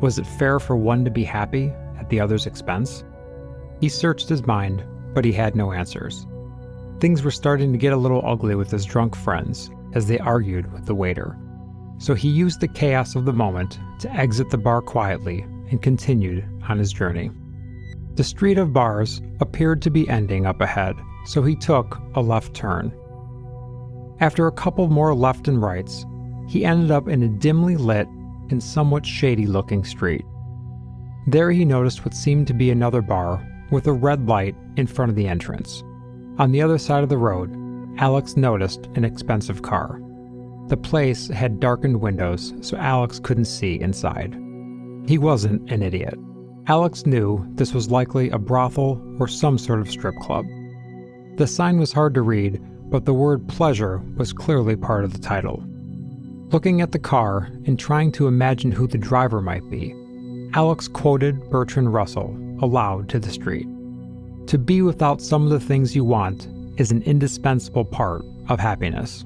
Was 0.00 0.18
it 0.18 0.26
fair 0.26 0.60
for 0.60 0.76
one 0.76 1.04
to 1.04 1.10
be 1.10 1.24
happy 1.24 1.72
at 2.02 2.10
the 2.10 2.20
other's 2.20 2.46
expense? 2.46 3.04
He 3.80 3.88
searched 3.88 4.28
his 4.28 4.46
mind, 4.46 4.84
but 5.14 5.24
he 5.24 5.32
had 5.32 5.56
no 5.56 5.72
answers. 5.72 6.26
Things 7.00 7.22
were 7.22 7.30
starting 7.30 7.72
to 7.72 7.78
get 7.78 7.92
a 7.92 7.96
little 7.96 8.22
ugly 8.24 8.54
with 8.54 8.70
his 8.70 8.84
drunk 8.84 9.16
friends 9.16 9.70
as 9.94 10.06
they 10.06 10.18
argued 10.18 10.72
with 10.72 10.86
the 10.86 10.94
waiter 10.94 11.36
so 12.02 12.14
he 12.14 12.28
used 12.28 12.58
the 12.58 12.66
chaos 12.66 13.14
of 13.14 13.26
the 13.26 13.32
moment 13.32 13.78
to 14.00 14.12
exit 14.12 14.50
the 14.50 14.58
bar 14.58 14.82
quietly 14.82 15.42
and 15.70 15.80
continued 15.80 16.44
on 16.68 16.76
his 16.76 16.92
journey. 16.92 17.30
The 18.16 18.24
street 18.24 18.58
of 18.58 18.72
bars 18.72 19.22
appeared 19.38 19.80
to 19.82 19.90
be 19.90 20.08
ending 20.08 20.44
up 20.44 20.60
ahead, 20.60 20.96
so 21.26 21.44
he 21.44 21.54
took 21.54 22.00
a 22.16 22.20
left 22.20 22.54
turn. 22.54 22.92
After 24.18 24.48
a 24.48 24.52
couple 24.52 24.88
more 24.88 25.14
left 25.14 25.46
and 25.46 25.62
rights, 25.62 26.04
he 26.48 26.64
ended 26.64 26.90
up 26.90 27.06
in 27.06 27.22
a 27.22 27.28
dimly 27.28 27.76
lit 27.76 28.08
and 28.50 28.60
somewhat 28.60 29.06
shady 29.06 29.46
looking 29.46 29.84
street. 29.84 30.24
There 31.26 31.50
he 31.50 31.64
noticed 31.64 32.04
what 32.04 32.14
seemed 32.14 32.46
to 32.48 32.54
be 32.54 32.70
another 32.70 33.00
bar 33.00 33.46
with 33.70 33.86
a 33.86 33.92
red 33.92 34.26
light 34.26 34.56
in 34.76 34.86
front 34.86 35.10
of 35.10 35.16
the 35.16 35.28
entrance. 35.28 35.82
On 36.38 36.50
the 36.50 36.62
other 36.62 36.78
side 36.78 37.02
of 37.02 37.08
the 37.08 37.18
road, 37.18 37.54
Alex 37.98 38.36
noticed 38.36 38.86
an 38.94 39.04
expensive 39.04 39.62
car. 39.62 40.00
The 40.68 40.76
place 40.76 41.28
had 41.28 41.60
darkened 41.60 42.00
windows, 42.00 42.54
so 42.60 42.76
Alex 42.76 43.18
couldn't 43.18 43.44
see 43.44 43.80
inside. 43.80 44.34
He 45.06 45.18
wasn't 45.18 45.70
an 45.70 45.82
idiot. 45.82 46.18
Alex 46.66 47.06
knew 47.06 47.44
this 47.54 47.74
was 47.74 47.90
likely 47.90 48.30
a 48.30 48.38
brothel 48.38 49.00
or 49.18 49.28
some 49.28 49.58
sort 49.58 49.80
of 49.80 49.90
strip 49.90 50.14
club. 50.16 50.46
The 51.36 51.46
sign 51.46 51.78
was 51.78 51.92
hard 51.92 52.14
to 52.14 52.22
read, 52.22 52.60
but 52.90 53.04
the 53.04 53.14
word 53.14 53.48
pleasure 53.48 53.98
was 54.16 54.32
clearly 54.32 54.76
part 54.76 55.04
of 55.04 55.12
the 55.12 55.18
title. 55.18 55.62
Looking 56.50 56.80
at 56.80 56.92
the 56.92 56.98
car 56.98 57.50
and 57.66 57.78
trying 57.78 58.12
to 58.12 58.26
imagine 58.26 58.70
who 58.70 58.86
the 58.86 58.98
driver 58.98 59.40
might 59.40 59.68
be, 59.70 59.94
Alex 60.54 60.86
quoted 60.86 61.48
Bertrand 61.48 61.94
Russell 61.94 62.36
aloud 62.60 63.08
to 63.08 63.18
the 63.18 63.30
street. 63.30 63.66
To 64.48 64.58
be 64.58 64.82
without 64.82 65.22
some 65.22 65.44
of 65.44 65.50
the 65.50 65.60
things 65.60 65.96
you 65.96 66.04
want 66.04 66.46
is 66.76 66.90
an 66.90 67.00
indispensable 67.04 67.86
part 67.86 68.22
of 68.50 68.60
happiness. 68.60 69.24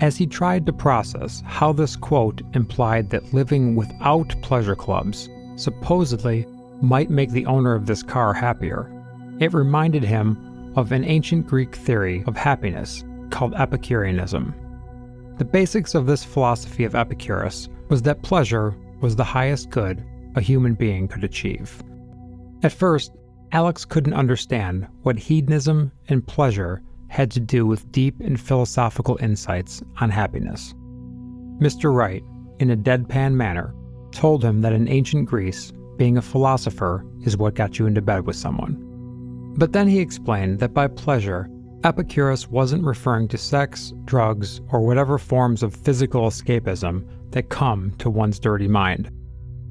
As 0.00 0.16
he 0.16 0.26
tried 0.26 0.66
to 0.66 0.72
process 0.72 1.44
how 1.46 1.72
this 1.72 1.94
quote 1.94 2.42
implied 2.54 3.08
that 3.10 3.32
living 3.32 3.76
without 3.76 4.34
pleasure 4.42 4.74
clubs 4.74 5.28
supposedly 5.54 6.44
might 6.82 7.08
make 7.08 7.30
the 7.30 7.46
owner 7.46 7.74
of 7.74 7.86
this 7.86 8.02
car 8.02 8.34
happier, 8.34 8.90
it 9.38 9.54
reminded 9.54 10.02
him 10.02 10.72
of 10.74 10.90
an 10.90 11.04
ancient 11.04 11.46
Greek 11.46 11.76
theory 11.76 12.24
of 12.26 12.36
happiness 12.36 13.04
called 13.30 13.54
Epicureanism. 13.54 14.52
The 15.38 15.44
basics 15.44 15.94
of 15.94 16.06
this 16.06 16.24
philosophy 16.24 16.82
of 16.82 16.96
Epicurus 16.96 17.68
was 17.90 18.02
that 18.02 18.22
pleasure 18.22 18.74
was 19.00 19.14
the 19.14 19.24
highest 19.24 19.70
good 19.70 20.04
a 20.36 20.40
human 20.40 20.74
being 20.74 21.08
could 21.08 21.24
achieve. 21.24 21.82
At 22.62 22.72
first, 22.72 23.12
Alex 23.52 23.84
couldn't 23.84 24.14
understand 24.14 24.86
what 25.02 25.18
hedonism 25.18 25.92
and 26.08 26.26
pleasure 26.26 26.82
had 27.08 27.30
to 27.32 27.40
do 27.40 27.66
with 27.66 27.90
deep 27.92 28.20
and 28.20 28.38
philosophical 28.38 29.18
insights 29.20 29.82
on 30.00 30.10
happiness. 30.10 30.74
Mr. 31.60 31.94
Wright, 31.94 32.22
in 32.58 32.70
a 32.70 32.76
deadpan 32.76 33.34
manner, 33.34 33.74
told 34.10 34.44
him 34.44 34.60
that 34.60 34.72
in 34.72 34.88
ancient 34.88 35.26
Greece, 35.26 35.72
being 35.96 36.18
a 36.18 36.22
philosopher 36.22 37.04
is 37.22 37.36
what 37.36 37.54
got 37.54 37.78
you 37.78 37.86
into 37.86 38.02
bed 38.02 38.26
with 38.26 38.36
someone. 38.36 39.54
But 39.56 39.72
then 39.72 39.88
he 39.88 40.00
explained 40.00 40.58
that 40.58 40.74
by 40.74 40.88
pleasure, 40.88 41.48
Epicurus 41.84 42.48
wasn't 42.50 42.84
referring 42.84 43.28
to 43.28 43.38
sex, 43.38 43.92
drugs, 44.04 44.60
or 44.70 44.80
whatever 44.80 45.18
forms 45.18 45.62
of 45.62 45.74
physical 45.74 46.22
escapism 46.22 47.06
that 47.30 47.48
come 47.48 47.92
to 47.98 48.10
one's 48.10 48.38
dirty 48.38 48.68
mind. 48.68 49.10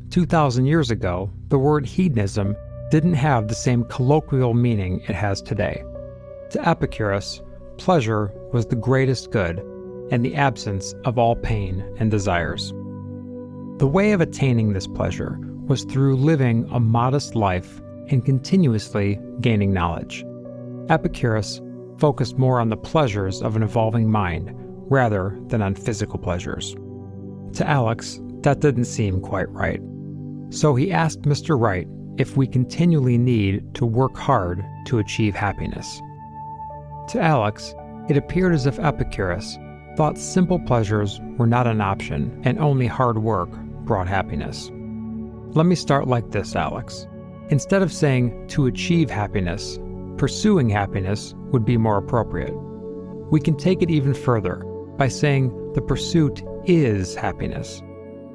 2,000 0.10 0.66
years 0.66 0.92
ago, 0.92 1.30
the 1.50 1.60
word 1.60 1.86
hedonism 1.86 2.56
didn't 2.92 3.14
have 3.16 3.48
the 3.48 3.56
same 3.56 3.84
colloquial 3.86 4.54
meaning 4.54 5.02
it 5.08 5.16
has 5.16 5.42
today. 5.42 5.84
To 6.52 6.70
Epicurus, 6.70 7.42
pleasure 7.78 8.32
was 8.54 8.66
the 8.66 8.76
greatest 8.76 9.32
good 9.32 9.60
and 10.12 10.24
the 10.24 10.36
absence 10.36 10.94
of 11.04 11.18
all 11.18 11.36
pain 11.36 11.84
and 11.98 12.12
desires. 12.12 12.70
The 13.80 13.88
way 13.88 14.12
of 14.14 14.22
attaining 14.22 14.74
this 14.74 14.88
pleasure 14.88 15.38
was 15.68 15.84
through 15.84 16.16
living 16.18 16.70
a 16.72 16.80
modest 16.80 17.36
life 17.36 17.82
and 18.10 18.24
continuously 18.24 19.20
gaining 19.42 19.74
knowledge. 19.74 20.24
Epicurus 20.90 21.60
focused 21.98 22.38
more 22.38 22.60
on 22.60 22.70
the 22.70 22.78
pleasures 22.78 23.42
of 23.42 23.56
an 23.56 23.64
evolving 23.64 24.10
mind 24.10 24.52
rather 24.90 25.38
than 25.48 25.62
on 25.62 25.74
physical 25.74 26.20
pleasures. 26.20 26.76
To 27.54 27.68
Alex, 27.68 28.22
that 28.42 28.60
didn't 28.60 28.86
seem 28.86 29.22
quite 29.22 29.50
right. 29.50 29.82
So 30.50 30.76
he 30.76 30.92
asked 30.92 31.24
Mr. 31.24 31.60
Wright 31.60 31.88
if 32.18 32.38
we 32.38 32.48
continually 32.48 33.18
need 33.18 33.74
to 33.76 33.86
work 33.86 34.16
hard 34.16 34.64
to 34.86 35.00
achieve 35.00 35.36
happiness. 35.36 36.02
To 37.10 37.22
Alex, 37.22 37.76
it 38.10 38.18
appeared 38.18 38.54
as 38.54 38.66
if 38.66 38.80
Epicurus 38.80 39.58
thought 39.98 40.18
simple 40.18 40.60
pleasures 40.60 41.20
were 41.38 41.48
not 41.48 41.68
an 41.68 41.82
option 41.82 42.42
and 42.44 42.60
only 42.60 42.88
hard 42.88 43.20
work 43.20 43.50
brought 43.86 44.08
happiness. 44.08 44.70
Let 45.56 45.66
me 45.66 45.76
start 45.76 46.08
like 46.08 46.32
this, 46.32 46.56
Alex. 46.56 47.08
Instead 47.50 47.82
of 47.82 47.94
saying 47.94 48.48
to 48.50 48.66
achieve 48.66 49.10
happiness, 49.10 49.80
pursuing 50.18 50.70
happiness 50.70 51.34
would 51.52 51.64
be 51.66 51.78
more 51.78 51.98
appropriate. 51.98 52.54
We 53.32 53.40
can 53.40 53.56
take 53.56 53.82
it 53.82 53.90
even 53.90 54.14
further 54.14 54.58
by 54.98 55.08
saying 55.08 55.74
the 55.74 55.82
pursuit 55.82 56.44
is 56.66 57.16
happiness. 57.16 57.82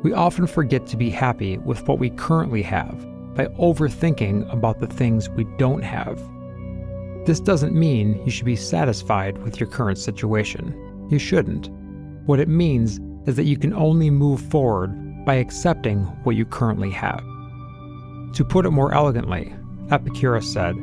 We 0.02 0.14
often 0.14 0.46
forget 0.46 0.86
to 0.86 0.96
be 0.96 1.10
happy 1.10 1.58
with 1.58 1.86
what 1.86 1.98
we 1.98 2.10
currently 2.10 2.62
have 2.62 3.06
by 3.34 3.46
overthinking 3.58 4.50
about 4.50 4.80
the 4.80 4.86
things 4.86 5.28
we 5.28 5.44
don't 5.58 5.82
have. 5.82 6.18
This 7.26 7.38
doesn't 7.38 7.74
mean 7.74 8.22
you 8.24 8.30
should 8.30 8.46
be 8.46 8.56
satisfied 8.56 9.38
with 9.42 9.60
your 9.60 9.68
current 9.68 9.98
situation. 9.98 10.74
You 11.10 11.18
shouldn't. 11.18 11.68
What 12.24 12.40
it 12.40 12.48
means 12.48 12.98
is 13.26 13.36
that 13.36 13.44
you 13.44 13.58
can 13.58 13.74
only 13.74 14.08
move 14.08 14.40
forward 14.40 15.24
by 15.26 15.34
accepting 15.34 16.04
what 16.24 16.34
you 16.34 16.46
currently 16.46 16.90
have. 16.90 17.22
To 18.32 18.44
put 18.44 18.64
it 18.64 18.70
more 18.70 18.94
elegantly, 18.94 19.54
Epicurus 19.90 20.50
said, 20.50 20.76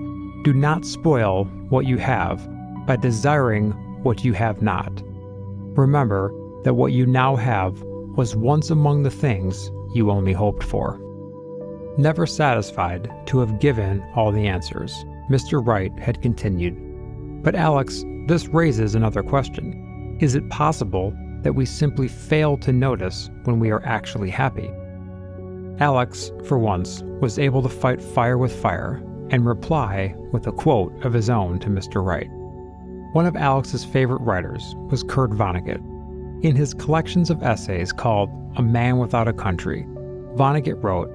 Do 0.43 0.53
not 0.53 0.85
spoil 0.85 1.45
what 1.69 1.87
you 1.87 1.97
have 1.97 2.47
by 2.85 2.97
desiring 2.97 3.71
what 4.03 4.23
you 4.23 4.33
have 4.33 4.61
not. 4.61 5.01
Remember 5.75 6.31
that 6.63 6.75
what 6.75 6.91
you 6.91 7.05
now 7.07 7.35
have 7.35 7.81
was 8.17 8.35
once 8.35 8.71
among 8.71 9.03
the 9.03 9.11
things 9.11 9.71
you 9.93 10.09
only 10.11 10.33
hoped 10.33 10.63
for. 10.63 10.99
Never 11.97 12.25
satisfied 12.25 13.09
to 13.27 13.39
have 13.39 13.59
given 13.59 14.03
all 14.15 14.31
the 14.31 14.47
answers, 14.47 14.91
Mr. 15.29 15.65
Wright 15.65 15.97
had 15.99 16.21
continued. 16.21 16.75
But 17.43 17.55
Alex, 17.55 18.03
this 18.27 18.47
raises 18.47 18.95
another 18.95 19.21
question. 19.21 20.17
Is 20.19 20.33
it 20.33 20.49
possible 20.49 21.13
that 21.43 21.53
we 21.53 21.65
simply 21.65 22.07
fail 22.07 22.57
to 22.57 22.73
notice 22.73 23.29
when 23.43 23.59
we 23.59 23.69
are 23.69 23.85
actually 23.85 24.31
happy? 24.31 24.69
Alex, 25.79 26.31
for 26.43 26.57
once, 26.57 27.03
was 27.21 27.37
able 27.37 27.61
to 27.61 27.69
fight 27.69 28.01
fire 28.01 28.37
with 28.39 28.53
fire 28.61 29.03
and 29.29 29.45
reply 29.45 30.15
with 30.31 30.47
a 30.47 30.51
quote 30.51 30.91
of 31.05 31.13
his 31.13 31.29
own 31.29 31.59
to 31.59 31.69
Mr. 31.69 32.03
Wright. 32.03 32.29
One 33.13 33.27
of 33.27 33.35
Alex's 33.35 33.85
favorite 33.85 34.21
writers 34.21 34.75
was 34.89 35.03
Kurt 35.03 35.31
Vonnegut, 35.31 35.81
in 36.41 36.55
his 36.55 36.73
collections 36.73 37.29
of 37.29 37.41
essays 37.43 37.91
called 37.91 38.29
A 38.57 38.61
Man 38.61 38.97
Without 38.97 39.27
a 39.27 39.33
Country, 39.33 39.85
Vonnegut 40.35 40.83
wrote, 40.83 41.09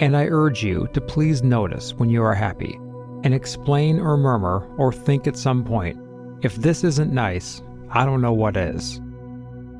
And 0.00 0.16
I 0.16 0.26
urge 0.26 0.62
you 0.62 0.88
to 0.92 1.00
please 1.00 1.42
notice 1.42 1.94
when 1.94 2.10
you 2.10 2.22
are 2.22 2.34
happy, 2.34 2.78
and 3.24 3.34
explain 3.34 3.98
or 3.98 4.16
murmur 4.16 4.68
or 4.76 4.92
think 4.92 5.26
at 5.26 5.36
some 5.36 5.64
point, 5.64 5.98
if 6.42 6.56
this 6.56 6.84
isn't 6.84 7.12
nice, 7.12 7.62
I 7.90 8.04
don't 8.04 8.20
know 8.20 8.32
what 8.32 8.56
is. 8.56 9.00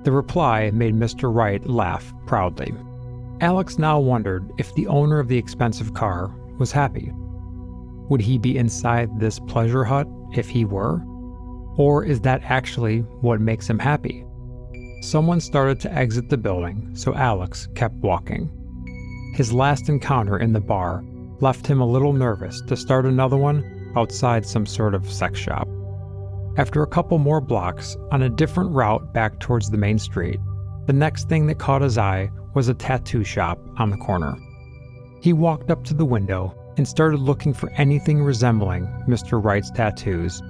The 0.04 0.12
reply 0.12 0.70
made 0.72 0.94
Mr. 0.94 1.32
Wright 1.32 1.64
laugh 1.68 2.12
proudly. 2.26 2.74
Alex 3.40 3.78
now 3.78 3.98
wondered 3.98 4.50
if 4.58 4.74
the 4.74 4.86
owner 4.86 5.18
of 5.18 5.28
the 5.28 5.38
expensive 5.38 5.94
car 5.94 6.34
was 6.58 6.72
happy. 6.72 7.10
Would 8.08 8.20
he 8.20 8.38
be 8.38 8.56
inside 8.56 9.18
this 9.18 9.38
pleasure 9.38 9.84
hut 9.84 10.08
if 10.32 10.48
he 10.48 10.64
were? 10.64 11.02
Or 11.76 12.04
is 12.04 12.20
that 12.20 12.42
actually 12.44 13.00
what 13.20 13.40
makes 13.40 13.68
him 13.68 13.78
happy? 13.78 14.24
Someone 15.02 15.40
started 15.40 15.80
to 15.80 15.92
exit 15.92 16.28
the 16.28 16.38
building, 16.38 16.88
so 16.94 17.12
Alex 17.16 17.66
kept 17.74 17.96
walking. 17.96 18.48
His 19.34 19.52
last 19.52 19.88
encounter 19.88 20.38
in 20.38 20.52
the 20.52 20.60
bar 20.60 21.02
left 21.40 21.66
him 21.66 21.80
a 21.80 21.86
little 21.86 22.12
nervous 22.12 22.62
to 22.68 22.76
start 22.76 23.04
another 23.04 23.36
one 23.36 23.92
outside 23.96 24.46
some 24.46 24.64
sort 24.64 24.94
of 24.94 25.12
sex 25.12 25.40
shop. 25.40 25.66
After 26.56 26.84
a 26.84 26.86
couple 26.86 27.18
more 27.18 27.40
blocks 27.40 27.96
on 28.12 28.22
a 28.22 28.30
different 28.30 28.70
route 28.70 29.12
back 29.12 29.40
towards 29.40 29.70
the 29.70 29.76
main 29.76 29.98
street, 29.98 30.38
the 30.86 30.92
next 30.92 31.28
thing 31.28 31.48
that 31.48 31.58
caught 31.58 31.82
his 31.82 31.98
eye 31.98 32.30
was 32.54 32.68
a 32.68 32.74
tattoo 32.74 33.24
shop 33.24 33.58
on 33.78 33.90
the 33.90 33.96
corner. 33.96 34.36
He 35.20 35.32
walked 35.32 35.72
up 35.72 35.82
to 35.86 35.94
the 35.94 36.04
window 36.04 36.54
and 36.76 36.86
started 36.86 37.18
looking 37.18 37.54
for 37.54 37.70
anything 37.70 38.22
resembling 38.22 38.86
Mr. 39.08 39.42
Wright's 39.42 39.72
tattoos 39.72 40.40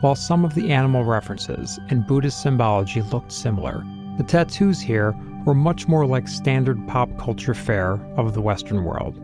while 0.00 0.14
some 0.14 0.44
of 0.44 0.54
the 0.54 0.72
animal 0.72 1.04
references 1.04 1.78
and 1.88 2.06
Buddhist 2.06 2.42
symbology 2.42 3.02
looked 3.02 3.32
similar, 3.32 3.84
the 4.16 4.24
tattoos 4.24 4.80
here 4.80 5.14
were 5.44 5.54
much 5.54 5.88
more 5.88 6.06
like 6.06 6.28
standard 6.28 6.86
pop 6.86 7.08
culture 7.18 7.54
fare 7.54 7.94
of 8.16 8.34
the 8.34 8.40
Western 8.40 8.84
world. 8.84 9.20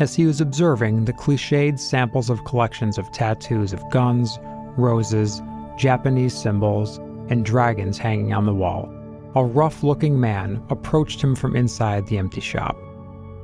As 0.00 0.14
he 0.14 0.26
was 0.26 0.40
observing 0.40 1.04
the 1.04 1.12
cliched 1.12 1.78
samples 1.78 2.30
of 2.30 2.44
collections 2.44 2.98
of 2.98 3.10
tattoos 3.12 3.72
of 3.72 3.82
guns, 3.90 4.38
roses, 4.76 5.42
Japanese 5.76 6.34
symbols, 6.34 6.98
and 7.28 7.44
dragons 7.44 7.98
hanging 7.98 8.32
on 8.32 8.46
the 8.46 8.54
wall, 8.54 8.92
a 9.34 9.44
rough 9.44 9.82
looking 9.82 10.18
man 10.18 10.62
approached 10.70 11.20
him 11.20 11.34
from 11.34 11.54
inside 11.54 12.06
the 12.06 12.18
empty 12.18 12.40
shop. 12.40 12.76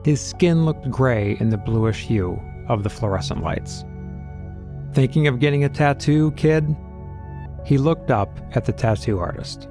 His 0.05 0.20
skin 0.20 0.64
looked 0.64 0.91
gray 0.91 1.37
in 1.41 1.51
the 1.51 1.59
bluish 1.59 2.07
hue 2.07 2.41
of 2.68 2.83
the 2.83 2.91
fluorescent 2.91 3.43
lights. 3.43 3.85
Thinking 4.95 5.27
of 5.27 5.41
getting 5.41 5.65
a 5.65 5.69
tattoo, 5.69 6.31
kid? 6.33 6.75
He 7.65 7.79
looked 7.79 8.13
up 8.13 8.39
at 8.53 8.65
the 8.65 8.73
tattoo 8.73 9.19
artist. 9.19 9.69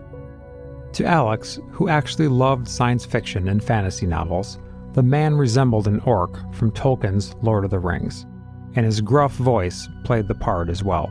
To 0.93 1.05
Alex, 1.05 1.59
who 1.71 1.87
actually 1.87 2.27
loved 2.27 2.67
science 2.67 3.05
fiction 3.05 3.47
and 3.47 3.63
fantasy 3.63 4.05
novels, 4.05 4.59
the 4.91 5.01
man 5.01 5.35
resembled 5.35 5.87
an 5.87 6.01
orc 6.01 6.37
from 6.53 6.71
Tolkien's 6.71 7.35
Lord 7.41 7.63
of 7.63 7.71
the 7.71 7.79
Rings, 7.79 8.25
and 8.75 8.85
his 8.85 8.99
gruff 8.99 9.31
voice 9.33 9.87
played 10.03 10.27
the 10.27 10.35
part 10.35 10.69
as 10.69 10.83
well. 10.83 11.09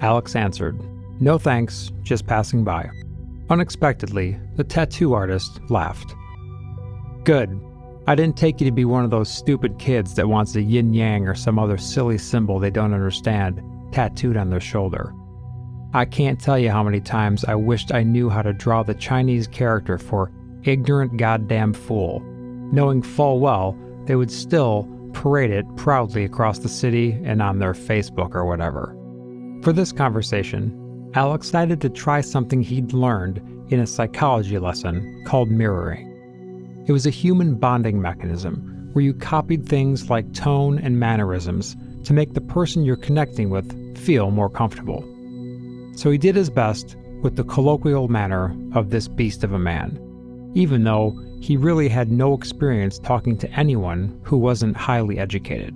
Alex 0.00 0.34
answered, 0.34 0.80
No 1.20 1.36
thanks, 1.36 1.92
just 2.02 2.26
passing 2.26 2.64
by. 2.64 2.88
Unexpectedly, 3.50 4.40
the 4.56 4.64
tattoo 4.64 5.12
artist 5.12 5.60
laughed. 5.68 6.14
Good, 7.24 7.60
I 8.06 8.14
didn't 8.14 8.36
take 8.36 8.60
you 8.60 8.66
to 8.66 8.72
be 8.72 8.84
one 8.84 9.02
of 9.02 9.10
those 9.10 9.30
stupid 9.30 9.78
kids 9.78 10.14
that 10.14 10.28
wants 10.28 10.54
a 10.56 10.62
yin 10.62 10.92
yang 10.92 11.26
or 11.26 11.34
some 11.34 11.58
other 11.58 11.78
silly 11.78 12.18
symbol 12.18 12.58
they 12.58 12.70
don't 12.70 12.92
understand 12.92 13.62
tattooed 13.92 14.36
on 14.36 14.50
their 14.50 14.60
shoulder. 14.60 15.14
I 15.94 16.04
can't 16.04 16.40
tell 16.40 16.58
you 16.58 16.70
how 16.70 16.82
many 16.82 17.00
times 17.00 17.44
I 17.44 17.54
wished 17.54 17.94
I 17.94 18.02
knew 18.02 18.28
how 18.28 18.42
to 18.42 18.52
draw 18.52 18.82
the 18.82 18.94
Chinese 18.94 19.46
character 19.46 19.96
for 19.96 20.32
ignorant 20.64 21.16
goddamn 21.16 21.72
fool, 21.72 22.20
knowing 22.72 23.00
full 23.00 23.40
well 23.40 23.78
they 24.04 24.16
would 24.16 24.30
still 24.30 24.86
parade 25.14 25.50
it 25.50 25.64
proudly 25.76 26.24
across 26.24 26.58
the 26.58 26.68
city 26.68 27.12
and 27.24 27.40
on 27.40 27.58
their 27.58 27.72
Facebook 27.72 28.34
or 28.34 28.44
whatever. 28.44 28.94
For 29.62 29.72
this 29.72 29.92
conversation, 29.92 31.10
Alex 31.14 31.46
decided 31.46 31.80
to 31.80 31.88
try 31.88 32.20
something 32.20 32.60
he'd 32.60 32.92
learned 32.92 33.38
in 33.72 33.80
a 33.80 33.86
psychology 33.86 34.58
lesson 34.58 35.24
called 35.26 35.50
mirroring. 35.50 36.13
It 36.86 36.92
was 36.92 37.06
a 37.06 37.10
human 37.10 37.54
bonding 37.54 38.02
mechanism 38.02 38.90
where 38.92 39.04
you 39.04 39.14
copied 39.14 39.66
things 39.66 40.10
like 40.10 40.34
tone 40.34 40.78
and 40.78 41.00
mannerisms 41.00 41.76
to 42.04 42.12
make 42.12 42.34
the 42.34 42.42
person 42.42 42.84
you're 42.84 42.96
connecting 42.96 43.48
with 43.48 43.96
feel 43.96 44.30
more 44.30 44.50
comfortable. 44.50 45.02
So 45.96 46.10
he 46.10 46.18
did 46.18 46.36
his 46.36 46.50
best 46.50 46.96
with 47.22 47.36
the 47.36 47.44
colloquial 47.44 48.08
manner 48.08 48.54
of 48.74 48.90
this 48.90 49.08
beast 49.08 49.44
of 49.44 49.54
a 49.54 49.58
man, 49.58 49.98
even 50.54 50.84
though 50.84 51.18
he 51.40 51.56
really 51.56 51.88
had 51.88 52.10
no 52.10 52.34
experience 52.34 52.98
talking 52.98 53.38
to 53.38 53.50
anyone 53.52 54.20
who 54.22 54.36
wasn't 54.36 54.76
highly 54.76 55.18
educated. 55.18 55.74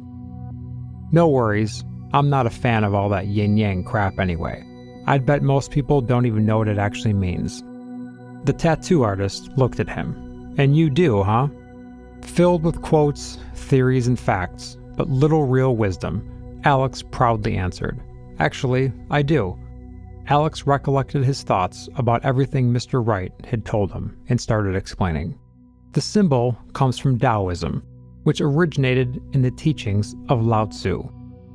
No 1.10 1.26
worries, 1.26 1.84
I'm 2.12 2.28
not 2.28 2.46
a 2.46 2.50
fan 2.50 2.84
of 2.84 2.94
all 2.94 3.08
that 3.08 3.28
yin 3.28 3.56
yang 3.56 3.82
crap 3.82 4.18
anyway. 4.18 4.62
I'd 5.06 5.24
bet 5.24 5.42
most 5.42 5.70
people 5.70 6.02
don't 6.02 6.26
even 6.26 6.44
know 6.44 6.58
what 6.58 6.68
it 6.68 6.78
actually 6.78 7.14
means. 7.14 7.62
The 8.44 8.52
tattoo 8.52 9.04
artist 9.04 9.48
looked 9.56 9.80
at 9.80 9.88
him 9.88 10.27
and 10.58 10.76
you 10.76 10.90
do, 10.90 11.22
huh? 11.22 11.48
Filled 12.20 12.64
with 12.64 12.82
quotes, 12.82 13.38
theories, 13.54 14.08
and 14.08 14.18
facts, 14.18 14.76
but 14.96 15.08
little 15.08 15.44
real 15.44 15.76
wisdom, 15.76 16.60
Alex 16.64 17.02
proudly 17.02 17.56
answered, 17.56 18.00
actually, 18.40 18.92
I 19.10 19.22
do. 19.22 19.56
Alex 20.26 20.66
recollected 20.66 21.24
his 21.24 21.42
thoughts 21.42 21.88
about 21.96 22.24
everything 22.24 22.70
Mr. 22.70 23.04
Wright 23.04 23.32
had 23.46 23.64
told 23.64 23.92
him 23.92 24.18
and 24.28 24.38
started 24.38 24.74
explaining. 24.74 25.38
The 25.92 26.00
symbol 26.02 26.58
comes 26.74 26.98
from 26.98 27.18
Taoism, 27.18 27.82
which 28.24 28.40
originated 28.40 29.22
in 29.32 29.40
the 29.40 29.50
teachings 29.50 30.14
of 30.28 30.44
Lao 30.44 30.66
Tzu. 30.66 31.08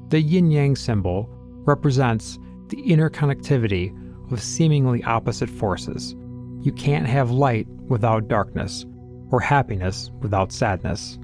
The 0.10 0.22
yin 0.22 0.50
yang 0.50 0.76
symbol 0.76 1.30
represents 1.66 2.40
the 2.70 2.82
interconnectivity 2.82 3.94
of 4.32 4.42
seemingly 4.42 5.04
opposite 5.04 5.50
forces. 5.50 6.16
You 6.62 6.72
can't 6.72 7.06
have 7.06 7.30
light 7.30 7.68
without 7.90 8.28
darkness, 8.28 8.86
or 9.34 9.40
happiness 9.40 10.12
without 10.22 10.52
sadness. 10.52 11.18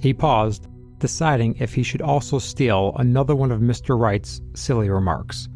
He 0.00 0.14
paused, 0.14 0.66
deciding 0.98 1.54
if 1.58 1.74
he 1.74 1.82
should 1.82 2.00
also 2.00 2.38
steal 2.38 2.94
another 2.96 3.36
one 3.36 3.52
of 3.52 3.60
Mr. 3.60 3.98
Wright's 3.98 4.40
silly 4.54 4.88
remarks. 4.88 5.46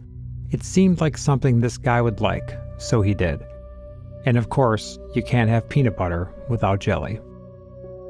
It 0.50 0.62
seemed 0.62 1.00
like 1.00 1.16
something 1.16 1.60
this 1.60 1.78
guy 1.78 2.02
would 2.02 2.20
like, 2.20 2.52
so 2.76 3.00
he 3.00 3.14
did. 3.14 3.40
And 4.26 4.36
of 4.36 4.50
course, 4.50 4.98
you 5.14 5.22
can't 5.22 5.48
have 5.48 5.70
peanut 5.70 5.96
butter 5.96 6.30
without 6.50 6.80
jelly. 6.80 7.18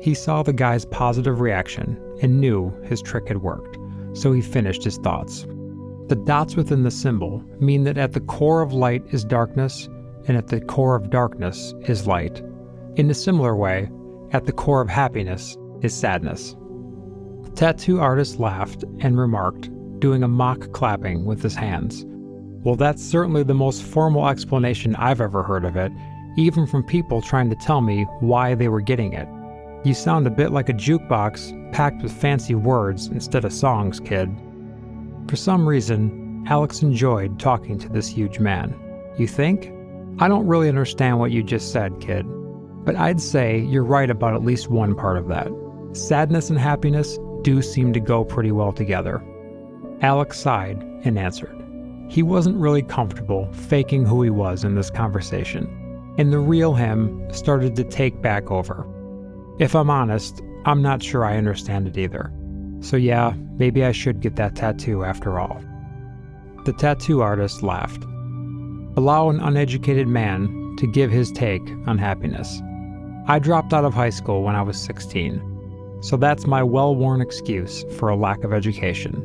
He 0.01 0.15
saw 0.15 0.43
the 0.43 0.53
guy's 0.53 0.85
positive 0.85 1.41
reaction 1.41 1.97
and 2.21 2.41
knew 2.41 2.77
his 2.83 3.01
trick 3.01 3.29
had 3.29 3.43
worked, 3.43 3.79
so 4.15 4.33
he 4.33 4.41
finished 4.41 4.83
his 4.83 4.99
thoughts. 4.99 5.47
The 6.09 6.21
dots 6.25 6.57
within 6.57 6.83
the 6.83 6.91
symbol 6.91 7.45
mean 7.61 7.85
that 7.85 7.99
at 7.99 8.15
the 8.15 8.21
core 8.21 8.63
of 8.63 8.73
light 8.73 9.05
is 9.13 9.25
darkness, 9.25 9.89
and 10.27 10.37
at 10.37 10.49
the 10.49 10.61
core 10.61 10.97
of 10.97 11.11
darkness 11.11 11.73
is 11.83 12.09
light. 12.09 12.43
In 13.01 13.11
a 13.11 13.15
similar 13.15 13.57
way, 13.57 13.89
at 14.33 14.45
the 14.45 14.53
core 14.53 14.83
of 14.83 14.91
happiness 14.91 15.57
is 15.81 15.95
sadness. 15.95 16.55
The 17.45 17.51
tattoo 17.55 17.99
artist 17.99 18.39
laughed 18.39 18.85
and 18.99 19.19
remarked, 19.19 19.71
doing 20.01 20.23
a 20.23 20.29
mock 20.29 20.71
clapping 20.73 21.25
with 21.25 21.43
his 21.43 21.55
hands. 21.55 22.05
Well, 22.63 22.77
that's 22.77 23.03
certainly 23.03 23.43
the 23.43 23.55
most 23.55 23.83
formal 23.83 24.29
explanation 24.29 24.95
I've 24.97 25.23
ever 25.23 25.43
heard 25.43 25.65
of 25.65 25.79
it, 25.79 25.91
even 26.37 26.67
from 26.67 26.83
people 26.85 27.23
trying 27.23 27.49
to 27.49 27.57
tell 27.57 27.81
me 27.81 28.03
why 28.21 28.55
they 28.55 28.69
were 28.69 28.83
getting 28.83 29.15
it. 29.15 29.29
You 29.83 29.95
sound 29.95 30.27
a 30.27 30.31
bit 30.31 30.53
like 30.53 30.69
a 30.69 30.75
jukebox 30.75 31.73
packed 31.73 32.03
with 32.03 32.13
fancy 32.13 32.55
words 32.55 33.07
instead 33.07 33.47
of 33.47 33.53
songs, 33.55 33.99
kid. 33.99 34.29
For 35.27 35.37
some 35.37 35.67
reason, 35.67 36.45
Alex 36.49 36.83
enjoyed 36.83 37.41
talking 37.41 37.79
to 37.79 37.89
this 37.89 38.09
huge 38.09 38.41
man. 38.41 38.79
You 39.17 39.27
think? 39.27 39.73
I 40.19 40.29
don't 40.29 40.47
really 40.47 40.69
understand 40.69 41.19
what 41.19 41.31
you 41.31 41.43
just 41.43 41.73
said, 41.73 41.99
kid, 41.99 42.27
but 42.85 42.97
I'd 42.97 43.21
say 43.21 43.59
you're 43.59 43.85
right 43.85 44.11
about 44.11 44.35
at 44.35 44.45
least 44.45 44.69
one 44.69 44.95
part 44.95 45.17
of 45.17 45.29
that. 45.29 45.49
Sadness 45.93 46.51
and 46.51 46.59
happiness 46.59 47.19
do 47.43 47.63
seem 47.63 47.93
to 47.93 48.01
go 48.01 48.25
pretty 48.25 48.53
well 48.53 48.73
together. 48.73 49.23
Alex 50.03 50.39
sighed 50.39 50.83
and 51.05 51.19
answered. 51.19 51.57
He 52.09 52.23
wasn't 52.23 52.57
really 52.57 52.83
comfortable 52.83 53.53
faking 53.53 54.05
who 54.05 54.23
he 54.23 54.31
was 54.31 54.65
in 54.65 54.75
this 54.75 54.91
conversation, 54.91 55.67
and 56.19 56.33
the 56.33 56.39
real 56.39 56.75
him 56.75 57.33
started 57.33 57.77
to 57.77 57.85
take 57.85 58.21
back 58.21 58.51
over. 58.51 58.87
If 59.59 59.75
I'm 59.75 59.91
honest, 59.91 60.43
I'm 60.65 60.83
not 60.83 61.03
sure 61.03 61.25
I 61.25 61.37
understand 61.37 61.87
it 61.87 61.99
either. 61.99 62.33
So, 62.81 62.97
yeah, 62.97 63.35
maybe 63.59 63.85
I 63.85 63.93
should 63.93 64.21
get 64.21 64.37
that 64.37 64.57
tattoo 64.57 65.05
after 65.05 65.39
all. 65.39 65.63
The 66.65 66.73
tattoo 66.73 67.21
artist 67.21 67.63
laughed. 67.63 68.05
Allow 68.97 69.29
an 69.31 69.41
uneducated 69.41 70.09
man 70.09 70.75
to 70.79 70.87
give 70.87 71.11
his 71.11 71.31
take 71.31 71.63
on 71.87 71.99
happiness. 71.99 72.61
I 73.27 73.39
dropped 73.39 73.73
out 73.73 73.85
of 73.85 73.95
high 73.95 74.11
school 74.11 74.43
when 74.43 74.57
I 74.57 74.63
was 74.63 74.81
16, 74.81 75.99
so 76.03 76.17
that's 76.17 76.47
my 76.47 76.63
well 76.63 76.95
worn 76.95 77.21
excuse 77.21 77.85
for 77.99 78.09
a 78.09 78.17
lack 78.17 78.45
of 78.45 78.53
education. 78.53 79.25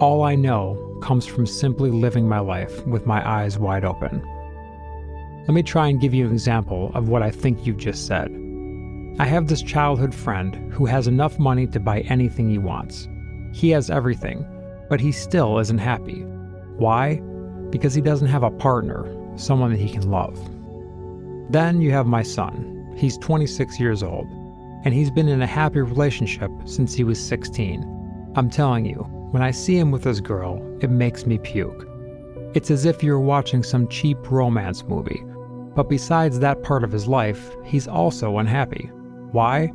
All 0.00 0.22
I 0.22 0.34
know 0.34 0.98
comes 1.02 1.26
from 1.26 1.46
simply 1.46 1.90
living 1.90 2.28
my 2.28 2.40
life 2.40 2.86
with 2.86 3.06
my 3.06 3.26
eyes 3.28 3.58
wide 3.58 3.84
open. 3.84 4.22
Let 5.46 5.54
me 5.54 5.62
try 5.62 5.88
and 5.88 6.00
give 6.00 6.14
you 6.14 6.26
an 6.26 6.32
example 6.32 6.90
of 6.94 7.08
what 7.08 7.22
I 7.22 7.30
think 7.30 7.66
you 7.66 7.74
just 7.74 8.06
said. 8.06 8.30
I 9.18 9.26
have 9.26 9.48
this 9.48 9.62
childhood 9.62 10.14
friend 10.14 10.72
who 10.72 10.86
has 10.86 11.06
enough 11.06 11.38
money 11.38 11.66
to 11.68 11.80
buy 11.80 12.00
anything 12.00 12.48
he 12.48 12.58
wants. 12.58 13.08
He 13.52 13.70
has 13.70 13.90
everything, 13.90 14.46
but 14.88 15.00
he 15.00 15.12
still 15.12 15.58
isn't 15.58 15.78
happy. 15.78 16.22
Why? 16.76 17.16
Because 17.70 17.92
he 17.92 18.00
doesn't 18.00 18.28
have 18.28 18.42
a 18.42 18.50
partner, 18.50 19.04
someone 19.36 19.70
that 19.70 19.80
he 19.80 19.90
can 19.90 20.10
love. 20.10 20.38
Then 21.50 21.80
you 21.80 21.90
have 21.90 22.06
my 22.06 22.22
son. 22.22 22.79
He's 23.00 23.16
26 23.16 23.80
years 23.80 24.02
old, 24.02 24.28
and 24.84 24.92
he's 24.92 25.10
been 25.10 25.26
in 25.26 25.40
a 25.40 25.46
happy 25.46 25.80
relationship 25.80 26.50
since 26.66 26.92
he 26.92 27.02
was 27.02 27.18
16. 27.18 27.82
I'm 28.36 28.50
telling 28.50 28.84
you, 28.84 29.06
when 29.30 29.42
I 29.42 29.52
see 29.52 29.78
him 29.78 29.90
with 29.90 30.02
this 30.02 30.20
girl, 30.20 30.60
it 30.82 30.90
makes 30.90 31.24
me 31.24 31.38
puke. 31.38 31.88
It's 32.52 32.70
as 32.70 32.84
if 32.84 33.02
you're 33.02 33.18
watching 33.18 33.62
some 33.62 33.88
cheap 33.88 34.30
romance 34.30 34.84
movie. 34.84 35.24
But 35.74 35.88
besides 35.88 36.40
that 36.40 36.62
part 36.62 36.84
of 36.84 36.92
his 36.92 37.06
life, 37.06 37.56
he's 37.64 37.88
also 37.88 38.36
unhappy. 38.36 38.90
Why? 39.32 39.72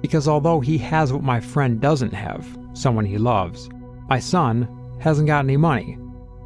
Because 0.00 0.28
although 0.28 0.60
he 0.60 0.78
has 0.78 1.12
what 1.12 1.24
my 1.24 1.40
friend 1.40 1.80
doesn't 1.80 2.14
have, 2.14 2.56
someone 2.74 3.04
he 3.04 3.18
loves, 3.18 3.68
my 4.08 4.20
son 4.20 4.68
hasn't 5.00 5.26
got 5.26 5.44
any 5.44 5.56
money. 5.56 5.98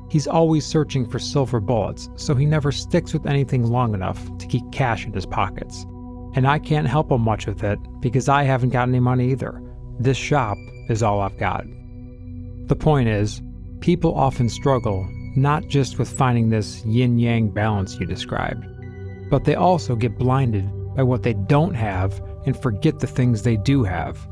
He's 0.08 0.26
always 0.26 0.64
searching 0.64 1.06
for 1.06 1.18
silver 1.18 1.60
bullets, 1.60 2.08
so 2.16 2.34
he 2.34 2.46
never 2.46 2.72
sticks 2.72 3.12
with 3.12 3.26
anything 3.26 3.66
long 3.66 3.92
enough 3.92 4.38
to 4.38 4.46
keep 4.46 4.72
cash 4.72 5.04
in 5.04 5.12
his 5.12 5.26
pockets. 5.26 5.84
And 6.34 6.46
I 6.46 6.58
can't 6.58 6.88
help 6.88 7.10
him 7.10 7.20
much 7.20 7.46
with 7.46 7.62
it 7.62 7.78
because 8.00 8.28
I 8.28 8.42
haven't 8.42 8.70
got 8.70 8.88
any 8.88 9.00
money 9.00 9.30
either. 9.30 9.62
This 10.00 10.16
shop 10.16 10.58
is 10.88 11.02
all 11.02 11.20
I've 11.20 11.38
got. 11.38 11.64
The 12.66 12.76
point 12.76 13.08
is, 13.08 13.40
people 13.80 14.14
often 14.14 14.48
struggle 14.48 15.08
not 15.36 15.68
just 15.68 15.98
with 15.98 16.08
finding 16.08 16.50
this 16.50 16.84
yin 16.84 17.18
yang 17.18 17.48
balance 17.48 17.98
you 17.98 18.06
described, 18.06 18.64
but 19.30 19.44
they 19.44 19.54
also 19.54 19.94
get 19.94 20.18
blinded 20.18 20.68
by 20.96 21.02
what 21.02 21.22
they 21.22 21.34
don't 21.34 21.74
have 21.74 22.20
and 22.46 22.60
forget 22.60 23.00
the 23.00 23.06
things 23.06 23.42
they 23.42 23.56
do 23.56 23.84
have. 23.84 24.28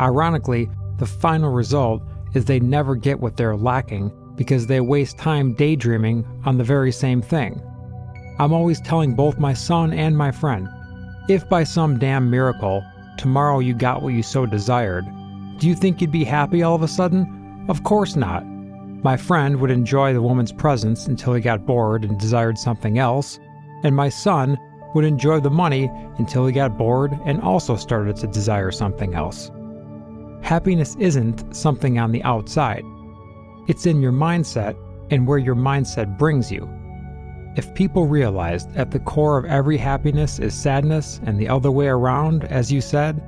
Ironically, 0.00 0.68
the 0.98 1.06
final 1.06 1.50
result 1.50 2.02
is 2.34 2.44
they 2.44 2.60
never 2.60 2.94
get 2.94 3.20
what 3.20 3.36
they're 3.36 3.56
lacking 3.56 4.10
because 4.36 4.66
they 4.66 4.80
waste 4.80 5.18
time 5.18 5.54
daydreaming 5.54 6.24
on 6.44 6.58
the 6.58 6.64
very 6.64 6.92
same 6.92 7.20
thing. 7.20 7.60
I'm 8.38 8.52
always 8.52 8.80
telling 8.80 9.14
both 9.14 9.38
my 9.38 9.52
son 9.54 9.92
and 9.92 10.16
my 10.16 10.30
friend 10.30 10.68
if 11.28 11.48
by 11.48 11.64
some 11.64 11.98
damn 11.98 12.30
miracle 12.30 12.84
tomorrow 13.16 13.60
you 13.60 13.74
got 13.74 14.02
what 14.02 14.14
you 14.14 14.22
so 14.22 14.46
desired, 14.46 15.06
do 15.58 15.68
you 15.68 15.74
think 15.74 16.00
you'd 16.00 16.10
be 16.10 16.24
happy 16.24 16.62
all 16.62 16.74
of 16.74 16.82
a 16.82 16.88
sudden? 16.88 17.64
Of 17.68 17.84
course 17.84 18.16
not. 18.16 18.44
My 19.04 19.16
friend 19.16 19.60
would 19.60 19.70
enjoy 19.70 20.12
the 20.12 20.22
woman's 20.22 20.52
presence 20.52 21.06
until 21.06 21.34
he 21.34 21.40
got 21.40 21.66
bored 21.66 22.04
and 22.04 22.18
desired 22.18 22.58
something 22.58 22.98
else, 22.98 23.38
and 23.84 23.94
my 23.94 24.08
son 24.08 24.58
would 24.94 25.04
enjoy 25.04 25.40
the 25.40 25.50
money 25.50 25.90
until 26.18 26.46
he 26.46 26.52
got 26.52 26.76
bored 26.76 27.18
and 27.24 27.40
also 27.40 27.76
started 27.76 28.16
to 28.16 28.26
desire 28.26 28.70
something 28.70 29.14
else. 29.14 29.50
Happiness 30.42 30.96
isn't 30.98 31.54
something 31.54 31.98
on 31.98 32.12
the 32.12 32.22
outside, 32.24 32.84
it's 33.68 33.86
in 33.86 34.02
your 34.02 34.12
mindset 34.12 34.76
and 35.10 35.26
where 35.26 35.38
your 35.38 35.54
mindset 35.54 36.18
brings 36.18 36.50
you. 36.50 36.68
If 37.56 37.74
people 37.74 38.06
realized 38.06 38.74
at 38.76 38.90
the 38.90 39.00
core 39.00 39.38
of 39.38 39.44
every 39.44 39.76
happiness 39.76 40.38
is 40.38 40.54
sadness 40.54 41.20
and 41.24 41.38
the 41.38 41.48
other 41.48 41.70
way 41.70 41.86
around, 41.86 42.44
as 42.44 42.72
you 42.72 42.80
said, 42.80 43.22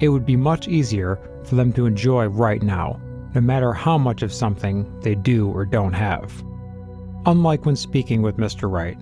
it 0.00 0.08
would 0.08 0.26
be 0.26 0.36
much 0.36 0.66
easier 0.68 1.18
for 1.44 1.54
them 1.54 1.72
to 1.74 1.86
enjoy 1.86 2.26
right 2.26 2.62
now 2.62 3.00
no 3.34 3.40
matter 3.40 3.72
how 3.72 3.96
much 3.96 4.22
of 4.22 4.32
something 4.32 4.86
they 5.00 5.14
do 5.14 5.48
or 5.50 5.64
don't 5.64 5.92
have. 5.92 6.42
Unlike 7.26 7.66
when 7.66 7.76
speaking 7.76 8.22
with 8.22 8.38
Mr. 8.38 8.70
Wright, 8.70 8.98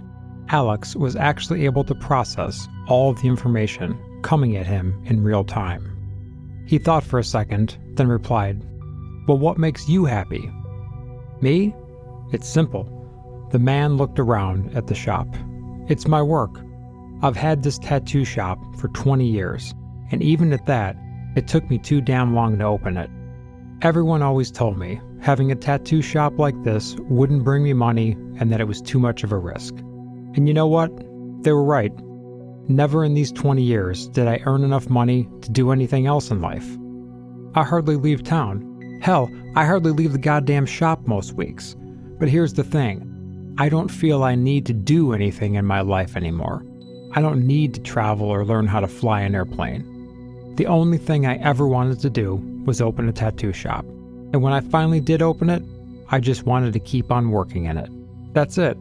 Alex 0.50 0.96
was 0.96 1.16
actually 1.16 1.64
able 1.64 1.84
to 1.84 1.94
process 1.94 2.68
all 2.88 3.12
the 3.12 3.28
information 3.28 3.98
coming 4.22 4.56
at 4.56 4.66
him 4.66 5.00
in 5.04 5.22
real 5.22 5.44
time. 5.44 5.94
He 6.66 6.78
thought 6.78 7.04
for 7.04 7.18
a 7.18 7.24
second, 7.24 7.78
then 7.94 8.08
replied, 8.08 8.62
Well, 9.26 9.38
what 9.38 9.58
makes 9.58 9.88
you 9.88 10.04
happy? 10.04 10.50
Me? 11.40 11.74
It's 12.32 12.48
simple. 12.48 12.97
The 13.50 13.58
man 13.58 13.96
looked 13.96 14.18
around 14.18 14.76
at 14.76 14.88
the 14.88 14.94
shop. 14.94 15.26
It's 15.88 16.06
my 16.06 16.22
work. 16.22 16.60
I've 17.22 17.36
had 17.36 17.62
this 17.62 17.78
tattoo 17.78 18.24
shop 18.24 18.58
for 18.76 18.88
20 18.88 19.26
years, 19.26 19.74
and 20.10 20.22
even 20.22 20.52
at 20.52 20.66
that, 20.66 20.96
it 21.34 21.48
took 21.48 21.68
me 21.70 21.78
too 21.78 22.00
damn 22.00 22.34
long 22.34 22.58
to 22.58 22.64
open 22.64 22.96
it. 22.96 23.10
Everyone 23.80 24.22
always 24.22 24.50
told 24.50 24.76
me 24.76 25.00
having 25.20 25.50
a 25.50 25.56
tattoo 25.56 26.02
shop 26.02 26.38
like 26.38 26.62
this 26.62 26.96
wouldn't 27.08 27.44
bring 27.44 27.62
me 27.62 27.72
money 27.72 28.12
and 28.38 28.52
that 28.52 28.60
it 28.60 28.68
was 28.68 28.82
too 28.82 28.98
much 28.98 29.24
of 29.24 29.32
a 29.32 29.38
risk. 29.38 29.74
And 30.34 30.46
you 30.46 30.54
know 30.54 30.66
what? 30.66 30.90
They 31.42 31.52
were 31.52 31.64
right. 31.64 31.92
Never 32.68 33.04
in 33.04 33.14
these 33.14 33.32
20 33.32 33.62
years 33.62 34.08
did 34.08 34.28
I 34.28 34.42
earn 34.44 34.62
enough 34.62 34.90
money 34.90 35.28
to 35.40 35.50
do 35.50 35.70
anything 35.70 36.06
else 36.06 36.30
in 36.30 36.40
life. 36.40 36.76
I 37.54 37.64
hardly 37.64 37.96
leave 37.96 38.22
town. 38.22 39.00
Hell, 39.00 39.30
I 39.56 39.64
hardly 39.64 39.92
leave 39.92 40.12
the 40.12 40.18
goddamn 40.18 40.66
shop 40.66 41.06
most 41.06 41.32
weeks. 41.32 41.74
But 42.18 42.28
here's 42.28 42.52
the 42.52 42.64
thing 42.64 43.07
I 43.60 43.68
don't 43.68 43.90
feel 43.90 44.22
I 44.22 44.36
need 44.36 44.66
to 44.66 44.72
do 44.72 45.12
anything 45.12 45.56
in 45.56 45.64
my 45.64 45.80
life 45.80 46.16
anymore. 46.16 46.64
I 47.14 47.20
don't 47.20 47.44
need 47.44 47.74
to 47.74 47.80
travel 47.80 48.28
or 48.28 48.44
learn 48.44 48.68
how 48.68 48.78
to 48.78 48.86
fly 48.86 49.22
an 49.22 49.34
airplane. 49.34 50.54
The 50.54 50.66
only 50.66 50.96
thing 50.96 51.26
I 51.26 51.38
ever 51.38 51.66
wanted 51.66 51.98
to 52.00 52.10
do 52.10 52.36
was 52.64 52.80
open 52.80 53.08
a 53.08 53.12
tattoo 53.12 53.52
shop. 53.52 53.84
And 54.32 54.42
when 54.42 54.52
I 54.52 54.60
finally 54.60 55.00
did 55.00 55.22
open 55.22 55.50
it, 55.50 55.64
I 56.08 56.20
just 56.20 56.46
wanted 56.46 56.72
to 56.72 56.78
keep 56.78 57.10
on 57.10 57.32
working 57.32 57.64
in 57.64 57.78
it. 57.78 57.90
That's 58.32 58.58
it. 58.58 58.76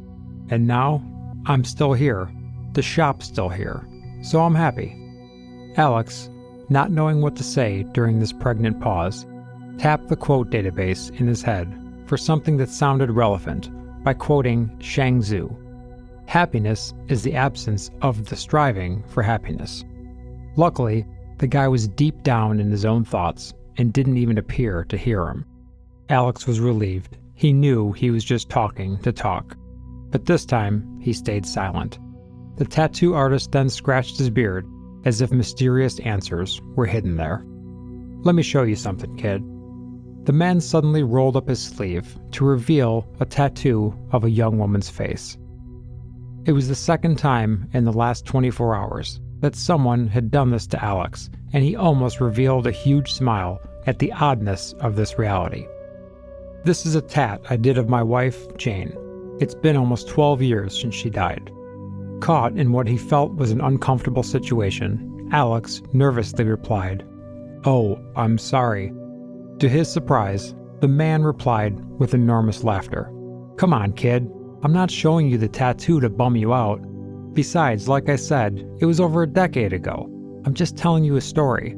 And 0.49 0.67
now, 0.67 1.03
I'm 1.47 1.63
still 1.63 1.93
here. 1.93 2.31
The 2.73 2.83
shop's 2.83 3.25
still 3.25 3.49
here. 3.49 3.83
So 4.21 4.43
I'm 4.43 4.53
happy. 4.53 4.95
Alex, 5.75 6.29
not 6.69 6.91
knowing 6.91 7.21
what 7.21 7.35
to 7.37 7.43
say 7.43 7.81
during 7.93 8.19
this 8.19 8.31
pregnant 8.31 8.79
pause, 8.79 9.25
tapped 9.79 10.09
the 10.09 10.15
quote 10.15 10.51
database 10.51 11.09
in 11.19 11.25
his 11.25 11.41
head 11.41 11.67
for 12.05 12.15
something 12.15 12.57
that 12.57 12.69
sounded 12.69 13.09
relevant 13.09 13.71
by 14.07 14.13
quoting 14.13 14.71
Chuang 14.79 15.19
Tzu 15.19 15.53
Happiness 16.27 16.93
is 17.09 17.23
the 17.23 17.35
absence 17.35 17.91
of 18.01 18.29
the 18.29 18.37
striving 18.37 19.03
for 19.09 19.21
happiness. 19.21 19.83
Luckily, 20.55 21.05
the 21.39 21.47
guy 21.47 21.67
was 21.67 21.89
deep 21.89 22.23
down 22.23 22.61
in 22.61 22.71
his 22.71 22.85
own 22.85 23.03
thoughts 23.03 23.53
and 23.75 23.91
didn't 23.91 24.15
even 24.15 24.37
appear 24.37 24.85
to 24.85 24.95
hear 24.95 25.27
him. 25.27 25.45
Alex 26.07 26.47
was 26.47 26.61
relieved. 26.61 27.17
He 27.33 27.51
knew 27.51 27.91
he 27.91 28.09
was 28.09 28.23
just 28.23 28.49
talking 28.49 28.97
to 28.99 29.11
talk. 29.11 29.57
But 30.09 30.25
this 30.25 30.45
time, 30.45 31.01
he 31.01 31.11
stayed 31.11 31.45
silent. 31.45 31.99
The 32.55 32.63
tattoo 32.63 33.13
artist 33.13 33.51
then 33.51 33.67
scratched 33.67 34.17
his 34.17 34.29
beard 34.29 34.65
as 35.03 35.19
if 35.19 35.33
mysterious 35.33 35.99
answers 35.99 36.61
were 36.77 36.85
hidden 36.85 37.17
there. 37.17 37.45
Let 38.23 38.35
me 38.35 38.41
show 38.41 38.63
you 38.63 38.77
something, 38.77 39.17
kid. 39.17 39.43
The 40.27 40.33
man 40.33 40.59
suddenly 40.59 41.03
rolled 41.03 41.37
up 41.37 41.47
his 41.47 41.63
sleeve 41.63 42.19
to 42.31 42.43
reveal 42.43 43.07
a 43.21 43.25
tattoo 43.25 43.97
of 44.11 44.25
a 44.25 44.29
young 44.29 44.57
woman's 44.57 44.89
face. 44.89 45.37
It 46.43 46.51
was 46.51 46.67
the 46.67 46.75
second 46.75 47.17
time 47.17 47.69
in 47.71 47.85
the 47.85 47.93
last 47.93 48.25
24 48.25 48.75
hours 48.75 49.21
that 49.39 49.55
someone 49.55 50.05
had 50.05 50.29
done 50.29 50.49
this 50.49 50.67
to 50.67 50.83
Alex, 50.83 51.29
and 51.53 51.63
he 51.63 51.77
almost 51.77 52.19
revealed 52.19 52.67
a 52.67 52.71
huge 52.71 53.13
smile 53.13 53.61
at 53.85 53.99
the 53.99 54.11
oddness 54.11 54.73
of 54.81 54.97
this 54.97 55.17
reality. 55.17 55.65
This 56.65 56.85
is 56.85 56.95
a 56.95 57.01
tat 57.01 57.39
I 57.49 57.55
did 57.55 57.77
of 57.77 57.87
my 57.87 58.03
wife, 58.03 58.53
Jane. 58.57 58.91
It's 59.39 59.55
been 59.55 59.77
almost 59.77 60.09
12 60.09 60.41
years 60.41 60.77
since 60.77 60.93
she 60.93 61.09
died. 61.09 61.49
Caught 62.19 62.57
in 62.57 62.73
what 62.73 62.89
he 62.89 62.97
felt 62.97 63.35
was 63.35 63.51
an 63.51 63.61
uncomfortable 63.61 64.23
situation, 64.23 65.29
Alex 65.31 65.81
nervously 65.93 66.43
replied, 66.43 67.05
Oh, 67.63 67.97
I'm 68.17 68.37
sorry. 68.37 68.91
To 69.59 69.67
his 69.67 69.91
surprise, 69.91 70.53
the 70.81 70.87
man 70.87 71.23
replied 71.23 71.79
with 71.99 72.13
enormous 72.13 72.63
laughter. 72.63 73.11
Come 73.57 73.73
on, 73.73 73.93
kid. 73.93 74.29
I'm 74.61 74.71
not 74.71 74.91
showing 74.91 75.27
you 75.27 75.39
the 75.39 75.47
tattoo 75.47 75.99
to 75.99 76.09
bum 76.11 76.35
you 76.35 76.53
out. 76.53 76.77
Besides, 77.33 77.87
like 77.87 78.07
I 78.07 78.17
said, 78.17 78.63
it 78.79 78.85
was 78.85 78.99
over 78.99 79.23
a 79.23 79.27
decade 79.27 79.73
ago. 79.73 80.07
I'm 80.45 80.53
just 80.53 80.77
telling 80.77 81.03
you 81.03 81.15
a 81.15 81.21
story. 81.21 81.75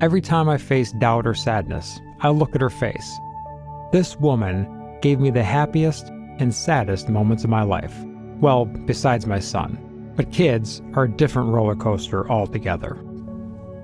Every 0.00 0.20
time 0.20 0.48
I 0.48 0.56
face 0.56 0.92
doubt 1.00 1.26
or 1.26 1.34
sadness, 1.34 1.98
I 2.20 2.30
look 2.30 2.54
at 2.54 2.60
her 2.60 2.70
face. 2.70 3.12
This 3.90 4.16
woman 4.18 4.98
gave 5.02 5.18
me 5.18 5.30
the 5.30 5.42
happiest 5.42 6.08
and 6.38 6.54
saddest 6.54 7.08
moments 7.08 7.42
of 7.42 7.50
my 7.50 7.62
life. 7.62 7.94
Well, 8.40 8.66
besides 8.66 9.26
my 9.26 9.40
son. 9.40 10.12
But 10.14 10.30
kids 10.30 10.80
are 10.94 11.04
a 11.04 11.10
different 11.10 11.50
roller 11.50 11.74
coaster 11.74 12.30
altogether. 12.30 12.96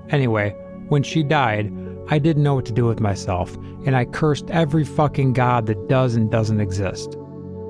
Anyway, 0.09 0.55
when 0.87 1.03
she 1.03 1.23
died, 1.23 1.71
I 2.09 2.19
didn't 2.19 2.43
know 2.43 2.55
what 2.55 2.65
to 2.65 2.73
do 2.73 2.85
with 2.85 2.99
myself, 2.99 3.55
and 3.85 3.95
I 3.95 4.05
cursed 4.05 4.49
every 4.51 4.83
fucking 4.83 5.33
god 5.33 5.65
that 5.67 5.87
does 5.87 6.15
and 6.15 6.29
doesn't 6.29 6.59
exist. 6.59 7.17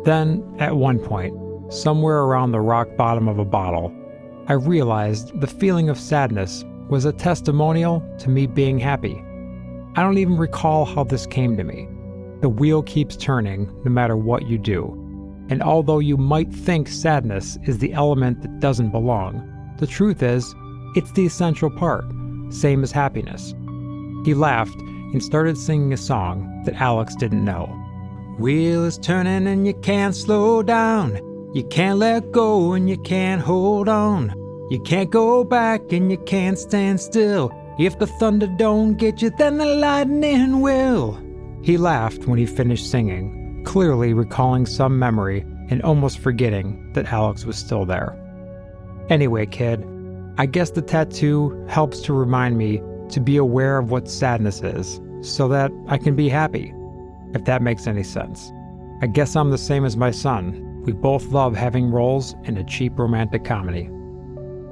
Then, 0.04 0.44
at 0.60 0.78
one 0.78 1.00
point, 1.00 1.36
somewhere 1.72 2.20
around 2.20 2.52
the 2.52 2.62
rock 2.62 2.88
bottom 2.98 3.28
of 3.28 3.38
a 3.40 3.46
bottle, 3.46 3.94
I 4.48 4.54
realized 4.54 5.40
the 5.40 5.48
feeling 5.48 5.90
of 5.90 6.00
sadness 6.00 6.66
was 6.90 7.06
a 7.06 7.14
testimonial 7.14 8.04
to 8.20 8.30
me 8.30 8.48
being 8.48 8.80
happy. 8.80 9.24
I 9.96 10.04
don't 10.04 10.18
even 10.18 10.38
recall 10.38 10.86
how 10.86 11.04
this 11.04 11.26
came 11.26 11.56
to 11.58 11.64
me. 11.64 11.88
The 12.42 12.50
wheel 12.50 12.82
keeps 12.82 13.16
turning 13.16 13.72
no 13.84 13.92
matter 13.92 14.18
what 14.18 14.48
you 14.48 14.58
do. 14.58 14.98
And 15.50 15.62
although 15.62 16.00
you 16.00 16.18
might 16.18 16.52
think 16.52 16.88
sadness 16.88 17.58
is 17.66 17.78
the 17.78 17.94
element 17.94 18.42
that 18.42 18.60
doesn't 18.60 18.92
belong, 18.92 19.48
the 19.78 19.88
truth 19.88 20.24
is, 20.24 20.56
it's 20.96 21.12
the 21.12 21.26
essential 21.26 21.70
part, 21.70 22.06
same 22.50 22.84
as 22.84 22.92
happiness. 22.92 23.54
He 24.24 24.34
laughed 24.34 24.80
and 24.80 25.24
started 25.24 25.58
singing 25.58 25.94
a 25.94 25.98
song 25.98 26.64
that 26.66 26.80
Alex 26.80 27.16
didn't 27.16 27.44
know. 27.44 27.66
Wheel 28.40 28.86
is 28.86 28.98
turning 28.98 29.48
and 29.48 29.68
you 29.68 29.74
can't 29.74 30.16
slow 30.16 30.64
down. 30.64 31.20
You 31.54 31.64
can't 31.66 32.00
let 32.00 32.32
go 32.32 32.74
and 32.74 32.90
you 32.90 32.98
can't 32.98 33.42
hold 33.42 33.90
on. 33.90 34.34
You 34.70 34.80
can't 34.80 35.10
go 35.10 35.44
back 35.44 35.92
and 35.92 36.10
you 36.10 36.18
can't 36.18 36.58
stand 36.58 37.02
still. 37.02 37.52
If 37.78 38.00
the 38.00 38.08
thunder 38.08 38.48
don't 38.58 38.96
get 38.96 39.22
you, 39.22 39.32
then 39.38 39.58
the 39.58 39.66
lightning 39.66 40.62
will. 40.62 41.20
He 41.62 41.78
laughed 41.78 42.26
when 42.26 42.40
he 42.40 42.46
finished 42.46 42.90
singing, 42.90 43.64
clearly 43.66 44.14
recalling 44.14 44.66
some 44.66 44.98
memory 44.98 45.46
and 45.70 45.82
almost 45.82 46.20
forgetting 46.20 46.92
that 46.94 47.12
Alex 47.12 47.46
was 47.46 47.58
still 47.58 47.86
there. 47.86 48.18
Anyway, 49.10 49.46
kid, 49.46 49.86
I 50.38 50.46
guess 50.46 50.72
the 50.72 50.82
tattoo 50.82 51.66
helps 51.68 52.02
to 52.02 52.14
remind 52.14 52.58
me 52.58 52.82
to 53.12 53.20
be 53.20 53.38
aware 53.38 53.78
of 53.78 53.92
what 53.92 54.10
sadness 54.10 54.62
is 54.62 55.00
so 55.22 55.48
that 55.50 55.72
I 55.88 55.98
can 55.98 56.16
be 56.16 56.30
happy 56.30 56.74
if 57.34 57.46
that 57.46 57.62
makes 57.62 57.88
any 57.88 58.04
sense. 58.04 58.52
I 59.02 59.08
guess 59.08 59.36
I'm 59.36 59.52
the 59.52 59.58
same 59.58 59.86
as 59.86 59.98
my 59.98 60.12
son. 60.12 60.84
We 60.86 60.94
both 60.94 61.28
love 61.28 61.56
having 61.56 61.92
roles 61.92 62.36
in 62.44 62.58
a 62.58 62.64
cheap 62.64 62.98
romantic 62.98 63.44
comedy. 63.44 63.90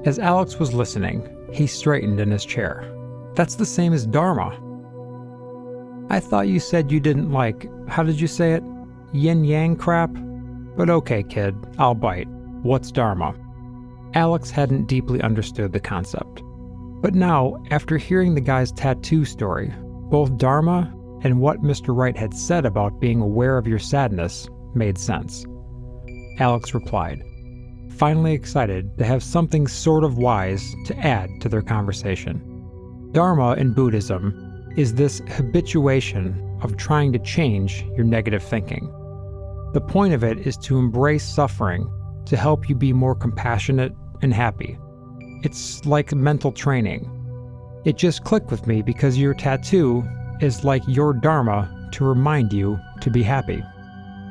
As 0.05 0.19
Alex 0.19 0.59
was 0.59 0.73
listening, 0.73 1.27
he 1.51 1.67
straightened 1.67 2.19
in 2.19 2.31
his 2.31 2.45
chair. 2.45 2.89
That's 3.35 3.55
the 3.55 3.65
same 3.65 3.93
as 3.93 4.05
Dharma. 4.05 4.57
I 6.09 6.19
thought 6.19 6.47
you 6.47 6.59
said 6.59 6.91
you 6.91 6.99
didn't 6.99 7.31
like, 7.31 7.69
how 7.87 8.03
did 8.03 8.19
you 8.19 8.27
say 8.27 8.53
it? 8.53 8.63
Yin 9.13 9.43
yang 9.43 9.75
crap? 9.75 10.11
But 10.75 10.89
okay, 10.89 11.23
kid, 11.23 11.55
I'll 11.77 11.95
bite. 11.95 12.27
What's 12.63 12.91
Dharma? 12.91 13.35
Alex 14.13 14.49
hadn't 14.49 14.85
deeply 14.85 15.21
understood 15.21 15.71
the 15.71 15.79
concept. 15.79 16.41
But 17.01 17.15
now, 17.15 17.63
after 17.71 17.97
hearing 17.97 18.35
the 18.35 18.41
guy's 18.41 18.71
tattoo 18.71 19.25
story, 19.25 19.73
both 20.09 20.37
Dharma 20.37 20.93
and 21.21 21.39
what 21.39 21.61
Mr. 21.61 21.95
Wright 21.95 22.17
had 22.17 22.33
said 22.33 22.65
about 22.65 22.99
being 22.99 23.21
aware 23.21 23.57
of 23.57 23.67
your 23.67 23.79
sadness 23.79 24.47
made 24.73 24.97
sense. 24.97 25.45
Alex 26.39 26.73
replied, 26.73 27.23
finally 27.97 28.33
excited 28.33 28.97
to 28.97 29.05
have 29.05 29.21
something 29.21 29.67
sort 29.67 30.03
of 30.03 30.17
wise 30.17 30.73
to 30.85 30.97
add 30.99 31.29
to 31.41 31.49
their 31.49 31.61
conversation. 31.61 32.41
Dharma 33.11 33.53
in 33.53 33.73
Buddhism 33.73 34.71
is 34.77 34.93
this 34.93 35.21
habituation 35.27 36.57
of 36.61 36.77
trying 36.77 37.11
to 37.13 37.19
change 37.19 37.85
your 37.95 38.05
negative 38.05 38.43
thinking. 38.43 38.85
The 39.73 39.81
point 39.85 40.13
of 40.13 40.23
it 40.23 40.39
is 40.47 40.57
to 40.57 40.77
embrace 40.77 41.23
suffering 41.23 41.91
to 42.25 42.37
help 42.37 42.69
you 42.69 42.75
be 42.75 42.93
more 42.93 43.15
compassionate 43.15 43.93
and 44.21 44.33
happy. 44.33 44.77
It's 45.41 45.85
like 45.85 46.13
mental 46.13 46.51
training. 46.51 47.09
It 47.85 47.95
just 47.95 48.25
clicked 48.25 48.51
with 48.51 48.67
me 48.67 48.81
because 48.81 49.17
your 49.17 49.33
tattoo 49.33 50.03
is 50.41 50.65
like 50.65 50.83
your 50.85 51.13
Dharma 51.13 51.89
to 51.93 52.03
remind 52.03 52.51
you 52.51 52.77
to 52.99 53.09
be 53.09 53.23
happy. 53.23 53.63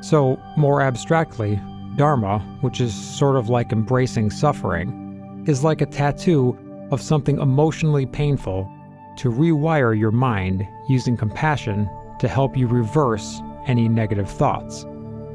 So, 0.03 0.39
more 0.57 0.83
abstractly, 0.83 1.59
Dharma, 1.97 2.41
which 2.61 2.79
is 2.81 2.95
sort 2.95 3.37
of 3.37 3.49
like 3.49 3.73
embracing 3.73 4.31
suffering, 4.31 5.45
is 5.47 5.65
like 5.65 5.81
a 5.81 5.87
tattoo 5.87 6.57
of 6.91 7.01
something 7.01 7.41
emotionally 7.41 8.05
painful 8.05 8.71
to 9.17 9.31
rewire 9.31 9.99
your 9.99 10.13
mind 10.13 10.69
using 10.91 11.17
compassion 11.17 11.89
to 12.21 12.29
help 12.29 12.55
you 12.55 12.67
reverse 12.67 13.41
any 13.67 13.89
negative 13.89 14.31
thoughts. 14.31 14.85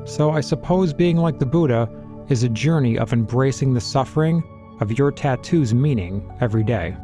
So, 0.05 0.29
I 0.29 0.41
suppose 0.41 0.93
being 0.93 1.17
like 1.17 1.39
the 1.39 1.47
Buddha 1.47 1.89
is 2.29 2.43
a 2.43 2.49
journey 2.49 2.95
of 2.97 3.11
embracing 3.11 3.73
the 3.73 3.81
suffering 3.81 4.43
of 4.79 4.97
your 4.97 5.11
tattoo's 5.11 5.73
meaning 5.73 6.31
every 6.41 6.63
day. 6.63 6.95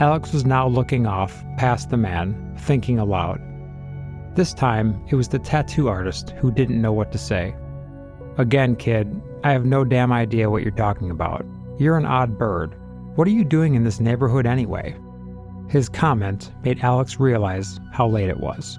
Alex 0.00 0.32
was 0.32 0.44
now 0.44 0.66
looking 0.66 1.06
off 1.06 1.44
past 1.56 1.90
the 1.90 1.96
man, 1.96 2.54
thinking 2.58 2.98
aloud. 2.98 3.40
This 4.34 4.52
time, 4.52 5.00
it 5.08 5.14
was 5.14 5.28
the 5.28 5.38
tattoo 5.38 5.88
artist 5.88 6.30
who 6.30 6.50
didn't 6.50 6.82
know 6.82 6.92
what 6.92 7.12
to 7.12 7.18
say. 7.18 7.54
Again, 8.36 8.74
kid, 8.74 9.22
I 9.44 9.52
have 9.52 9.64
no 9.64 9.84
damn 9.84 10.10
idea 10.10 10.50
what 10.50 10.62
you're 10.62 10.72
talking 10.72 11.10
about. 11.10 11.46
You're 11.78 11.96
an 11.96 12.06
odd 12.06 12.36
bird. 12.36 12.74
What 13.14 13.28
are 13.28 13.32
you 13.32 13.44
doing 13.44 13.74
in 13.74 13.84
this 13.84 14.00
neighborhood 14.00 14.46
anyway? 14.46 14.96
His 15.68 15.88
comment 15.88 16.52
made 16.64 16.80
Alex 16.82 17.20
realize 17.20 17.78
how 17.92 18.08
late 18.08 18.28
it 18.28 18.40
was. 18.40 18.78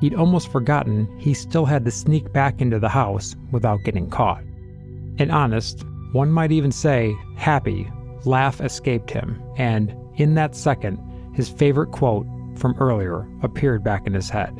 He'd 0.00 0.14
almost 0.14 0.52
forgotten 0.52 1.08
he 1.18 1.34
still 1.34 1.64
had 1.64 1.84
to 1.84 1.90
sneak 1.90 2.32
back 2.32 2.60
into 2.60 2.78
the 2.78 2.88
house 2.88 3.34
without 3.50 3.82
getting 3.84 4.10
caught. 4.10 4.42
And 5.18 5.32
honest, 5.32 5.84
one 6.14 6.30
might 6.30 6.52
even 6.52 6.70
say 6.70 7.12
happy, 7.34 7.90
laugh 8.24 8.60
escaped 8.60 9.10
him, 9.10 9.42
and 9.56 9.92
in 10.14 10.36
that 10.36 10.54
second, 10.54 10.96
his 11.34 11.48
favorite 11.48 11.90
quote 11.90 12.24
from 12.54 12.76
earlier 12.78 13.26
appeared 13.42 13.82
back 13.82 14.06
in 14.06 14.14
his 14.14 14.30
head 14.30 14.56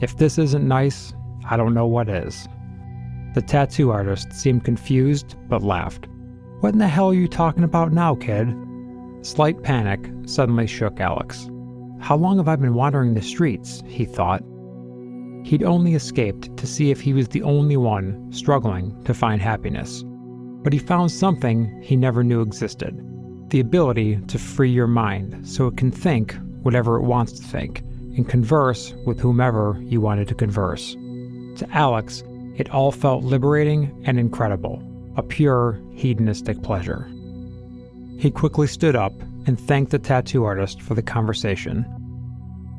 If 0.00 0.16
this 0.16 0.38
isn't 0.38 0.66
nice, 0.66 1.14
I 1.48 1.56
don't 1.56 1.72
know 1.72 1.86
what 1.86 2.08
is. 2.08 2.48
The 3.34 3.42
tattoo 3.42 3.92
artist 3.92 4.32
seemed 4.32 4.64
confused 4.64 5.36
but 5.48 5.62
laughed. 5.62 6.08
What 6.60 6.72
in 6.72 6.80
the 6.80 6.88
hell 6.88 7.10
are 7.10 7.14
you 7.14 7.28
talking 7.28 7.62
about 7.62 7.92
now, 7.92 8.16
kid? 8.16 8.52
Slight 9.22 9.62
panic 9.62 10.10
suddenly 10.26 10.66
shook 10.66 10.98
Alex. 10.98 11.48
How 12.00 12.16
long 12.16 12.38
have 12.38 12.48
I 12.48 12.56
been 12.56 12.74
wandering 12.74 13.14
the 13.14 13.22
streets? 13.22 13.84
he 13.86 14.04
thought. 14.04 14.42
He'd 15.44 15.62
only 15.62 15.94
escaped 15.94 16.56
to 16.56 16.66
see 16.66 16.90
if 16.90 17.00
he 17.00 17.12
was 17.12 17.28
the 17.28 17.44
only 17.44 17.76
one 17.76 18.32
struggling 18.32 19.00
to 19.04 19.14
find 19.14 19.40
happiness. 19.40 20.02
But 20.62 20.72
he 20.72 20.78
found 20.78 21.10
something 21.10 21.80
he 21.82 21.96
never 21.96 22.22
knew 22.24 22.42
existed 22.42 23.04
the 23.50 23.60
ability 23.60 24.16
to 24.28 24.38
free 24.38 24.70
your 24.70 24.86
mind 24.86 25.48
so 25.48 25.66
it 25.66 25.76
can 25.76 25.90
think 25.90 26.36
whatever 26.62 26.96
it 26.96 27.02
wants 27.02 27.32
to 27.32 27.42
think 27.42 27.80
and 28.16 28.28
converse 28.28 28.92
with 29.06 29.20
whomever 29.20 29.80
you 29.84 30.00
wanted 30.00 30.28
to 30.28 30.34
converse. 30.34 30.94
To 31.56 31.66
Alex, 31.70 32.22
it 32.56 32.70
all 32.70 32.92
felt 32.92 33.24
liberating 33.24 34.02
and 34.04 34.18
incredible, 34.18 34.82
a 35.16 35.22
pure 35.22 35.80
hedonistic 35.94 36.62
pleasure. 36.62 37.08
He 38.18 38.30
quickly 38.30 38.66
stood 38.66 38.96
up 38.96 39.12
and 39.46 39.58
thanked 39.58 39.92
the 39.92 39.98
tattoo 39.98 40.44
artist 40.44 40.82
for 40.82 40.94
the 40.94 41.02
conversation. 41.02 41.86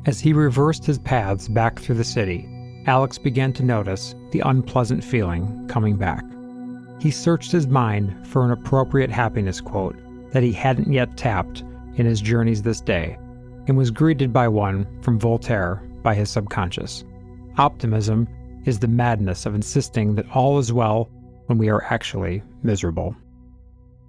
As 0.06 0.20
he 0.20 0.32
reversed 0.32 0.84
his 0.84 0.98
paths 0.98 1.48
back 1.48 1.78
through 1.78 1.96
the 1.96 2.04
city, 2.04 2.48
Alex 2.86 3.18
began 3.18 3.52
to 3.54 3.64
notice 3.64 4.14
the 4.30 4.40
unpleasant 4.40 5.02
feeling 5.02 5.66
coming 5.68 5.96
back. 5.96 6.22
He 7.00 7.10
searched 7.10 7.50
his 7.50 7.66
mind 7.66 8.26
for 8.26 8.44
an 8.44 8.50
appropriate 8.50 9.10
happiness 9.10 9.60
quote 9.60 9.96
that 10.32 10.42
he 10.42 10.52
hadn't 10.52 10.92
yet 10.92 11.16
tapped 11.16 11.64
in 11.96 12.06
his 12.06 12.20
journeys 12.20 12.62
this 12.62 12.80
day, 12.80 13.18
and 13.66 13.76
was 13.76 13.90
greeted 13.90 14.32
by 14.32 14.48
one 14.48 14.86
from 15.00 15.18
Voltaire 15.18 15.82
by 16.02 16.14
his 16.14 16.30
subconscious. 16.30 17.04
Optimism 17.56 18.28
is 18.66 18.78
the 18.78 18.86
madness 18.86 19.46
of 19.46 19.54
insisting 19.54 20.14
that 20.14 20.30
all 20.36 20.58
is 20.58 20.72
well 20.72 21.10
when 21.46 21.56
we 21.56 21.70
are 21.70 21.82
actually 21.84 22.42
miserable. 22.62 23.16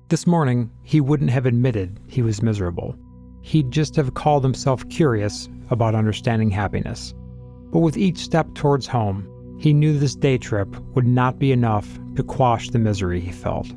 This 0.09 0.27
morning, 0.27 0.69
he 0.83 0.99
wouldn't 0.99 1.29
have 1.31 1.45
admitted 1.45 1.97
he 2.07 2.21
was 2.21 2.41
miserable. 2.43 2.95
He'd 3.41 3.71
just 3.71 3.95
have 3.95 4.13
called 4.13 4.43
himself 4.43 4.87
curious 4.89 5.47
about 5.69 5.95
understanding 5.95 6.51
happiness. 6.51 7.13
But 7.71 7.79
with 7.79 7.95
each 7.95 8.17
step 8.17 8.53
towards 8.53 8.85
home, 8.85 9.25
he 9.61 9.73
knew 9.73 9.99
this 9.99 10.15
day 10.15 10.39
trip 10.39 10.75
would 10.95 11.05
not 11.05 11.37
be 11.37 11.51
enough 11.51 11.99
to 12.15 12.23
quash 12.23 12.71
the 12.71 12.79
misery 12.79 13.19
he 13.19 13.31
felt. 13.31 13.71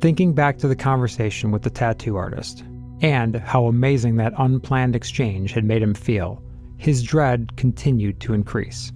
Thinking 0.00 0.32
back 0.32 0.56
to 0.58 0.68
the 0.68 0.76
conversation 0.76 1.50
with 1.50 1.62
the 1.62 1.70
tattoo 1.70 2.14
artist, 2.14 2.62
and 3.00 3.34
how 3.34 3.66
amazing 3.66 4.14
that 4.16 4.34
unplanned 4.38 4.94
exchange 4.94 5.52
had 5.52 5.64
made 5.64 5.82
him 5.82 5.94
feel, 5.94 6.40
his 6.76 7.02
dread 7.02 7.56
continued 7.56 8.20
to 8.20 8.34
increase. 8.34 8.92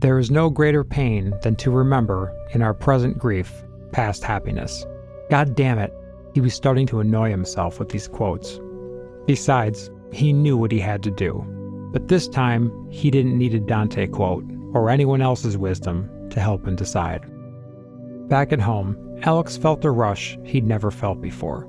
There 0.00 0.18
is 0.18 0.30
no 0.30 0.50
greater 0.50 0.84
pain 0.84 1.32
than 1.40 1.56
to 1.56 1.70
remember, 1.70 2.30
in 2.52 2.60
our 2.60 2.74
present 2.74 3.18
grief, 3.18 3.64
past 3.90 4.22
happiness. 4.22 4.84
God 5.30 5.54
damn 5.54 5.78
it, 5.78 5.94
he 6.34 6.42
was 6.42 6.52
starting 6.52 6.86
to 6.88 7.00
annoy 7.00 7.30
himself 7.30 7.78
with 7.78 7.88
these 7.88 8.06
quotes. 8.06 8.60
Besides, 9.26 9.90
he 10.12 10.34
knew 10.34 10.58
what 10.58 10.72
he 10.72 10.78
had 10.78 11.02
to 11.04 11.10
do. 11.10 11.42
But 11.90 12.08
this 12.08 12.28
time, 12.28 12.70
he 12.90 13.10
didn't 13.10 13.38
need 13.38 13.54
a 13.54 13.60
Dante 13.60 14.08
quote 14.08 14.44
or 14.74 14.90
anyone 14.90 15.22
else's 15.22 15.56
wisdom 15.56 16.08
to 16.30 16.40
help 16.40 16.66
him 16.66 16.76
decide. 16.76 17.24
Back 18.28 18.52
at 18.52 18.60
home, 18.60 18.96
Alex 19.22 19.56
felt 19.56 19.84
a 19.84 19.90
rush 19.90 20.38
he'd 20.44 20.66
never 20.66 20.90
felt 20.90 21.20
before. 21.20 21.68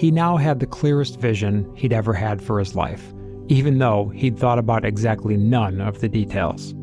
He 0.00 0.10
now 0.10 0.36
had 0.36 0.60
the 0.60 0.66
clearest 0.66 1.18
vision 1.18 1.70
he'd 1.74 1.92
ever 1.92 2.12
had 2.12 2.42
for 2.42 2.58
his 2.58 2.74
life, 2.74 3.14
even 3.48 3.78
though 3.78 4.08
he'd 4.08 4.38
thought 4.38 4.58
about 4.58 4.84
exactly 4.84 5.36
none 5.36 5.80
of 5.80 6.00
the 6.00 6.08
details. 6.08 6.74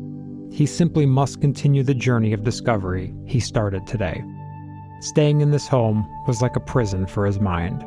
He 0.50 0.66
simply 0.66 1.06
must 1.06 1.40
continue 1.40 1.82
the 1.82 1.94
journey 1.94 2.32
of 2.32 2.44
discovery 2.44 3.14
he 3.26 3.40
started 3.40 3.86
today. 3.86 4.22
Staying 5.00 5.40
in 5.40 5.50
this 5.50 5.66
home 5.66 6.06
was 6.26 6.42
like 6.42 6.56
a 6.56 6.60
prison 6.60 7.06
for 7.06 7.24
his 7.26 7.40
mind. 7.40 7.84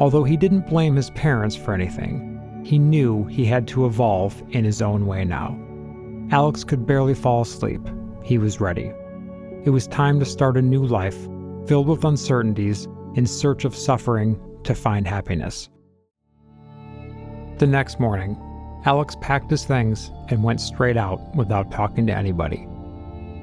Although 0.00 0.24
he 0.24 0.36
didn't 0.36 0.68
blame 0.68 0.96
his 0.96 1.10
parents 1.10 1.56
for 1.56 1.74
anything, 1.74 2.62
he 2.64 2.78
knew 2.78 3.24
he 3.24 3.44
had 3.44 3.68
to 3.68 3.86
evolve 3.86 4.42
in 4.50 4.64
his 4.64 4.80
own 4.80 5.06
way 5.06 5.24
now. 5.24 5.58
Alex 6.30 6.64
could 6.64 6.86
barely 6.86 7.14
fall 7.14 7.42
asleep. 7.42 7.80
He 8.22 8.38
was 8.38 8.60
ready. 8.60 8.92
It 9.64 9.70
was 9.70 9.86
time 9.86 10.18
to 10.20 10.26
start 10.26 10.56
a 10.56 10.62
new 10.62 10.84
life 10.84 11.16
filled 11.68 11.86
with 11.86 12.04
uncertainties, 12.04 12.88
in 13.14 13.26
search 13.26 13.64
of 13.64 13.76
suffering 13.76 14.40
to 14.64 14.74
find 14.74 15.06
happiness. 15.06 15.68
The 17.58 17.66
next 17.66 18.00
morning, 18.00 18.38
Alex 18.84 19.16
packed 19.20 19.50
his 19.50 19.64
things 19.64 20.10
and 20.28 20.42
went 20.42 20.60
straight 20.60 20.96
out 20.96 21.20
without 21.34 21.70
talking 21.70 22.06
to 22.06 22.16
anybody. 22.16 22.66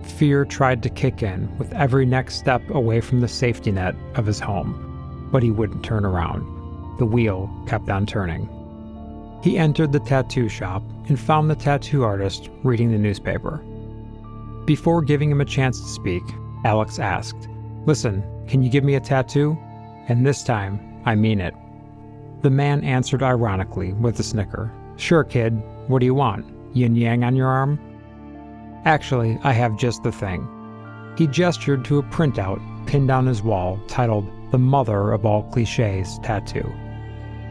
Fear 0.04 0.46
tried 0.46 0.82
to 0.84 0.90
kick 0.90 1.22
in 1.22 1.56
with 1.58 1.74
every 1.74 2.06
next 2.06 2.36
step 2.36 2.62
away 2.70 3.02
from 3.02 3.22
the 3.22 3.28
safety 3.28 3.72
net 3.72 3.96
of 4.16 4.26
his 4.26 4.40
home, 4.40 5.30
but 5.32 5.44
he 5.44 5.52
wouldn't 5.52 5.84
turn 5.84 6.06
around. 6.06 6.44
The 6.98 7.06
wheel 7.06 7.50
kept 7.68 7.90
on 7.90 8.06
turning. 8.06 8.50
He 9.46 9.60
entered 9.60 9.92
the 9.92 10.00
tattoo 10.00 10.50
shop 10.50 10.82
and 11.08 11.20
found 11.20 11.52
the 11.52 11.56
tattoo 11.56 12.04
artist 12.04 12.50
reading 12.64 12.92
the 12.92 12.98
newspaper. 12.98 13.58
Before 14.66 15.04
giving 15.04 15.30
him 15.30 15.40
a 15.40 15.46
chance 15.46 15.80
to 15.80 15.88
speak, 15.88 16.24
Alex 16.64 16.98
asked, 16.98 17.48
Listen, 17.86 18.24
can 18.48 18.64
you 18.64 18.72
give 18.72 18.84
me 18.84 18.96
a 18.96 19.00
tattoo? 19.00 19.56
And 20.08 20.26
this 20.26 20.44
time, 20.44 21.00
I 21.06 21.14
mean 21.14 21.40
it. 21.40 21.54
The 22.42 22.50
man 22.50 22.84
answered 22.84 23.22
ironically 23.22 23.94
with 23.94 24.20
a 24.20 24.24
snicker. 24.24 24.72
Sure, 24.96 25.24
kid. 25.24 25.62
What 25.90 26.00
do 26.00 26.08
you 26.08 26.16
want? 26.16 26.52
Yin 26.76 26.96
yang 26.96 27.24
on 27.24 27.36
your 27.36 27.48
arm? 27.48 27.80
Actually, 28.84 29.38
I 29.44 29.52
have 29.52 29.78
just 29.78 30.02
the 30.02 30.12
thing. 30.12 30.48
He 31.20 31.28
gestured 31.28 31.86
to 31.86 32.00
a 32.00 32.04
printout 32.04 32.60
pinned 32.88 33.12
on 33.12 33.28
his 33.28 33.44
wall 33.44 33.80
titled 33.88 34.26
The 34.50 34.58
Mother 34.58 35.12
of 35.12 35.24
All 35.24 35.44
Cliches 35.52 36.18
Tattoo. 36.24 36.68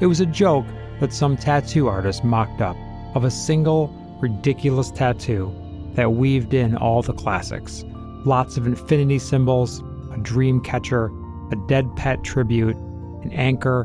It 0.00 0.06
was 0.06 0.18
a 0.18 0.26
joke 0.26 0.66
that 1.00 1.12
some 1.12 1.36
tattoo 1.36 1.88
artist 1.88 2.24
mocked 2.24 2.60
up 2.60 2.76
of 3.14 3.24
a 3.24 3.30
single, 3.30 3.88
ridiculous 4.20 4.90
tattoo 4.90 5.54
that 5.94 6.12
weaved 6.12 6.54
in 6.54 6.76
all 6.76 7.02
the 7.02 7.12
classics 7.12 7.84
lots 8.24 8.56
of 8.56 8.66
infinity 8.66 9.18
symbols, 9.18 9.82
a 10.12 10.18
dream 10.18 10.60
catcher, 10.60 11.10
a 11.52 11.56
dead 11.68 11.94
pet 11.96 12.24
tribute, 12.24 12.76
an 13.22 13.30
anchor, 13.32 13.84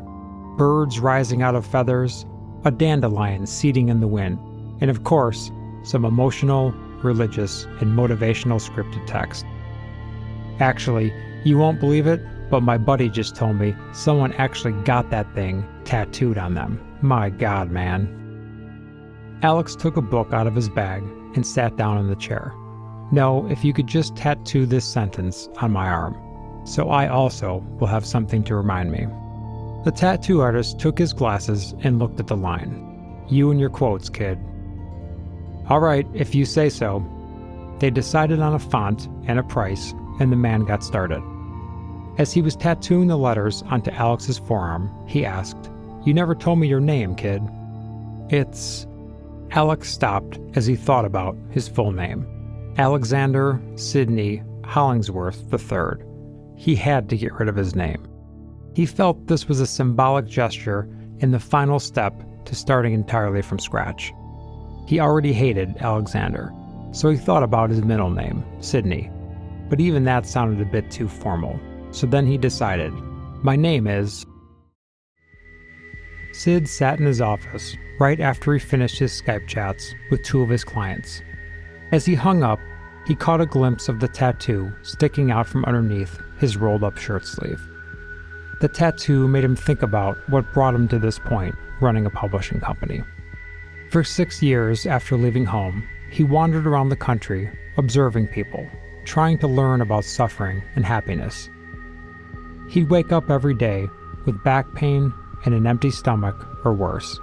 birds 0.57 0.99
rising 0.99 1.41
out 1.41 1.55
of 1.55 1.66
feathers, 1.66 2.26
a 2.66 2.72
dandelion 2.72 3.45
seeding 3.45 3.89
in 3.89 3.99
the 3.99 4.07
wind, 4.07 4.39
and 4.82 4.89
of 4.89 5.03
course, 5.03 5.51
some 5.84 6.05
emotional, 6.05 6.72
religious, 7.03 7.66
and 7.82 7.97
motivational 7.97 8.60
scripted 8.60 9.05
text. 9.05 9.45
Actually, 10.60 11.14
you 11.45 11.57
won't 11.57 11.80
believe 11.80 12.07
it, 12.07 12.22
but 12.49 12.64
my 12.64 12.78
buddy 12.78 13.10
just 13.10 13.36
told 13.36 13.55
me 13.57 13.76
someone 13.93 14.34
actually 14.34 14.74
got 14.84 15.10
that 15.10 15.34
thing 15.34 15.66
tattooed 15.86 16.38
on 16.38 16.53
them. 16.53 16.88
My 17.01 17.29
god, 17.29 17.71
man. 17.71 19.39
Alex 19.41 19.75
took 19.75 19.95
a 19.95 20.01
book 20.01 20.33
out 20.33 20.47
of 20.47 20.55
his 20.55 20.67
bag 20.67 21.01
and 21.35 21.45
sat 21.45 21.77
down 21.77 21.97
in 21.97 22.07
the 22.07 22.15
chair. 22.15 22.53
No, 23.11 23.47
if 23.49 23.63
you 23.63 23.73
could 23.73 23.87
just 23.87 24.15
tattoo 24.15 24.65
this 24.65 24.85
sentence 24.85 25.47
on 25.61 25.71
my 25.71 25.87
arm, 25.87 26.15
so 26.65 26.89
I 26.89 27.07
also 27.07 27.65
will 27.79 27.87
have 27.87 28.05
something 28.05 28.43
to 28.43 28.55
remind 28.55 28.91
me. 28.91 29.07
The 29.85 29.93
tattoo 29.95 30.41
artist 30.41 30.79
took 30.79 30.99
his 30.99 31.13
glasses 31.13 31.73
and 31.81 31.99
looked 31.99 32.19
at 32.19 32.27
the 32.27 32.35
line. 32.35 33.25
You 33.29 33.49
and 33.49 33.59
your 33.59 33.69
quotes, 33.69 34.09
kid. 34.09 34.37
All 35.69 35.79
right, 35.79 36.05
if 36.13 36.35
you 36.35 36.43
say 36.43 36.69
so. 36.69 37.05
They 37.79 37.89
decided 37.89 38.41
on 38.41 38.53
a 38.53 38.59
font 38.59 39.07
and 39.25 39.39
a 39.39 39.43
price, 39.43 39.93
and 40.19 40.33
the 40.33 40.35
man 40.35 40.65
got 40.65 40.83
started. 40.83 41.23
As 42.17 42.33
he 42.33 42.41
was 42.41 42.57
tattooing 42.57 43.07
the 43.07 43.17
letters 43.17 43.63
onto 43.67 43.91
Alex's 43.91 44.37
forearm, 44.37 44.91
he 45.07 45.25
asked, 45.25 45.71
You 46.05 46.13
never 46.13 46.35
told 46.35 46.59
me 46.59 46.67
your 46.67 46.79
name, 46.79 47.15
kid. 47.15 47.41
It's. 48.29 48.87
Alex 49.51 49.89
stopped 49.89 50.39
as 50.55 50.65
he 50.65 50.75
thought 50.75 51.05
about 51.05 51.35
his 51.49 51.67
full 51.67 51.91
name. 51.91 52.25
Alexander 52.77 53.61
Sidney 53.75 54.43
Hollingsworth 54.63 55.51
III. 55.51 56.05
He 56.55 56.75
had 56.75 57.09
to 57.09 57.17
get 57.17 57.33
rid 57.33 57.49
of 57.49 57.55
his 57.55 57.75
name. 57.75 58.07
He 58.75 58.85
felt 58.85 59.27
this 59.27 59.47
was 59.47 59.59
a 59.59 59.67
symbolic 59.67 60.27
gesture 60.27 60.87
in 61.19 61.31
the 61.31 61.39
final 61.39 61.79
step 61.79 62.13
to 62.45 62.55
starting 62.55 62.93
entirely 62.93 63.41
from 63.41 63.59
scratch. 63.59 64.13
He 64.87 64.99
already 64.99 65.33
hated 65.33 65.75
Alexander, 65.79 66.53
so 66.91 67.09
he 67.09 67.17
thought 67.17 67.43
about 67.43 67.69
his 67.69 67.83
middle 67.83 68.09
name, 68.09 68.43
Sidney. 68.61 69.11
But 69.69 69.79
even 69.79 70.03
that 70.05 70.25
sounded 70.25 70.65
a 70.65 70.71
bit 70.71 70.89
too 70.91 71.07
formal, 71.07 71.59
so 71.91 72.07
then 72.07 72.25
he 72.25 72.37
decided, 72.37 72.93
My 73.43 73.55
name 73.55 73.87
is. 73.87 74.25
Sid 76.39 76.69
sat 76.69 77.01
in 77.01 77.05
his 77.05 77.19
office 77.19 77.75
right 77.99 78.21
after 78.21 78.53
he 78.53 78.59
finished 78.59 78.97
his 78.97 79.11
Skype 79.11 79.45
chats 79.45 79.93
with 80.09 80.23
two 80.23 80.41
of 80.41 80.47
his 80.47 80.63
clients. 80.63 81.21
As 81.91 82.05
he 82.05 82.15
hung 82.15 82.43
up, 82.43 82.61
he 83.05 83.13
caught 83.13 83.41
a 83.41 83.45
glimpse 83.45 83.89
of 83.89 83.99
the 83.99 84.07
tattoo 84.07 84.71
sticking 84.81 85.31
out 85.31 85.47
from 85.47 85.65
underneath 85.65 86.17
his 86.37 86.55
rolled 86.55 86.81
up 86.81 86.97
shirt 86.97 87.25
sleeve. 87.25 87.59
The 88.61 88.69
tattoo 88.69 89.27
made 89.27 89.43
him 89.43 89.57
think 89.57 89.81
about 89.81 90.17
what 90.29 90.53
brought 90.53 90.75
him 90.75 90.87
to 90.87 90.97
this 90.97 91.19
point 91.19 91.55
running 91.81 92.05
a 92.05 92.09
publishing 92.09 92.61
company. 92.61 93.03
For 93.89 94.05
six 94.05 94.41
years 94.41 94.85
after 94.85 95.17
leaving 95.17 95.45
home, 95.45 95.85
he 96.09 96.23
wandered 96.23 96.65
around 96.65 96.87
the 96.87 96.95
country 96.95 97.49
observing 97.75 98.27
people, 98.27 98.65
trying 99.03 99.39
to 99.39 99.47
learn 99.47 99.81
about 99.81 100.05
suffering 100.05 100.63
and 100.77 100.85
happiness. 100.85 101.49
He'd 102.69 102.89
wake 102.89 103.11
up 103.11 103.29
every 103.29 103.55
day 103.55 103.87
with 104.25 104.41
back 104.41 104.73
pain 104.73 105.11
and 105.49 105.57
an 105.57 105.65
empty 105.65 105.89
stomach 105.89 106.35
or 106.63 106.71
worse. 106.71 107.19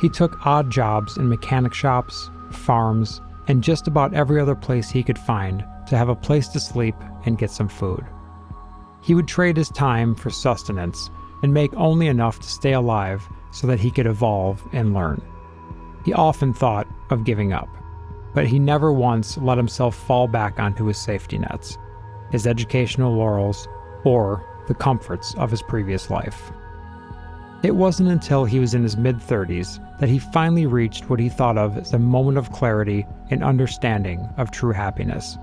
He 0.00 0.08
took 0.08 0.46
odd 0.46 0.70
jobs 0.70 1.16
in 1.16 1.28
mechanic 1.28 1.74
shops, 1.74 2.30
farms, 2.52 3.20
and 3.48 3.64
just 3.64 3.88
about 3.88 4.14
every 4.14 4.40
other 4.40 4.54
place 4.54 4.88
he 4.88 5.02
could 5.02 5.18
find 5.18 5.64
to 5.88 5.96
have 5.96 6.08
a 6.08 6.14
place 6.14 6.46
to 6.48 6.60
sleep 6.60 6.94
and 7.24 7.36
get 7.36 7.50
some 7.50 7.66
food. 7.66 8.04
He 9.02 9.12
would 9.12 9.26
trade 9.26 9.56
his 9.56 9.70
time 9.70 10.14
for 10.14 10.30
sustenance 10.30 11.10
and 11.42 11.52
make 11.52 11.74
only 11.74 12.06
enough 12.06 12.38
to 12.38 12.48
stay 12.48 12.74
alive 12.74 13.28
so 13.50 13.66
that 13.66 13.80
he 13.80 13.90
could 13.90 14.06
evolve 14.06 14.62
and 14.72 14.94
learn. 14.94 15.20
He 16.04 16.12
often 16.12 16.54
thought 16.54 16.86
of 17.10 17.24
giving 17.24 17.52
up, 17.52 17.68
but 18.34 18.46
he 18.46 18.60
never 18.60 18.92
once 18.92 19.36
let 19.38 19.58
himself 19.58 19.96
fall 19.96 20.28
back 20.28 20.60
onto 20.60 20.84
his 20.84 20.98
safety 20.98 21.38
nets, 21.38 21.76
his 22.30 22.46
educational 22.46 23.16
laurels, 23.16 23.66
or 24.04 24.46
the 24.68 24.74
comforts 24.74 25.34
of 25.34 25.50
his 25.50 25.62
previous 25.62 26.08
life. 26.08 26.52
It 27.66 27.74
wasn't 27.74 28.10
until 28.10 28.44
he 28.44 28.60
was 28.60 28.74
in 28.74 28.84
his 28.84 28.96
mid 28.96 29.16
30s 29.16 29.80
that 29.98 30.08
he 30.08 30.20
finally 30.20 30.66
reached 30.66 31.10
what 31.10 31.18
he 31.18 31.28
thought 31.28 31.58
of 31.58 31.76
as 31.76 31.92
a 31.92 31.98
moment 31.98 32.38
of 32.38 32.52
clarity 32.52 33.04
and 33.30 33.42
understanding 33.42 34.28
of 34.36 34.52
true 34.52 34.70
happiness. 34.70 35.36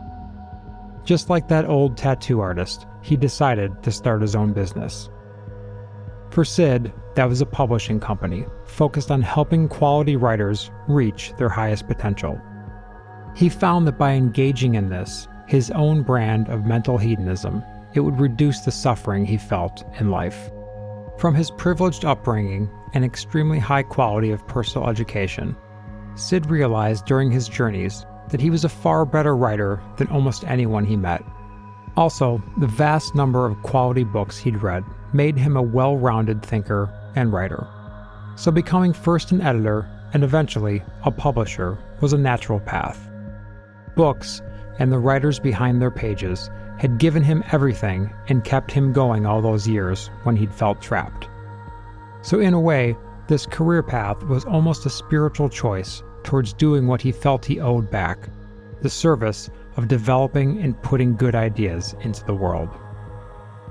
Just 1.04 1.30
like 1.30 1.50
that 1.50 1.66
old 1.66 1.98
tattoo 1.98 2.40
artist, 2.40 2.88
he 3.02 3.18
decided 3.18 3.84
to 3.84 3.92
start 3.92 4.22
his 4.22 4.38
own 4.38 4.54
business. 4.54 5.10
For 6.30 6.46
Sid, 6.46 6.94
that 7.16 7.28
was 7.28 7.42
a 7.42 7.46
publishing 7.46 8.00
company 8.00 8.46
focused 8.64 9.12
on 9.12 9.22
helping 9.22 9.68
quality 9.68 10.16
writers 10.16 10.72
reach 10.88 11.34
their 11.38 11.50
highest 11.50 11.88
potential. 11.88 12.40
He 13.36 13.50
found 13.50 13.86
that 13.86 13.98
by 13.98 14.14
engaging 14.14 14.76
in 14.76 14.88
this, 14.88 15.28
his 15.46 15.72
own 15.72 16.04
brand 16.04 16.48
of 16.48 16.66
mental 16.66 16.98
hedonism, 16.98 17.66
it 17.96 18.00
would 18.00 18.18
reduce 18.18 18.62
the 18.62 18.72
suffering 18.72 19.26
he 19.26 19.36
felt 19.36 19.84
in 20.00 20.10
life. 20.10 20.53
From 21.18 21.36
his 21.36 21.52
privileged 21.52 22.06
upbringing 22.06 22.70
and 22.94 23.06
extremely 23.06 23.60
high 23.60 23.84
quality 23.84 24.32
of 24.32 24.46
personal 24.48 24.90
education, 24.90 25.56
Sid 26.16 26.48
realized 26.48 27.06
during 27.06 27.32
his 27.32 27.48
journeys 27.48 28.06
that 28.30 28.42
he 28.42 28.50
was 28.50 28.64
a 28.64 28.70
far 28.70 29.06
better 29.06 29.36
writer 29.36 29.82
than 29.98 30.08
almost 30.08 30.44
anyone 30.46 30.86
he 30.86 30.96
met. 30.96 31.24
Also, 31.96 32.42
the 32.58 32.68
vast 32.68 33.16
number 33.16 33.46
of 33.46 33.62
quality 33.62 34.04
books 34.04 34.38
he'd 34.38 34.62
read 34.62 34.84
made 35.14 35.38
him 35.38 35.56
a 35.56 35.62
well 35.62 35.98
rounded 35.98 36.44
thinker 36.44 36.90
and 37.16 37.32
writer. 37.32 37.68
So, 38.36 38.52
becoming 38.52 38.94
first 38.94 39.32
an 39.32 39.42
editor 39.42 39.88
and 40.14 40.24
eventually 40.24 40.84
a 41.04 41.12
publisher 41.12 41.78
was 42.02 42.14
a 42.14 42.18
natural 42.18 42.60
path. 42.60 43.10
Books 43.96 44.42
and 44.80 44.92
the 44.92 45.00
writers 45.00 45.40
behind 45.40 45.82
their 45.82 45.92
pages 45.92 46.50
had 46.78 46.98
given 46.98 47.24
him 47.24 47.44
everything 47.52 48.14
and 48.28 48.44
kept 48.44 48.72
him 48.72 48.94
going 48.94 49.26
all 49.26 49.42
those 49.42 49.68
years 49.68 50.10
when 50.24 50.36
he'd 50.36 50.54
felt 50.54 50.82
trapped. 50.82 51.28
So, 52.22 52.40
in 52.40 52.54
a 52.54 52.60
way, 52.60 52.96
this 53.28 53.46
career 53.46 53.84
path 53.84 54.24
was 54.24 54.46
almost 54.46 54.86
a 54.86 54.90
spiritual 54.90 55.50
choice 55.50 56.04
towards 56.24 56.54
doing 56.54 56.88
what 56.88 57.02
he 57.02 57.12
felt 57.12 57.46
he 57.46 57.60
owed 57.60 57.90
back 57.90 58.30
the 58.82 58.90
service 58.90 59.50
of 59.78 59.88
developing 59.88 60.60
and 60.62 60.82
putting 60.84 61.16
good 61.16 61.36
ideas 61.36 61.96
into 62.02 62.24
the 62.26 62.36
world. 62.36 62.70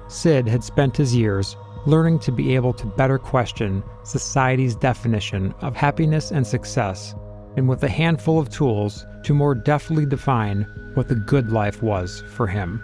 Sid 0.08 0.48
had 0.48 0.64
spent 0.64 0.96
his 0.96 1.14
years 1.14 1.56
learning 1.86 2.18
to 2.20 2.32
be 2.32 2.54
able 2.54 2.72
to 2.72 2.86
better 2.86 3.18
question 3.18 3.82
society's 4.04 4.74
definition 4.74 5.52
of 5.60 5.76
happiness 5.76 6.30
and 6.30 6.46
success, 6.46 7.14
and 7.56 7.68
with 7.68 7.82
a 7.82 7.88
handful 7.88 8.38
of 8.38 8.48
tools 8.48 9.06
to 9.24 9.34
more 9.34 9.54
deftly 9.54 10.06
define 10.06 10.62
what 10.94 11.08
the 11.08 11.14
good 11.14 11.52
life 11.52 11.82
was 11.82 12.22
for 12.34 12.46
him. 12.46 12.82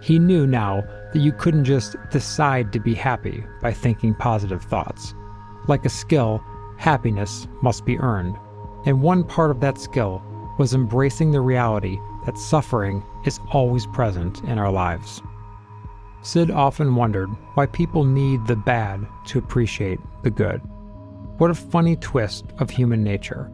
He 0.00 0.18
knew 0.18 0.46
now 0.46 0.82
that 1.12 1.20
you 1.20 1.32
couldn't 1.32 1.64
just 1.64 1.96
decide 2.10 2.72
to 2.72 2.80
be 2.80 2.94
happy 2.94 3.44
by 3.60 3.72
thinking 3.72 4.14
positive 4.14 4.62
thoughts. 4.62 5.14
Like 5.68 5.84
a 5.84 5.90
skill, 5.90 6.42
happiness 6.78 7.46
must 7.62 7.84
be 7.84 7.98
earned. 7.98 8.36
And 8.86 9.02
one 9.02 9.24
part 9.24 9.50
of 9.50 9.60
that 9.60 9.78
skill 9.78 10.22
was 10.58 10.74
embracing 10.74 11.30
the 11.30 11.40
reality 11.40 11.98
that 12.24 12.38
suffering 12.38 13.04
is 13.24 13.40
always 13.52 13.86
present 13.86 14.40
in 14.44 14.58
our 14.58 14.70
lives. 14.70 15.22
Sid 16.22 16.50
often 16.50 16.94
wondered 16.94 17.28
why 17.54 17.66
people 17.66 18.04
need 18.04 18.46
the 18.46 18.56
bad 18.56 19.06
to 19.26 19.38
appreciate 19.38 19.98
the 20.22 20.30
good. 20.30 20.60
What 21.38 21.50
a 21.50 21.54
funny 21.54 21.96
twist 21.96 22.44
of 22.58 22.68
human 22.68 23.02
nature. 23.02 23.50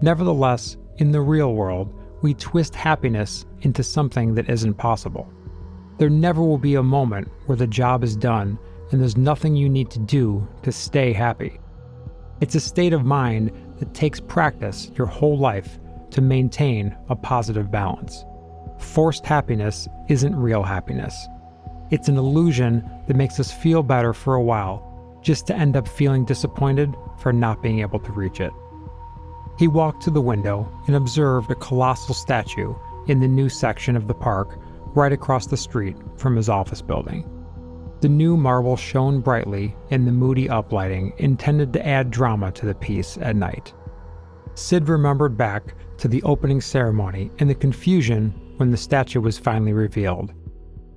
Nevertheless, 0.00 0.76
in 0.96 1.12
the 1.12 1.20
real 1.20 1.54
world, 1.54 1.92
we 2.22 2.34
twist 2.34 2.74
happiness 2.74 3.46
into 3.60 3.82
something 3.82 4.34
that 4.34 4.50
isn't 4.50 4.74
possible. 4.74 5.32
There 5.98 6.10
never 6.10 6.42
will 6.42 6.58
be 6.58 6.74
a 6.74 6.82
moment 6.82 7.28
where 7.46 7.56
the 7.56 7.66
job 7.66 8.02
is 8.02 8.16
done 8.16 8.58
and 8.90 9.00
there's 9.00 9.16
nothing 9.16 9.56
you 9.56 9.68
need 9.68 9.90
to 9.90 9.98
do 9.98 10.46
to 10.62 10.72
stay 10.72 11.12
happy. 11.12 11.58
It's 12.40 12.54
a 12.54 12.60
state 12.60 12.92
of 12.92 13.04
mind 13.04 13.52
that 13.78 13.94
takes 13.94 14.20
practice 14.20 14.90
your 14.96 15.06
whole 15.06 15.38
life 15.38 15.78
to 16.10 16.20
maintain 16.20 16.96
a 17.08 17.16
positive 17.16 17.70
balance. 17.70 18.24
Forced 18.78 19.24
happiness 19.24 19.88
isn't 20.08 20.36
real 20.36 20.62
happiness. 20.62 21.28
It's 21.90 22.08
an 22.08 22.16
illusion 22.16 22.88
that 23.06 23.16
makes 23.16 23.38
us 23.38 23.52
feel 23.52 23.82
better 23.82 24.12
for 24.12 24.34
a 24.34 24.42
while, 24.42 25.18
just 25.22 25.46
to 25.46 25.56
end 25.56 25.76
up 25.76 25.86
feeling 25.86 26.24
disappointed 26.24 26.94
for 27.18 27.32
not 27.32 27.62
being 27.62 27.80
able 27.80 28.00
to 28.00 28.12
reach 28.12 28.40
it. 28.40 28.52
He 29.58 29.68
walked 29.68 30.02
to 30.02 30.10
the 30.10 30.20
window 30.20 30.68
and 30.86 30.96
observed 30.96 31.50
a 31.50 31.54
colossal 31.54 32.14
statue 32.14 32.74
in 33.06 33.20
the 33.20 33.28
new 33.28 33.48
section 33.48 33.96
of 33.96 34.08
the 34.08 34.14
park 34.14 34.58
right 34.94 35.12
across 35.12 35.46
the 35.46 35.56
street 35.56 35.96
from 36.16 36.36
his 36.36 36.48
office 36.48 36.82
building. 36.82 37.28
The 38.00 38.08
new 38.08 38.36
marble 38.36 38.76
shone 38.76 39.20
brightly 39.20 39.76
in 39.90 40.04
the 40.04 40.12
moody 40.12 40.48
uplighting 40.48 41.16
intended 41.18 41.72
to 41.72 41.86
add 41.86 42.10
drama 42.10 42.50
to 42.52 42.66
the 42.66 42.74
piece 42.74 43.16
at 43.18 43.36
night. 43.36 43.72
Sid 44.54 44.88
remembered 44.88 45.36
back 45.36 45.74
to 45.98 46.08
the 46.08 46.22
opening 46.24 46.60
ceremony 46.60 47.30
and 47.38 47.48
the 47.48 47.54
confusion 47.54 48.34
when 48.56 48.70
the 48.70 48.76
statue 48.76 49.20
was 49.20 49.38
finally 49.38 49.72
revealed. 49.72 50.32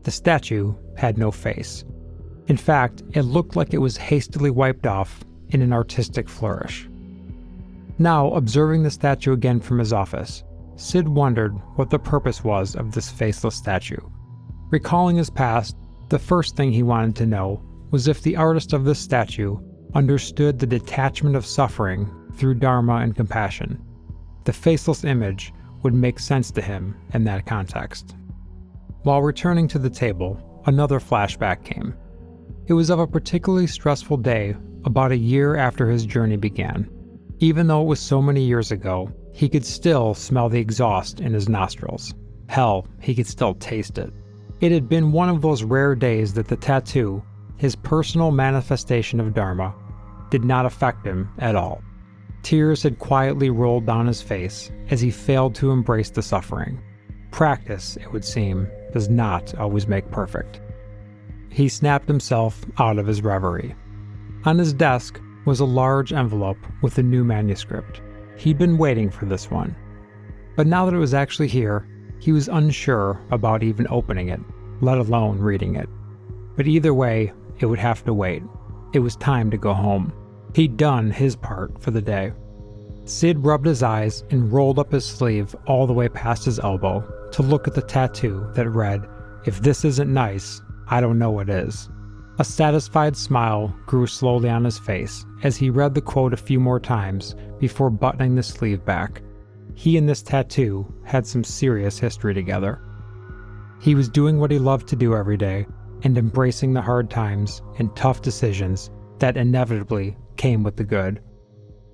The 0.04 0.12
statue 0.12 0.74
had 0.98 1.18
no 1.18 1.32
face. 1.32 1.84
In 2.48 2.58
fact, 2.58 3.04
it 3.14 3.22
looked 3.22 3.56
like 3.56 3.74
it 3.74 3.80
was 3.80 3.98
hastily 3.98 4.50
wiped 4.50 4.86
off 4.86 5.24
in 5.50 5.62
an 5.62 5.74
artistic 5.74 6.28
flourish. 6.28 6.90
Now, 7.98 8.32
observing 8.34 8.84
the 8.84 8.92
statue 8.92 9.34
again 9.34 9.60
from 9.60 9.80
his 9.80 9.94
office, 9.94 10.44
Sid 10.76 11.08
wondered 11.08 11.54
what 11.76 11.90
the 11.90 12.00
purpose 12.00 12.44
was 12.44 12.76
of 12.76 12.92
this 12.92 13.10
faceless 13.10 13.56
statue. 13.56 14.00
Recalling 14.72 15.16
his 15.16 15.30
past, 15.30 15.78
the 16.10 16.20
first 16.20 16.56
thing 16.56 16.72
he 16.72 16.84
wanted 16.84 17.16
to 17.18 17.26
know 17.26 17.62
was 17.92 18.08
if 18.08 18.22
the 18.22 18.36
artist 18.36 18.74
of 18.74 18.84
this 18.84 19.00
statue 19.00 19.58
understood 19.94 20.60
the 20.60 20.68
detachment 20.68 21.36
of 21.36 21.46
suffering 21.46 22.10
through 22.34 22.56
Dharma 22.56 22.96
and 22.96 23.16
compassion. 23.16 23.82
The 24.44 24.54
faceless 24.54 25.04
image 25.04 25.54
would 25.84 25.94
make 25.94 26.20
sense 26.20 26.52
to 26.52 26.62
him 26.62 26.96
in 27.14 27.24
that 27.24 27.46
context. 27.46 28.16
While 29.04 29.22
returning 29.22 29.68
to 29.70 29.80
the 29.80 29.90
table, 29.90 30.62
another 30.66 31.00
flashback 31.00 31.64
came. 31.64 31.96
It 32.68 32.74
was 32.74 32.90
of 32.90 33.00
a 33.00 33.08
particularly 33.08 33.68
stressful 33.68 34.18
day 34.18 34.56
about 34.84 35.12
a 35.12 35.18
year 35.18 35.56
after 35.56 35.90
his 35.90 36.06
journey 36.06 36.38
began. 36.38 36.90
Even 37.40 37.68
though 37.68 37.82
it 37.82 37.88
was 37.88 38.00
so 38.00 38.22
many 38.22 38.42
years 38.42 38.72
ago, 38.72 39.12
he 39.36 39.50
could 39.50 39.66
still 39.66 40.14
smell 40.14 40.48
the 40.48 40.62
exhaust 40.62 41.20
in 41.20 41.34
his 41.34 41.50
nostrils. 41.50 42.14
Hell, 42.48 42.88
he 43.02 43.14
could 43.14 43.28
still 43.28 43.54
taste 43.56 43.98
it. 43.98 44.14
It 44.62 44.72
had 44.72 44.88
been 44.88 45.12
one 45.12 45.28
of 45.28 45.42
those 45.42 45.62
rare 45.62 45.94
days 45.94 46.34
that 46.36 46.48
the 46.48 46.56
tattoo, 46.56 47.22
his 47.58 47.76
personal 47.76 48.32
manifestation 48.32 49.20
of 49.20 49.34
Dharma, 49.34 49.76
did 50.30 50.46
not 50.46 50.66
affect 50.66 51.06
him 51.06 51.30
at 51.40 51.54
all. 51.54 51.82
Tears 52.44 52.82
had 52.82 52.98
quietly 53.00 53.50
rolled 53.50 53.86
down 53.86 54.08
his 54.08 54.22
face 54.22 54.72
as 54.90 55.02
he 55.02 55.12
failed 55.12 55.54
to 55.56 55.72
embrace 55.72 56.10
the 56.10 56.22
suffering. 56.22 56.82
Practice, 57.32 57.98
it 57.98 58.14
would 58.14 58.24
seem, 58.24 58.70
does 58.94 59.10
not 59.10 59.54
always 59.56 59.86
make 59.86 60.10
perfect. 60.12 60.62
He 61.50 61.68
snapped 61.68 62.08
himself 62.08 62.64
out 62.80 62.98
of 62.98 63.06
his 63.06 63.22
reverie. 63.22 63.76
On 64.46 64.58
his 64.58 64.72
desk 64.72 65.20
was 65.44 65.60
a 65.60 65.66
large 65.66 66.14
envelope 66.14 66.66
with 66.82 66.98
a 66.98 67.04
new 67.04 67.26
manuscript. 67.26 68.00
He'd 68.38 68.58
been 68.58 68.78
waiting 68.78 69.10
for 69.10 69.26
this 69.26 69.50
one. 69.50 69.76
But 70.56 70.68
now 70.68 70.86
that 70.86 70.94
it 70.94 71.00
was 71.00 71.14
actually 71.14 71.48
here, 71.48 71.88
he 72.20 72.32
was 72.32 72.48
unsure 72.48 73.22
about 73.32 73.64
even 73.64 73.88
opening 73.90 74.30
it, 74.30 74.40
let 74.82 74.98
alone 74.98 75.40
reading 75.40 75.76
it. 75.76 75.90
But 76.56 76.68
either 76.68 76.94
way, 76.94 77.34
it 77.60 77.66
would 77.66 77.80
have 77.80 78.04
to 78.06 78.14
wait. 78.14 78.44
It 78.94 79.00
was 79.00 79.16
time 79.16 79.52
to 79.52 79.58
go 79.58 79.74
home. 79.74 80.14
He'd 80.54 80.78
done 80.78 81.12
his 81.12 81.36
part 81.36 81.82
for 81.82 81.92
the 81.92 82.02
day. 82.02 82.34
Sid 83.06 83.44
rubbed 83.46 83.66
his 83.66 83.84
eyes 83.84 84.24
and 84.32 84.52
rolled 84.52 84.80
up 84.80 84.92
his 84.92 85.06
sleeve 85.06 85.56
all 85.68 85.86
the 85.86 85.94
way 85.94 86.10
past 86.10 86.46
his 86.46 86.60
elbow 86.60 87.04
to 87.32 87.44
look 87.44 87.68
at 87.68 87.76
the 87.76 87.82
tattoo 87.82 88.50
that 88.56 88.70
read, 88.70 89.08
If 89.46 89.62
this 89.62 89.86
isn't 89.86 90.12
nice, 90.12 90.62
I 90.88 91.02
don't 91.02 91.20
know 91.20 91.32
what 91.32 91.50
is. 91.50 91.90
A 92.38 92.44
satisfied 92.44 93.16
smile 93.16 93.74
grew 93.86 94.08
slowly 94.08 94.50
on 94.50 94.66
his 94.66 94.78
face 94.78 95.26
as 95.44 95.56
he 95.56 95.70
read 95.70 95.94
the 95.94 96.02
quote 96.02 96.34
a 96.34 96.38
few 96.38 96.60
more 96.60 96.82
times 96.82 97.34
before 97.60 97.90
buttoning 97.90 98.36
the 98.36 98.44
sleeve 98.44 98.84
back. 98.84 99.22
He 99.74 99.98
and 99.98 100.08
this 100.08 100.22
tattoo 100.22 100.86
had 101.06 101.26
some 101.26 101.46
serious 101.46 101.98
history 101.98 102.34
together. 102.34 102.82
He 103.80 103.96
was 103.96 104.10
doing 104.10 104.38
what 104.38 104.52
he 104.52 104.60
loved 104.60 104.86
to 104.90 104.98
do 104.98 105.16
every 105.16 105.38
day 105.38 105.66
and 106.04 106.18
embracing 106.18 106.74
the 106.74 106.82
hard 106.82 107.10
times 107.10 107.62
and 107.80 107.96
tough 107.96 108.22
decisions 108.22 108.90
that 109.20 109.38
inevitably 109.38 110.18
came 110.36 110.62
with 110.62 110.76
the 110.76 110.84
good. 110.84 111.22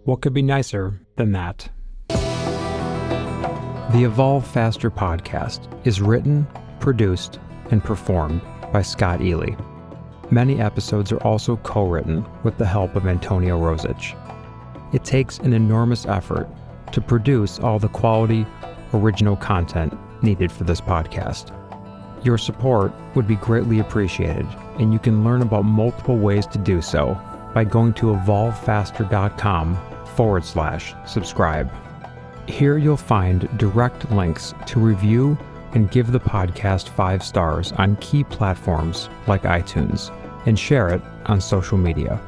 What 0.06 0.24
could 0.24 0.34
be 0.34 0.42
nicer 0.42 1.00
than 1.18 1.34
that? 1.34 1.70
The 2.08 4.06
Evolve 4.06 4.48
Faster 4.48 4.90
podcast 4.90 5.68
is 5.86 6.02
written, 6.02 6.48
produced, 6.80 7.40
and 7.70 7.84
performed 7.84 8.42
by 8.74 8.82
Scott 8.82 9.22
Ely. 9.22 9.54
Many 10.34 10.62
episodes 10.62 11.12
are 11.12 11.22
also 11.24 11.58
co 11.58 11.86
written 11.86 12.26
with 12.44 12.58
the 12.58 12.66
help 12.66 12.96
of 12.96 13.06
Antonio 13.06 13.60
Rosich. 13.60 14.16
It 14.94 15.04
takes 15.04 15.40
an 15.40 15.52
enormous 15.52 16.06
effort 16.06 16.48
to 16.94 17.02
produce 17.02 17.60
all 17.60 17.80
the 17.80 17.90
quality, 17.90 18.46
original 18.94 19.36
content 19.36 19.94
needed 20.24 20.50
for 20.50 20.64
this 20.64 20.80
podcast. 20.80 21.54
Your 22.24 22.38
support 22.38 22.94
would 23.14 23.28
be 23.28 23.36
greatly 23.36 23.80
appreciated, 23.80 24.48
and 24.80 24.94
you 24.94 25.00
can 25.00 25.26
learn 25.26 25.42
about 25.42 25.66
multiple 25.66 26.18
ways 26.18 26.48
to 26.48 26.58
do 26.58 26.82
so 26.82 27.20
by 27.54 27.66
going 27.66 27.94
to 27.96 28.14
evolvefaster.com 28.14 29.78
forward 30.16 30.46
slash 30.46 30.94
subscribe. 31.06 31.70
Here 32.48 32.78
you'll 32.78 32.96
find 32.96 33.50
direct 33.58 34.10
links 34.12 34.54
to 34.68 34.80
review 34.80 35.38
and 35.74 35.92
give 35.92 36.14
the 36.14 36.20
podcast 36.22 36.88
five 36.88 37.22
stars 37.22 37.74
on 37.74 37.98
key 37.98 38.24
platforms 38.24 39.10
like 39.28 39.44
iTunes 39.44 40.10
and 40.46 40.58
share 40.58 40.90
it 40.90 41.02
on 41.26 41.42
social 41.42 41.78
media. 41.78 42.20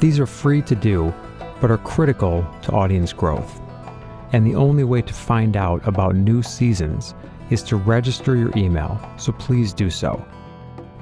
These 0.00 0.18
are 0.18 0.26
free 0.26 0.62
to 0.62 0.74
do, 0.74 1.12
but 1.60 1.70
are 1.70 1.78
critical 1.78 2.46
to 2.62 2.72
audience 2.72 3.12
growth. 3.12 3.60
And 4.32 4.46
the 4.46 4.54
only 4.54 4.84
way 4.84 5.02
to 5.02 5.14
find 5.14 5.56
out 5.56 5.86
about 5.86 6.14
new 6.14 6.42
seasons 6.42 7.14
is 7.50 7.62
to 7.64 7.76
register 7.76 8.36
your 8.36 8.56
email, 8.56 9.00
so 9.16 9.32
please 9.32 9.72
do 9.72 9.90
so. 9.90 10.24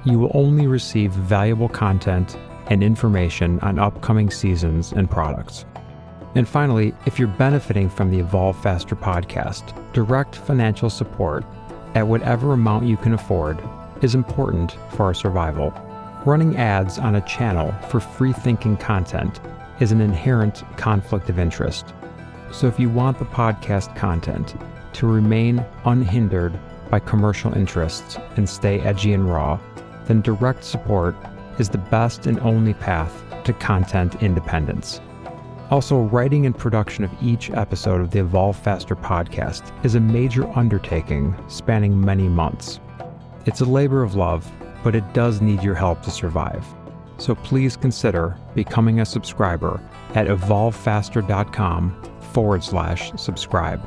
You 0.05 0.19
will 0.19 0.31
only 0.35 0.67
receive 0.67 1.13
valuable 1.13 1.69
content 1.69 2.39
and 2.69 2.83
information 2.83 3.59
on 3.61 3.79
upcoming 3.79 4.31
seasons 4.31 4.93
and 4.93 5.11
products. 5.11 5.65
And 6.35 6.47
finally, 6.47 6.95
if 7.07 7.19
you're 7.19 7.29
benefiting 7.29 7.89
from 7.89 8.11
the 8.11 8.21
Evolve 8.21 8.61
Faster 8.63 8.95
podcast, 8.95 9.75
direct 9.93 10.37
financial 10.37 10.91
support 10.91 11.45
at 11.95 12.07
whatever 12.07 12.53
amount 12.53 12.87
you 12.87 12.97
can 12.97 13.15
afford 13.15 13.59
is 14.03 14.15
important 14.15 14.77
for 14.91 15.07
our 15.07 15.15
survival. 15.15 15.73
Running 16.25 16.57
ads 16.57 16.99
on 16.99 17.15
a 17.15 17.21
channel 17.21 17.73
for 17.89 18.01
free 18.01 18.33
thinking 18.33 18.77
content 18.77 19.41
is 19.81 19.93
an 19.93 20.01
inherent 20.01 20.65
conflict 20.77 21.29
of 21.29 21.39
interest. 21.39 21.95
So 22.51 22.67
if 22.67 22.81
you 22.81 22.89
want 22.89 23.19
the 23.19 23.25
podcast 23.27 23.95
content 23.95 24.57
to 24.95 25.07
remain 25.07 25.65
unhindered 25.85 26.59
by 26.91 27.01
commercial 27.01 27.53
interests 27.55 28.19
and 28.37 28.49
stay 28.49 28.81
edgy 28.81 29.13
and 29.13 29.31
raw, 29.31 29.59
then 30.07 30.23
direct 30.23 30.65
support 30.65 31.15
is 31.59 31.69
the 31.69 31.79
best 31.79 32.27
and 32.27 32.41
only 32.41 32.75
path 32.75 33.23
to 33.45 33.53
content 33.53 34.23
independence. 34.23 35.01
Also, 35.71 36.03
writing 36.03 36.47
and 36.47 36.57
production 36.57 37.03
of 37.03 37.11
each 37.21 37.51
episode 37.51 38.01
of 38.01 38.13
the 38.13 38.21
Evolve 38.21 38.57
Faster 38.57 38.95
podcast 38.95 39.73
is 39.85 39.97
a 39.97 40.01
major 40.01 40.47
undertaking 40.57 41.35
spanning 41.49 42.01
many 42.01 42.29
months. 42.29 42.79
It's 43.47 43.61
a 43.61 43.65
labor 43.65 44.03
of 44.03 44.15
love, 44.15 44.51
but 44.87 44.95
it 44.95 45.13
does 45.13 45.41
need 45.41 45.65
your 45.65 45.75
help 45.75 46.01
to 46.01 46.13
survive. 46.13 46.65
So 47.19 47.35
please 47.35 47.77
consider 47.77 48.39
becoming 48.55 49.01
a 49.01 49.05
subscriber 49.05 49.81
at 50.15 50.29
evolvefaster.com 50.29 52.03
forward 52.33 52.63
slash 52.63 53.11
subscribe. 53.17 53.85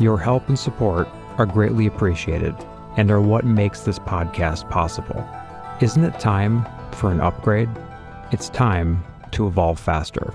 Your 0.00 0.18
help 0.18 0.48
and 0.48 0.58
support 0.58 1.06
are 1.38 1.46
greatly 1.46 1.86
appreciated 1.86 2.56
and 2.96 3.08
are 3.08 3.20
what 3.20 3.44
makes 3.44 3.82
this 3.82 4.00
podcast 4.00 4.68
possible. 4.68 5.24
Isn't 5.80 6.02
it 6.02 6.18
time 6.18 6.66
for 6.90 7.12
an 7.12 7.20
upgrade? 7.20 7.70
It's 8.32 8.48
time 8.48 9.04
to 9.30 9.46
evolve 9.46 9.78
faster. 9.78 10.34